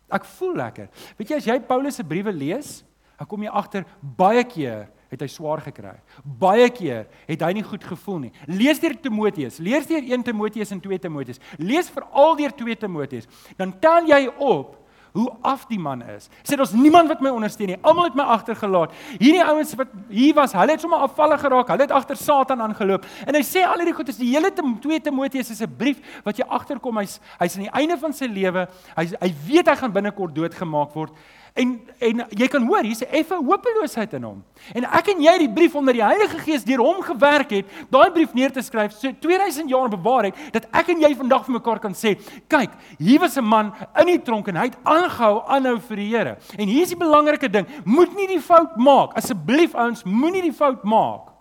Ek 0.09 0.25
voel 0.25 0.55
lekker. 0.55 0.89
Weet 1.17 1.29
jy 1.29 1.35
as 1.35 1.45
jy 1.45 1.59
Paulus 1.59 1.95
se 1.95 2.03
briewe 2.03 2.31
lees, 2.31 2.83
dan 3.17 3.27
kom 3.27 3.41
jy 3.41 3.49
agter 3.49 3.85
baie 3.99 4.43
keer 4.43 4.89
het 5.09 5.21
hy 5.21 5.27
swaar 5.31 5.61
gekry. 5.65 5.95
Baie 6.23 6.69
keer 6.69 7.05
het 7.27 7.41
hy 7.45 7.51
nie 7.57 7.65
goed 7.65 7.83
gevoel 7.83 8.19
nie. 8.27 8.31
Lees 8.47 8.79
deur 8.79 8.95
Timoteus, 9.01 9.59
lees 9.59 9.87
deur 9.89 10.01
1 10.01 10.23
Timoteus 10.23 10.71
en 10.71 10.81
2 10.83 10.99
Timoteus. 10.99 11.39
Lees 11.57 11.89
veral 11.89 12.35
deur 12.39 12.55
2 12.55 12.75
Timoteus. 12.85 13.29
Dan 13.57 13.75
tel 13.79 14.09
jy 14.09 14.25
op 14.37 14.85
hoe 15.15 15.29
af 15.47 15.63
die 15.69 15.79
man 15.79 16.01
is. 16.11 16.27
Sê 16.43 16.57
ons 16.59 16.73
niemand 16.75 17.07
wat 17.07 17.21
my 17.23 17.31
ondersteun 17.31 17.71
nie. 17.71 17.77
Almal 17.87 18.09
het 18.09 18.17
my 18.19 18.25
agtergelaat. 18.35 18.91
Hierdie 19.13 19.43
ouens 19.45 19.71
wat 19.79 19.93
hier 20.11 20.35
was, 20.35 20.55
hulle 20.57 20.75
het 20.75 20.83
sommer 20.83 21.05
afvallig 21.05 21.39
geraak. 21.39 21.71
Hulle 21.71 21.85
het 21.87 21.93
agter 21.95 22.19
Satan 22.19 22.63
aangeloop. 22.65 23.07
En 23.23 23.37
hy 23.37 23.43
sê 23.47 23.63
al 23.63 23.79
hierdie 23.79 23.95
goed 23.95 24.11
is 24.11 24.19
die 24.19 24.33
hele 24.33 24.51
2 24.51 24.99
Timoteus 25.05 25.53
is 25.55 25.61
'n 25.63 25.71
brief 25.77 26.19
wat 26.25 26.37
jy 26.37 26.43
agterkom 26.43 26.99
hy's 26.99 27.19
hy's 27.39 27.55
aan 27.55 27.63
die 27.63 27.75
einde 27.79 27.97
van 27.97 28.13
sy 28.13 28.27
lewe. 28.27 28.67
Hy 28.97 29.05
hy 29.21 29.33
weet 29.47 29.67
hy 29.69 29.75
gaan 29.75 29.93
binnekort 29.93 30.35
doodgemaak 30.35 30.93
word. 30.93 31.13
En 31.55 31.69
en 32.03 32.25
jy 32.35 32.47
kan 32.51 32.65
hoor, 32.67 32.83
hier's 32.83 33.01
'n 33.01 33.11
effe 33.15 33.35
hopeloosheid 33.35 34.13
in 34.13 34.23
hom. 34.23 34.43
En 34.73 34.83
ek 34.83 35.07
en 35.07 35.21
jy 35.21 35.37
die 35.37 35.49
brief 35.49 35.75
onder 35.75 35.93
die 35.93 36.03
Heilige 36.03 36.37
Gees 36.39 36.63
deur 36.63 36.79
hom 36.83 37.01
gewerk 37.01 37.49
het, 37.49 37.65
daai 37.89 38.11
brief 38.11 38.33
neer 38.33 38.51
te 38.51 38.61
skryf, 38.61 38.91
so 38.91 39.11
2000 39.19 39.69
jaar 39.69 39.89
bewaar 39.89 40.23
het, 40.23 40.35
dat 40.51 40.67
ek 40.71 40.89
en 40.89 40.99
jy 40.99 41.15
vandag 41.15 41.45
vir 41.45 41.53
mekaar 41.53 41.79
kan 41.79 41.93
sê, 41.93 42.19
kyk, 42.47 42.69
hier 42.97 43.19
was 43.19 43.37
'n 43.37 43.43
man 43.43 43.73
in 43.99 44.05
die 44.05 44.21
tronk 44.21 44.47
en 44.47 44.55
hy 44.55 44.63
het 44.63 44.77
aangehou 44.83 45.43
aanhou 45.47 45.79
vir 45.79 45.95
die 45.95 46.09
Here. 46.15 46.37
En 46.57 46.67
hier's 46.67 46.89
die 46.89 46.97
belangrike 46.97 47.49
ding, 47.49 47.67
moet 47.85 48.13
nie 48.15 48.27
die 48.27 48.41
fout 48.41 48.75
maak. 48.77 49.15
Asseblief 49.15 49.73
ouens, 49.73 50.03
moenie 50.03 50.41
die 50.41 50.53
fout 50.53 50.83
maak 50.83 51.31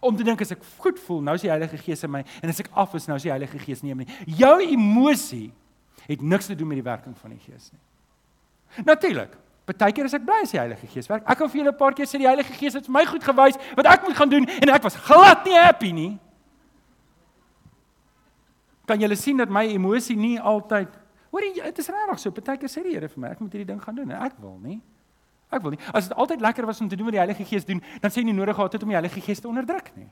om 0.00 0.16
te 0.16 0.22
dink 0.22 0.40
as 0.40 0.52
ek 0.52 0.62
goed 0.78 0.98
voel, 0.98 1.20
nou 1.20 1.34
is 1.34 1.42
die 1.42 1.50
Heilige 1.50 1.78
Gees 1.78 2.04
in 2.04 2.10
my 2.10 2.24
en 2.42 2.48
as 2.48 2.60
ek 2.60 2.70
af 2.72 2.94
is, 2.94 3.06
nou 3.06 3.16
is 3.16 3.22
die 3.22 3.32
Heilige 3.32 3.58
Gees 3.58 3.82
nie 3.82 3.90
in 3.90 3.96
my 3.96 4.04
nie. 4.04 4.36
Jou 4.38 4.60
emosie 4.62 5.52
het 6.06 6.22
niks 6.22 6.46
te 6.46 6.54
doen 6.54 6.68
met 6.68 6.76
die 6.76 6.86
werking 6.86 7.16
van 7.18 7.30
die 7.30 7.40
Gees 7.42 7.72
nie. 7.72 8.84
Natuurlik, 8.84 9.34
Partykeer 9.68 10.08
is 10.08 10.14
ek 10.16 10.24
bly 10.24 10.40
as 10.42 10.54
die 10.54 10.60
Heilige 10.60 10.88
Gees 10.88 11.08
werk. 11.10 11.26
Ek 11.28 11.38
kan 11.38 11.50
vir 11.50 11.60
julle 11.60 11.72
'n 11.72 11.78
paar 11.78 11.92
keer 11.92 12.06
sê 12.06 12.18
die 12.18 12.26
Heilige 12.28 12.52
Gees 12.56 12.74
het 12.74 12.88
my 12.88 13.04
goed 13.04 13.24
gewys 13.24 13.58
wat 13.76 13.86
ek 13.86 14.02
moet 14.06 14.16
gaan 14.16 14.30
doen 14.30 14.48
en 14.48 14.68
ek 14.68 14.82
was 14.82 14.96
glad 14.96 15.44
nie 15.44 15.58
happy 15.58 15.92
nie. 15.92 16.18
Kan 18.86 19.00
julle 19.00 19.16
sien 19.16 19.36
dat 19.36 19.50
my 19.50 19.66
emosie 19.68 20.16
nie 20.16 20.40
altyd 20.40 20.88
Hoor 21.28 21.44
jy, 21.44 21.60
dit 21.60 21.78
is 21.78 21.88
regtig 21.92 22.20
so. 22.22 22.30
Partykeer 22.32 22.70
sê 22.72 22.82
die 22.82 22.94
Here 22.94 23.08
vir 23.08 23.20
my, 23.20 23.28
ek 23.34 23.40
moet 23.40 23.52
hierdie 23.52 23.68
ding 23.68 23.80
gaan 23.82 23.94
doen 23.94 24.10
en 24.10 24.22
ek 24.24 24.38
wil 24.40 24.56
nie. 24.62 24.80
Ek 25.52 25.62
wil 25.62 25.74
nie. 25.74 25.80
As 25.92 26.08
dit 26.08 26.16
altyd 26.16 26.40
lekker 26.40 26.66
was 26.68 26.80
om 26.80 26.88
te 26.88 26.96
doen 26.96 27.08
wat 27.08 27.16
die 27.18 27.20
Heilige 27.20 27.44
Gees 27.44 27.66
doen, 27.68 27.82
dan 28.00 28.10
sê 28.10 28.22
jy 28.22 28.30
nie 28.30 28.36
nodig 28.36 28.56
gehad 28.56 28.72
het 28.72 28.82
om 28.82 28.88
die 28.88 28.96
Heilige 28.96 29.20
Gees 29.20 29.40
te 29.44 29.48
onderdruk 29.48 29.92
nie. 29.96 30.08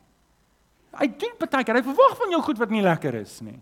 Hy 0.96 1.08
doen 1.20 1.34
partykeer, 1.40 1.80
hy 1.80 1.84
verwag 1.84 2.14
van 2.20 2.36
jou 2.36 2.40
goed 2.44 2.60
wat 2.60 2.72
nie 2.72 2.84
lekker 2.84 3.18
is 3.20 3.40
nie. 3.44 3.56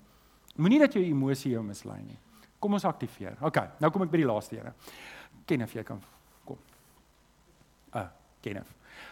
Moenie 0.58 0.78
dat 0.82 0.94
jou 0.94 1.02
emosie 1.02 1.54
jou 1.54 1.62
mislei 1.66 2.00
nie. 2.02 2.18
Kom 2.62 2.74
ons 2.78 2.86
aktiveer. 2.86 3.34
OK, 3.44 3.58
nou 3.82 3.90
kom 3.94 4.06
ek 4.06 4.12
by 4.12 4.20
die 4.22 4.28
laaste 4.28 4.58
ene. 4.58 4.74
Kenneth, 5.44 5.74
jy 5.76 5.84
kan 5.86 6.00
kom. 6.44 6.58
Ah, 7.92 8.08
Kenneth. 8.44 8.70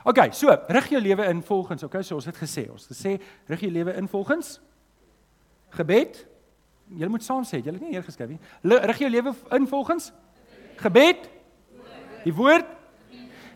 OK, 0.08 0.18
so, 0.34 0.50
rig 0.68 0.90
jou 0.90 1.00
lewe 1.02 1.26
in 1.30 1.42
volgens, 1.46 1.84
OK, 1.86 2.00
so 2.02 2.18
ons 2.18 2.26
het 2.26 2.38
gesê, 2.38 2.66
ons 2.72 2.86
het 2.88 2.94
gesê 2.96 3.16
rig 3.50 3.64
jou 3.66 3.70
lewe 3.72 3.94
in 3.98 4.08
volgens 4.10 4.56
gebed. 5.76 6.22
Jy 6.98 7.08
moet 7.08 7.24
saam 7.24 7.44
sê, 7.48 7.60
jy 7.62 7.72
het 7.72 7.80
nie 7.80 7.94
eers 7.94 8.06
geskryf 8.08 8.32
nie. 8.34 8.40
Rig 8.66 9.02
jou 9.04 9.10
lewe 9.10 9.34
in 9.56 9.68
volgens 9.70 10.10
gebed. 10.82 11.28
Die 12.24 12.34
woord 12.34 12.68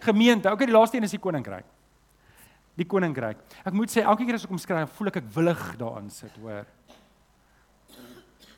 gemeente. 0.07 0.51
OK, 0.53 0.65
die 0.69 0.75
laaste 0.75 0.99
een 0.99 1.07
is 1.09 1.15
die 1.17 1.23
koninkryk. 1.23 1.67
Die 2.77 2.87
koninkryk. 2.89 3.41
Ek 3.65 3.75
moet 3.77 3.93
sê 3.93 4.05
elke 4.05 4.27
keer 4.27 4.39
as 4.39 4.47
ek 4.47 4.53
hom 4.53 4.61
skryf, 4.61 4.93
voel 4.99 5.11
ek 5.11 5.21
ek 5.23 5.31
willig 5.37 5.63
daarin 5.81 6.11
sit, 6.13 6.35
hoor. 6.43 6.67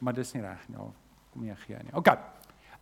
Maar 0.04 0.16
dis 0.18 0.33
nie 0.35 0.42
reg 0.44 0.66
nie. 0.70 0.88
Kom 1.33 1.46
jy 1.46 1.57
gee 1.64 1.81
nie. 1.87 1.94
OK. 1.98 2.12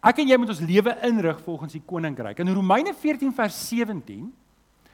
Ek 0.07 0.21
en 0.23 0.29
jy 0.31 0.37
moet 0.38 0.51
ons 0.53 0.62
lewe 0.62 0.92
inrig 1.09 1.38
volgens 1.42 1.73
die 1.75 1.83
koninkryk. 1.83 2.38
In 2.38 2.53
Romeine 2.55 2.92
14 2.95 3.33
vers 3.35 3.57
17 3.73 4.29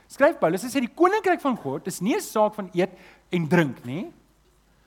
skryf 0.08 0.38
Paulus, 0.40 0.64
hy 0.64 0.70
sê 0.72 0.80
die 0.80 0.94
koninkryk 0.96 1.42
van 1.42 1.58
God 1.60 1.88
is 1.90 2.00
nie 2.00 2.16
'n 2.16 2.24
saak 2.24 2.54
van 2.56 2.70
eet 2.72 2.96
en 3.30 3.48
drink 3.48 3.84
nie. 3.84 4.08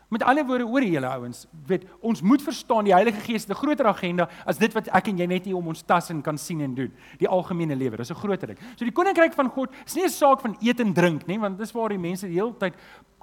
Met 0.10 0.24
ander 0.24 0.46
woorde 0.46 0.68
oor 0.70 0.84
julle 0.86 1.08
ouens, 1.08 1.46
weet 1.66 1.86
ons 2.06 2.22
moet 2.22 2.42
verstaan 2.42 2.86
die 2.86 2.94
Heilige 2.94 3.22
Gees 3.26 3.48
het 3.48 3.52
'n 3.52 3.62
groter 3.62 3.88
agenda 3.88 4.30
as 4.46 4.58
dit 4.58 4.74
wat 4.74 4.88
ek 4.88 5.08
en 5.08 5.18
jy 5.18 5.26
net 5.26 5.46
hier 5.46 5.58
om 5.58 5.68
ons 5.68 5.82
tas 5.82 6.10
en 6.10 6.22
kan 6.22 6.38
sien 6.38 6.62
en 6.62 6.76
doen. 6.76 6.92
Die 7.18 7.28
algemene 7.28 7.76
lewe, 7.76 7.98
dis 7.98 8.12
'n 8.12 8.16
groter 8.16 8.48
ding. 8.48 8.58
So 8.76 8.86
die 8.86 8.92
koninkryk 8.92 9.34
van 9.34 9.50
God 9.50 9.70
is 9.86 9.96
nie 9.96 10.04
'n 10.04 10.10
saak 10.10 10.42
van 10.42 10.56
eet 10.62 10.80
en 10.80 10.94
drink 10.94 11.28
nie, 11.28 11.40
want 11.40 11.58
dis 11.58 11.72
waar 11.72 11.90
die 11.90 11.98
mense 11.98 12.28
die 12.28 12.36
hele 12.36 12.54
tyd 12.54 12.74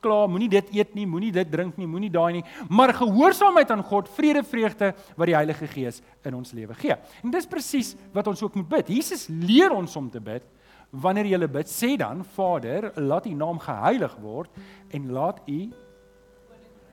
kla, 0.00 0.26
moenie 0.26 0.48
dit 0.48 0.72
eet 0.74 0.94
nie, 0.94 1.06
moenie 1.06 1.32
dit 1.32 1.50
drink 1.50 1.76
nie, 1.76 1.86
moenie 1.86 2.10
daai 2.10 2.32
nie, 2.32 2.44
maar 2.68 2.92
gehoorsaamheid 2.92 3.70
aan 3.70 3.84
God, 3.86 4.08
vrede, 4.08 4.42
vreugde 4.42 4.94
wat 5.16 5.26
die 5.26 5.36
Heilige 5.36 5.66
Gees 5.66 6.02
in 6.24 6.34
ons 6.34 6.52
lewe 6.52 6.74
gee. 6.74 6.96
En 7.22 7.30
dis 7.30 7.46
presies 7.46 7.94
wat 8.12 8.26
ons 8.26 8.42
ook 8.42 8.54
moet 8.54 8.68
bid. 8.68 8.88
Jesus 8.88 9.28
leer 9.28 9.70
ons 9.70 9.96
om 9.96 10.10
te 10.10 10.20
bid. 10.20 10.42
Wanneer 10.90 11.24
jy 11.24 11.46
bid, 11.48 11.70
sê 11.72 11.96
dan 11.96 12.24
Vader, 12.34 12.92
laat 13.00 13.26
U 13.26 13.32
naam 13.32 13.58
geheilig 13.58 14.16
word 14.20 14.50
en 14.92 15.12
laat 15.12 15.40
U 15.48 15.70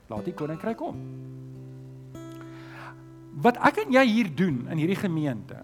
laat 0.10 0.26
die 0.26 0.34
koninkryk 0.34 0.78
kom. 0.78 1.00
Wat 3.40 3.58
ek 3.70 3.86
en 3.86 3.94
jy 3.94 4.06
hier 4.06 4.36
doen 4.36 4.66
in 4.68 4.82
hierdie 4.82 5.00
gemeente 5.00 5.62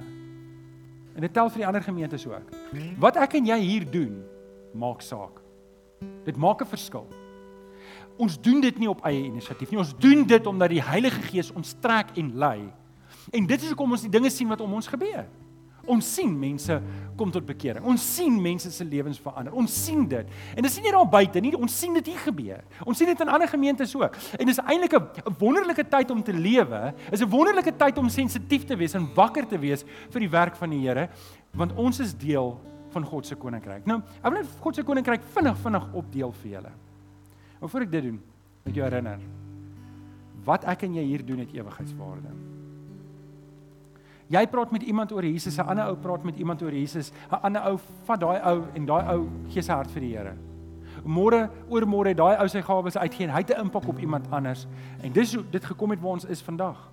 En 1.16 1.24
dit 1.24 1.34
tel 1.34 1.50
vir 1.50 1.64
die 1.64 1.68
ander 1.68 1.84
gemeentes 1.84 2.26
ook. 2.28 2.50
Wat 3.00 3.18
ek 3.24 3.38
en 3.40 3.48
jy 3.48 3.58
hier 3.64 3.86
doen, 3.88 4.18
maak 4.76 5.04
saak. 5.04 5.40
Dit 6.28 6.36
maak 6.36 6.62
'n 6.62 6.68
verskil. 6.68 7.08
Ons 8.18 8.40
doen 8.42 8.62
dit 8.62 8.80
nie 8.80 8.90
op 8.90 9.04
eie 9.06 9.24
inisiatief 9.24 9.72
nie. 9.72 9.80
Ons 9.80 9.96
doen 9.98 10.26
dit 10.26 10.48
omdat 10.48 10.70
die 10.70 10.82
Heilige 10.82 11.22
Gees 11.22 11.52
ons 11.52 11.76
trek 11.80 12.18
en 12.18 12.36
lei. 12.36 12.72
En 13.32 13.46
dit 13.46 13.62
is 13.62 13.68
hoekom 13.68 13.92
ons 13.92 14.02
die 14.02 14.10
dinge 14.10 14.30
sien 14.30 14.48
wat 14.48 14.62
om 14.62 14.74
ons 14.74 14.88
gebeur. 14.88 15.28
Ons 15.88 16.08
sien 16.16 16.32
mense 16.40 16.78
kom 17.18 17.32
tot 17.32 17.46
bekering. 17.46 17.86
Ons 17.86 18.04
sien 18.16 18.36
mense 18.42 18.72
se 18.72 18.86
lewens 18.86 19.20
verander. 19.22 19.54
Ons 19.56 19.74
sien 19.86 20.04
dit. 20.10 20.34
En 20.56 20.62
dit 20.62 20.70
is 20.70 20.78
nie 20.80 20.88
net 20.88 20.98
daar 20.98 21.10
buite 21.10 21.42
nie, 21.44 21.54
ons 21.58 21.80
sien 21.80 21.94
dit 21.94 22.12
hier 22.12 22.22
gebeur. 22.26 22.64
Ons 22.86 22.98
sien 23.00 23.10
dit 23.10 23.24
in 23.24 23.32
ander 23.32 23.50
gemeentes 23.52 23.96
ook. 23.96 24.18
En 24.40 24.46
dis 24.46 24.62
eintlik 24.66 24.94
'n 24.94 25.36
wonderlike 25.40 25.88
tyd 25.90 26.12
om 26.12 26.24
te 26.24 26.34
lewe. 26.34 26.94
Is 27.12 27.22
'n 27.22 27.30
wonderlike 27.30 27.76
tyd 27.78 27.98
om 27.98 28.10
sensitief 28.10 28.66
te 28.66 28.76
wees 28.76 28.94
en 28.94 29.08
wakker 29.16 29.48
te 29.48 29.58
wees 29.58 29.86
vir 30.10 30.20
die 30.20 30.30
werk 30.30 30.56
van 30.56 30.70
die 30.70 30.86
Here, 30.86 31.10
want 31.54 31.74
ons 31.76 32.00
is 32.00 32.14
deel 32.14 32.60
van 32.90 33.04
God 33.04 33.26
se 33.26 33.36
koninkryk. 33.36 33.86
Nou, 33.86 34.02
ek 34.24 34.32
wil 34.32 34.42
net 34.42 34.48
God 34.60 34.76
se 34.76 34.84
koninkryk 34.84 35.24
vinnig 35.24 35.58
vinnig 35.58 35.94
opdeel 35.94 36.32
vir 36.32 36.52
julle. 36.52 36.72
Maar 37.60 37.70
voor 37.70 37.82
ek 37.82 37.92
dit 37.92 38.04
doen, 38.04 38.22
moet 38.66 38.76
jy 38.76 38.84
herinner 38.84 39.20
wat 40.46 40.66
ek 40.70 40.84
en 40.84 40.94
jy 40.94 41.04
hier 41.04 41.26
doen 41.26 41.42
het 41.42 41.54
ewigheidswaarde. 41.54 42.55
Jy 44.34 44.42
praat 44.50 44.72
met 44.74 44.84
iemand 44.84 45.12
oor 45.14 45.24
Jesus, 45.24 45.58
'n 45.58 45.68
ander 45.70 45.86
ou 45.86 45.96
praat 45.96 46.24
met 46.24 46.38
iemand 46.38 46.62
oor 46.62 46.74
Jesus, 46.74 47.12
'n 47.32 47.40
ander 47.44 47.62
ou 47.70 47.78
vat 48.06 48.20
daai 48.20 48.42
ou 48.42 48.64
en 48.74 48.86
daai 48.86 49.16
ou 49.16 49.30
gee 49.50 49.62
sy 49.62 49.74
hart 49.74 49.92
vir 49.92 50.02
die 50.02 50.18
Here. 50.18 50.34
Môre, 51.04 51.50
oormôre 51.70 52.08
het 52.08 52.18
daai 52.18 52.42
ou 52.42 52.48
sy 52.48 52.62
gawes 52.62 52.98
uitgeen. 52.98 53.30
Hy 53.30 53.38
het 53.38 53.50
'n 53.50 53.62
impak 53.62 53.88
op 53.88 54.00
iemand 54.00 54.32
anders. 54.32 54.68
En 55.04 55.12
dis 55.12 55.36
hoe 55.36 55.44
dit 55.52 55.66
gekom 55.66 55.90
het 55.92 56.02
waar 56.02 56.12
ons 56.12 56.26
is 56.26 56.42
vandag. 56.42 56.92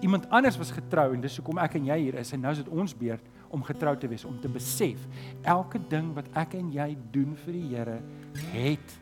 Iemand 0.00 0.28
anders 0.30 0.58
was 0.58 0.70
getrou 0.70 1.14
en 1.14 1.20
dis 1.20 1.36
hoekom 1.36 1.58
ek 1.58 1.74
en 1.74 1.84
jy 1.84 1.98
hier 1.98 2.14
is 2.14 2.32
en 2.32 2.40
nou 2.40 2.52
is 2.52 2.58
dit 2.58 2.68
ons 2.68 2.96
beurt 2.96 3.24
om 3.48 3.62
getrou 3.62 3.96
te 3.96 4.08
wees, 4.08 4.24
om 4.24 4.40
te 4.40 4.48
besef 4.48 5.06
elke 5.42 5.80
ding 5.88 6.14
wat 6.14 6.28
ek 6.34 6.54
en 6.54 6.72
jy 6.72 6.96
doen 7.10 7.36
vir 7.44 7.52
die 7.52 7.68
Here 7.68 8.00
het 8.52 9.00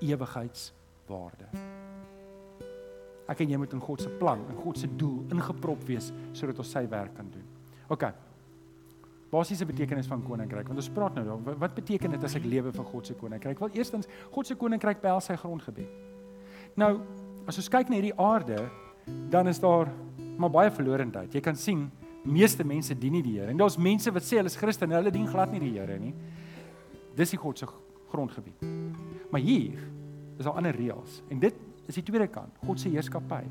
ewigheidswaarde 0.00 1.69
ek 3.30 3.44
en 3.44 3.52
jy 3.54 3.60
moet 3.62 3.76
in 3.76 3.82
God 3.84 4.02
se 4.02 4.10
plan, 4.20 4.42
in 4.50 4.58
God 4.58 4.80
se 4.80 4.90
doel 4.98 5.22
ingeprop 5.30 5.86
wees 5.88 6.10
sodat 6.36 6.58
ons 6.62 6.72
sy 6.74 6.82
werk 6.90 7.14
kan 7.16 7.30
doen. 7.30 7.46
OK. 7.90 8.04
Basiese 9.30 9.66
betekenis 9.66 10.08
van 10.10 10.22
koninkryk. 10.26 10.66
Want 10.66 10.82
ons 10.82 10.90
praat 10.90 11.14
nou 11.18 11.24
dan 11.28 11.58
wat 11.62 11.74
beteken 11.76 12.16
dit 12.16 12.24
as 12.26 12.34
ek 12.38 12.46
lewe 12.50 12.72
vir 12.74 12.86
God 12.90 13.06
se 13.06 13.14
koninkryk? 13.18 13.62
Wel 13.62 13.78
eerstens, 13.78 14.10
God 14.34 14.50
se 14.50 14.58
koninkryk 14.58 15.02
behels 15.02 15.30
sy 15.30 15.38
grondgebied. 15.38 15.90
Nou, 16.78 16.96
as 17.50 17.58
ons 17.60 17.70
kyk 17.70 17.90
na 17.90 17.98
hierdie 17.98 18.16
aarde, 18.18 18.58
dan 19.30 19.50
is 19.50 19.62
daar 19.62 19.90
maar 20.40 20.52
baie 20.52 20.70
verlorendheid. 20.74 21.34
Jy 21.34 21.42
kan 21.44 21.58
sien 21.58 21.86
meeste 22.24 22.64
mense 22.66 22.94
dien 22.98 23.14
nie 23.16 23.22
die 23.24 23.38
Here. 23.38 23.50
En 23.52 23.60
daar's 23.60 23.78
mense 23.80 24.10
wat 24.12 24.26
sê 24.26 24.40
hulle 24.40 24.50
is 24.50 24.58
Christene, 24.58 24.96
hulle 24.98 25.12
dien 25.14 25.28
glad 25.28 25.52
nie 25.54 25.62
die 25.62 25.72
Here 25.76 25.98
nie. 26.00 26.12
Dis 27.16 27.34
die 27.34 27.40
God 27.40 27.58
se 27.58 27.68
grondgebied. 28.10 28.64
Maar 29.30 29.42
hier 29.44 29.78
is 30.38 30.46
daar 30.46 30.56
ander 30.58 30.76
reëls. 30.76 31.20
En 31.30 31.40
dit 31.42 31.54
is 31.90 31.98
die 31.98 32.06
tweede 32.06 32.28
kant, 32.30 32.56
God 32.66 32.80
se 32.80 32.90
heerskappy. 32.92 33.42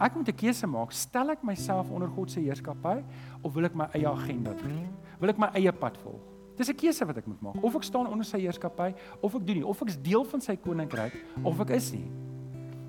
Ek 0.00 0.16
moet 0.16 0.28
'n 0.28 0.36
keuse 0.36 0.66
maak, 0.66 0.92
stel 0.92 1.30
ek 1.30 1.42
myself 1.44 1.90
onder 1.90 2.08
God 2.08 2.30
se 2.30 2.40
heerskappy 2.40 3.04
of 3.42 3.54
wil 3.54 3.64
ek 3.64 3.74
my 3.74 3.86
eie 3.94 4.08
agenda 4.08 4.52
doen? 4.54 4.88
Wil 5.20 5.30
ek 5.30 5.38
my 5.38 5.50
eie 5.54 5.72
pad 5.72 5.96
volg? 5.98 6.20
Dis 6.56 6.68
'n 6.68 6.74
keuse 6.74 7.06
wat 7.06 7.16
ek 7.16 7.26
moet 7.26 7.40
maak. 7.40 7.62
Of 7.62 7.74
ek 7.74 7.82
staan 7.82 8.06
onder 8.06 8.24
sy 8.24 8.38
heerskappy 8.40 8.94
of 9.20 9.34
ek 9.34 9.46
doen 9.46 9.56
nie, 9.56 9.66
of 9.66 9.82
ek 9.82 9.88
is 9.88 9.96
deel 9.96 10.24
van 10.24 10.40
sy 10.40 10.56
koninkryk 10.56 11.12
of 11.42 11.60
ek 11.60 11.70
is 11.70 11.92
nie. 11.92 12.10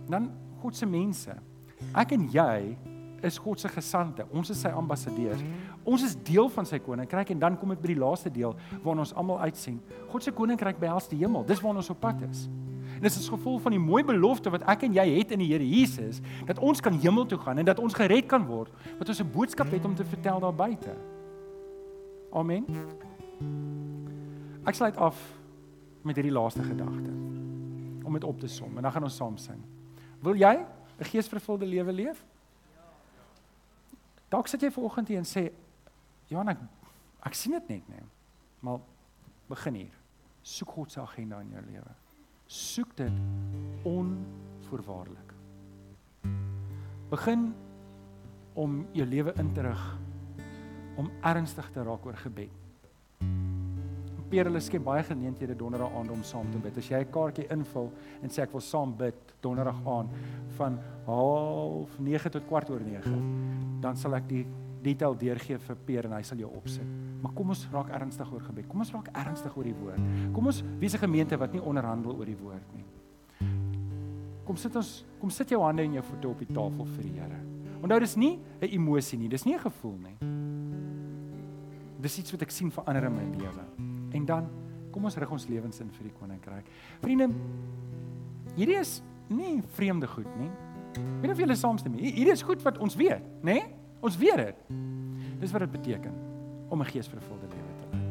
Dan 0.09 0.31
God 0.61 0.75
se 0.75 0.85
mense. 0.85 1.35
Ek 1.93 2.11
en 2.11 2.29
jy 2.29 2.77
is 3.23 3.37
God 3.37 3.59
se 3.59 3.67
gesande. 3.67 4.25
Ons 4.31 4.49
is 4.49 4.61
sy 4.61 4.69
ambassadeurs. 4.69 5.41
Ons 5.83 6.03
is 6.03 6.15
deel 6.15 6.49
van 6.49 6.65
sy 6.65 6.79
koninkryk 6.79 7.29
en 7.29 7.39
dan 7.39 7.57
kom 7.57 7.71
ek 7.71 7.81
by 7.81 7.87
die 7.87 7.99
laaste 7.99 8.29
deel 8.29 8.55
waarna 8.83 8.99
ons 9.01 9.13
almal 9.13 9.39
uitsien. 9.39 9.79
God 10.11 10.23
se 10.23 10.31
koninkryk 10.31 10.79
behels 10.79 11.07
die 11.07 11.17
hemel. 11.17 11.43
Dis 11.43 11.61
waarna 11.61 11.77
ons 11.77 11.89
op 11.89 11.99
pad 11.99 12.21
is. 12.29 12.47
En 12.95 13.01
dis 13.01 13.17
as 13.17 13.27
gevolg 13.29 13.61
van 13.61 13.73
die 13.75 13.81
mooi 13.81 14.03
belofte 14.07 14.51
wat 14.53 14.63
ek 14.71 14.85
en 14.87 14.93
jy 14.95 15.05
het 15.17 15.33
in 15.35 15.41
die 15.43 15.49
Here 15.51 15.65
Jesus 15.67 16.21
dat 16.47 16.59
ons 16.63 16.79
kan 16.83 16.95
hemel 16.99 17.25
toe 17.27 17.39
gaan 17.41 17.59
en 17.59 17.67
dat 17.67 17.79
ons 17.83 17.95
gered 17.95 18.27
kan 18.31 18.45
word, 18.47 18.71
wat 18.99 19.09
ons 19.09 19.19
'n 19.19 19.31
boodskap 19.31 19.71
het 19.71 19.85
om 19.85 19.95
te 19.95 20.05
vertel 20.05 20.39
daar 20.39 20.55
buite. 20.55 20.95
Amen. 22.31 22.65
Ek 24.65 24.75
sluit 24.75 24.97
af 24.97 25.19
met 26.01 26.15
hierdie 26.15 26.33
laaste 26.33 26.63
gedagte 26.63 27.11
om 28.03 28.13
dit 28.13 28.23
op 28.23 28.39
te 28.39 28.47
som 28.47 28.77
en 28.77 28.83
dan 28.83 28.91
gaan 28.91 29.03
ons 29.03 29.15
saam 29.15 29.37
sing. 29.37 29.61
Wil 30.21 30.35
jy 30.35 30.65
'n 30.99 31.03
geesvervulde 31.03 31.65
lewe 31.65 31.91
leef? 31.91 32.25
Dalk 34.29 34.47
sit 34.47 34.61
jy 34.61 34.71
vanoggend 34.71 35.07
hier 35.07 35.17
en 35.17 35.25
sê, 35.25 35.51
"Johan, 36.27 36.49
ek 36.49 36.57
ek 37.25 37.33
sien 37.33 37.51
dit 37.51 37.67
net 37.67 37.89
nie." 37.89 37.99
Maar 38.59 38.79
begin 39.47 39.73
hier. 39.73 39.93
Soek 40.41 40.69
God 40.69 40.91
se 40.91 41.01
agenda 41.01 41.39
in 41.39 41.49
jou 41.49 41.61
lewe 41.65 42.04
soek 42.45 42.95
dit 42.97 43.11
onvoorwaardelik. 43.83 45.33
Begin 47.09 47.53
om 48.53 48.85
jou 48.91 49.07
lewe 49.07 49.33
in 49.39 49.53
te 49.53 49.61
rig 49.61 49.85
om 50.95 51.09
ernstig 51.21 51.67
te 51.73 51.83
raak 51.83 52.05
oor 52.05 52.17
gebed. 52.23 52.51
Peer 54.29 54.47
hulle 54.49 54.61
skep 54.63 54.83
baie 54.83 55.03
geleenthede 55.05 55.55
donderdag 55.57 55.93
aand 55.99 56.11
om 56.11 56.23
saam 56.25 56.47
te 56.51 56.59
bid. 56.61 56.77
As 56.77 56.87
jy 56.89 56.99
'n 56.99 57.11
kaartjie 57.11 57.47
invul 57.51 57.91
en 58.21 58.29
sê 58.29 58.41
ek 58.43 58.51
wil 58.51 58.61
saam 58.61 58.95
bid 58.97 59.15
donderdag 59.41 59.79
aand 59.85 60.09
van 60.57 60.79
09:30 61.05 62.29
tot 62.31 62.47
kwart 62.47 62.69
oor 62.69 62.79
9, 62.79 63.81
dan 63.81 63.97
sal 63.97 64.15
ek 64.15 64.27
die 64.27 64.45
detail 64.85 65.15
deurgee 65.17 65.57
vir 65.67 65.79
Peer 65.87 66.07
en 66.09 66.15
hy 66.17 66.21
sal 66.27 66.41
jou 66.41 66.49
opsit. 66.57 66.85
Maar 67.21 67.33
kom 67.37 67.53
ons 67.53 67.63
raak 67.73 67.89
ernstig 67.97 68.31
oor 68.33 68.43
gebed. 68.45 68.67
Kom 68.71 68.83
ons 68.85 68.93
raak 68.93 69.09
ernstig 69.23 69.57
oor 69.57 69.67
die 69.67 69.75
woord. 69.77 70.11
Kom 70.35 70.51
ons 70.51 70.61
wees 70.81 70.95
'n 70.95 71.03
gemeente 71.05 71.37
wat 71.37 71.53
nie 71.53 71.61
onderhandel 71.61 72.15
oor 72.15 72.25
die 72.25 72.37
woord 72.37 72.73
nie. 72.75 72.85
Kom 74.45 74.57
sit 74.57 74.75
ons 74.75 75.05
kom 75.19 75.29
sit 75.29 75.49
jou 75.49 75.61
hande 75.61 75.81
en 75.83 75.93
jou 75.93 76.03
voete 76.03 76.27
op 76.27 76.39
die 76.39 76.53
tafel 76.53 76.85
vir 76.85 77.03
die 77.03 77.19
Here. 77.19 77.39
Onthou 77.81 77.99
dis 77.99 78.15
nie 78.15 78.39
'n 78.61 78.69
emosie 78.69 79.17
nie, 79.17 79.29
dis 79.29 79.45
nie 79.45 79.55
'n 79.55 79.59
gevoel 79.59 79.97
nie. 79.97 80.17
Dis 82.01 82.19
iets 82.19 82.31
wat 82.31 82.41
ek 82.41 82.51
sien 82.51 82.71
verander 82.71 83.05
in 83.05 83.15
my 83.15 83.37
lewe. 83.37 83.63
En 84.13 84.25
dan 84.25 84.47
kom 84.91 85.03
ons 85.05 85.17
rig 85.17 85.31
ons 85.31 85.47
lewens 85.47 85.79
in 85.79 85.89
vir 85.89 86.03
die 86.03 86.13
koninkryk. 86.19 86.65
Vriende, 87.01 87.29
hierdie 88.55 88.79
is 88.79 89.01
nie 89.29 89.61
vreemde 89.75 90.07
goed 90.07 90.37
nie. 90.37 90.49
Weet 91.21 91.31
of 91.31 91.37
julle 91.37 91.55
saamstem 91.55 91.91
nie. 91.95 92.11
Hierdie 92.11 92.31
is 92.31 92.41
goed 92.41 92.61
wat 92.61 92.77
ons 92.77 92.95
weet, 92.95 93.21
nê? 93.41 93.53
Nee? 93.53 93.74
Ons 94.05 94.17
weet 94.21 94.37
dit. 94.37 94.65
Dis 95.41 95.53
wat 95.53 95.65
dit 95.65 95.71
beteken 95.71 96.13
om 96.69 96.81
'n 96.81 96.85
geesvervulde 96.85 97.47
lewe 97.49 97.73
te 97.79 97.85
lei. 97.91 98.03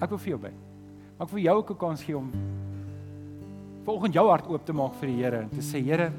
Ek 0.00 0.08
wil 0.08 0.18
vir 0.18 0.28
jou 0.28 0.40
bid. 0.40 0.58
Ek 1.20 1.28
wil 1.28 1.42
jou 1.42 1.56
ook 1.56 1.70
'n 1.70 1.76
kans 1.76 2.02
gee 2.02 2.16
om 2.16 2.30
volgens 3.84 4.14
jou 4.14 4.28
hart 4.28 4.48
oop 4.48 4.64
te 4.64 4.72
maak 4.72 4.94
vir 4.94 5.08
die 5.08 5.22
Here 5.22 5.36
en 5.38 5.48
te 5.48 5.62
sê 5.62 5.82
Here, 5.82 6.12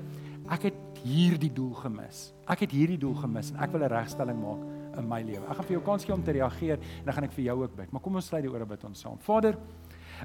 ek 0.50 0.62
het 0.62 0.74
hierdie 1.04 1.54
doel 1.54 1.74
gemis. 1.74 2.34
Ek 2.48 2.60
het 2.60 2.72
hierdie 2.72 2.98
doel 2.98 3.14
gemis 3.14 3.52
en 3.52 3.60
ek 3.60 3.72
wil 3.72 3.84
'n 3.84 3.90
regstelling 3.90 4.42
maak 4.42 4.98
in 4.98 5.08
my 5.08 5.22
lewe. 5.22 5.44
Ek 5.50 5.56
gaan 5.56 5.66
vir 5.66 5.78
jou 5.78 5.84
kans 5.84 6.06
gee 6.06 6.14
om 6.14 6.24
te 6.24 6.32
reageer 6.32 6.80
en 6.80 7.06
dan 7.06 7.14
gaan 7.14 7.24
ek 7.24 7.32
vir 7.32 7.44
jou 7.44 7.64
ook 7.64 7.76
bid. 7.76 7.92
Maar 7.92 8.02
kom 8.02 8.16
ons 8.16 8.26
sluit 8.26 8.44
die 8.44 8.52
ore 8.52 8.66
bid 8.66 8.84
ons 8.84 9.00
saam. 9.00 9.18
Vader, 9.20 9.58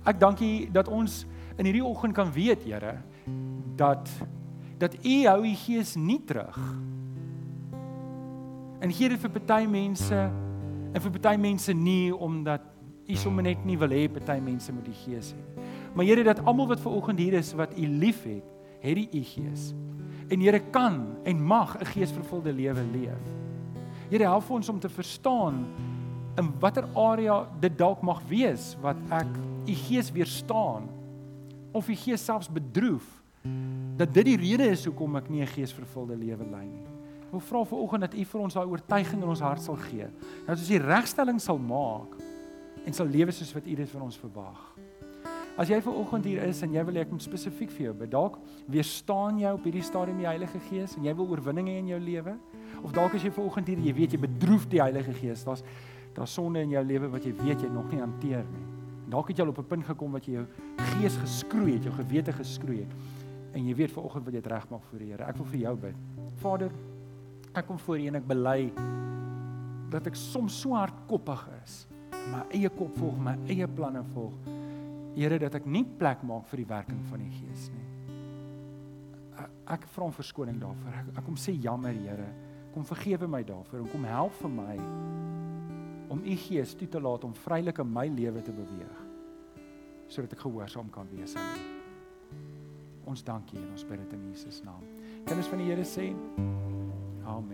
ek 0.07 0.19
dank 0.19 0.41
U 0.41 0.67
dat 0.73 0.89
ons 0.89 1.27
in 1.59 1.65
hierdie 1.65 1.85
oggend 1.85 2.15
kan 2.15 2.33
weet, 2.33 2.65
Here, 2.65 3.03
dat 3.77 4.09
dat 4.79 4.95
U 5.05 5.27
hou 5.27 5.45
U 5.45 5.55
gees 5.55 5.97
nie 5.97 6.21
terug 6.25 6.59
En 8.85 8.93
gee 8.93 9.09
dit 9.09 9.21
vir 9.21 9.31
party 9.33 9.65
mense 9.71 10.17
en 10.95 11.01
vir 11.01 11.13
party 11.15 11.39
mense 11.41 11.73
nie 11.73 12.13
omdat 12.13 12.67
u 13.09 13.17
sommer 13.17 13.47
net 13.47 13.63
nie 13.65 13.79
wil 13.81 13.93
hê 13.97 14.03
party 14.13 14.37
mense 14.45 14.73
moet 14.77 14.85
die 14.91 14.99
gees 15.07 15.31
hê. 15.33 15.65
Maar 15.97 16.05
Here 16.05 16.25
dat 16.27 16.43
almal 16.45 16.69
wat 16.69 16.83
ver 16.83 16.93
oggend 16.93 17.23
hier 17.23 17.39
is 17.39 17.55
wat 17.57 17.73
u 17.79 17.87
liefhet, 17.87 18.45
het 18.83 18.99
die 18.99 19.09
u 19.09 19.23
gees. 19.25 19.71
En 20.29 20.45
Here 20.45 20.61
kan 20.75 21.01
en 21.25 21.41
mag 21.41 21.79
'n 21.81 21.87
geesvervulde 21.95 22.53
lewe 22.53 22.85
leef. 22.93 23.25
Here 24.11 24.25
help 24.25 24.51
ons 24.51 24.69
om 24.69 24.81
te 24.81 24.89
verstaan 24.89 25.65
in 26.37 26.53
watter 26.61 26.85
area 26.95 27.49
dit 27.61 27.79
dalk 27.79 28.03
mag 28.03 28.21
wees 28.29 28.77
wat 28.83 28.97
ek 29.11 29.31
u 29.67 29.75
gees 29.75 30.13
weerstaan 30.13 30.89
of 31.73 31.89
u 31.89 31.95
gees 31.95 32.25
selfs 32.25 32.51
bedroef 32.51 33.23
dat 33.97 34.15
dit 34.15 34.25
die 34.25 34.37
rede 34.37 34.69
is 34.71 34.85
hoekom 34.85 35.17
ek 35.17 35.31
nie 35.31 35.41
'n 35.41 35.47
geesvervulde 35.47 36.17
lewe 36.17 36.45
lei 36.51 36.67
nie 36.67 36.94
wil 37.35 37.45
vra 37.45 37.65
vir 37.71 37.83
oggend 37.85 38.07
dat 38.07 38.15
U 38.15 38.25
vir 38.31 38.45
ons 38.47 38.57
daai 38.57 38.71
oortuiging 38.71 39.23
in 39.23 39.29
ons 39.35 39.43
hart 39.45 39.63
sal 39.63 39.79
gee. 39.89 40.09
Dat 40.47 40.57
ons 40.57 40.71
die 40.71 40.83
regstelling 40.83 41.41
sal 41.43 41.59
maak 41.59 42.17
en 42.85 42.97
sal 42.97 43.11
lewe 43.11 43.33
soos 43.35 43.53
wat 43.57 43.67
U 43.67 43.77
dit 43.81 43.91
vir 43.91 44.05
ons 44.05 44.19
verwag. 44.23 44.63
As 45.55 45.71
jy 45.71 45.79
ver 45.79 45.95
oggend 45.95 46.25
hier 46.27 46.43
is 46.49 46.65
en 46.67 46.73
jy 46.75 46.83
wil 46.83 46.97
ek 46.99 47.13
moet 47.15 47.23
spesifiek 47.23 47.71
vir 47.71 47.85
jou 47.85 47.93
bid, 48.01 48.11
dalk 48.11 48.41
weerstaan 48.75 49.37
jy 49.39 49.53
op 49.55 49.67
hierdie 49.69 49.85
stadium 49.87 50.19
die 50.19 50.27
Heilige 50.27 50.59
Gees 50.67 50.97
en 50.99 51.07
jy 51.07 51.15
wil 51.15 51.29
oorwinning 51.31 51.69
hê 51.71 51.77
in 51.79 51.93
jou 51.93 52.01
lewe? 52.03 52.35
Of 52.83 52.95
dalk 52.97 53.15
as 53.15 53.23
jy 53.23 53.31
ver 53.37 53.47
oggend 53.47 53.71
hier, 53.71 53.79
jy 53.79 53.95
weet 53.95 54.17
jy 54.17 54.21
bedroef 54.25 54.67
die 54.73 54.83
Heilige 54.83 55.15
Gees, 55.21 55.45
daar's 55.47 55.63
daar's 56.15 56.35
sonde 56.35 56.63
in 56.63 56.71
jou 56.71 56.83
lewe 56.87 57.09
wat 57.11 57.25
jy 57.27 57.33
weet 57.41 57.63
jy 57.63 57.69
nog 57.75 57.87
nie 57.91 57.99
hanteer 58.03 58.43
nie. 58.47 58.65
Dalk 59.11 59.31
het 59.31 59.39
jy 59.39 59.45
al 59.45 59.51
op 59.51 59.59
'n 59.59 59.71
punt 59.71 59.87
gekom 59.87 60.13
wat 60.13 60.27
jy 60.27 60.35
jou 60.35 60.47
gees 60.99 61.17
geskroei 61.23 61.73
het, 61.75 61.85
jou 61.85 61.95
gewete 61.95 62.33
geskroei 62.33 62.79
het 62.83 62.93
en 63.55 63.67
jy 63.67 63.75
weet 63.75 63.93
ver 63.93 64.03
oggend 64.03 64.25
wat 64.25 64.35
jy 64.35 64.41
regmaak 64.41 64.83
voor 64.91 64.99
die 64.99 65.11
Here. 65.13 65.25
Ek 65.25 65.37
wil 65.37 65.47
vir 65.47 65.61
jou 65.61 65.77
bid. 65.77 65.95
Vader, 66.43 66.71
Ek 67.55 67.69
kom 67.69 67.79
voor 67.79 68.01
U 68.03 68.07
en 68.11 68.19
ek 68.19 68.27
bely 68.27 68.59
dat 69.95 70.09
ek 70.11 70.17
soms 70.19 70.57
so 70.59 70.75
hardkoppig 70.75 71.45
is. 71.61 71.85
My 72.33 72.43
eie 72.57 72.71
kop 72.73 72.97
volg, 72.99 73.19
my 73.23 73.37
eie 73.53 73.69
planne 73.71 74.03
volg. 74.15 74.35
Here 75.15 75.39
dat 75.39 75.55
ek 75.61 75.69
nie 75.71 75.85
plek 75.87 76.25
maak 76.27 76.49
vir 76.51 76.65
die 76.65 76.71
werking 76.73 77.03
van 77.11 77.23
die 77.23 77.31
Gees 77.37 77.69
nie. 77.71 77.83
Ek, 79.71 79.87
vra 79.95 80.09
om 80.09 80.13
verskoning 80.13 80.59
daarvoor. 80.61 80.99
Ek, 80.99 81.13
ek 81.21 81.27
kom 81.29 81.39
sê 81.39 81.55
jammer 81.55 81.95
Here. 81.95 82.27
Kom 82.75 82.87
vergewe 82.89 83.29
my 83.31 83.45
daarvoor 83.47 83.85
en 83.85 83.91
kom 83.93 84.09
help 84.11 84.35
vir 84.41 84.51
my 84.51 84.75
om 86.15 86.21
u 86.21 86.35
Gees 86.37 86.75
toe 86.75 86.89
te 86.91 87.01
laat 87.01 87.25
om 87.25 87.33
vrylik 87.45 87.79
in 87.81 87.91
my 87.91 88.05
lewe 88.13 88.43
te 88.45 88.53
beweeg 88.53 89.01
sodat 90.11 90.35
ek 90.37 90.43
gehoorsaam 90.45 90.91
kan 90.93 91.09
wees 91.15 91.33
aan 91.39 91.55
U. 91.57 91.63
Ons 93.11 93.25
dankie 93.25 93.57
en 93.59 93.71
ons 93.73 93.87
bid 93.89 94.03
dit 94.05 94.13
in 94.19 94.27
Jesus 94.29 94.61
naam. 94.67 94.85
Kinders 95.25 95.49
van 95.51 95.63
die 95.63 95.71
Here 95.71 95.87
sê 95.89 96.11
Amen. 97.27 97.43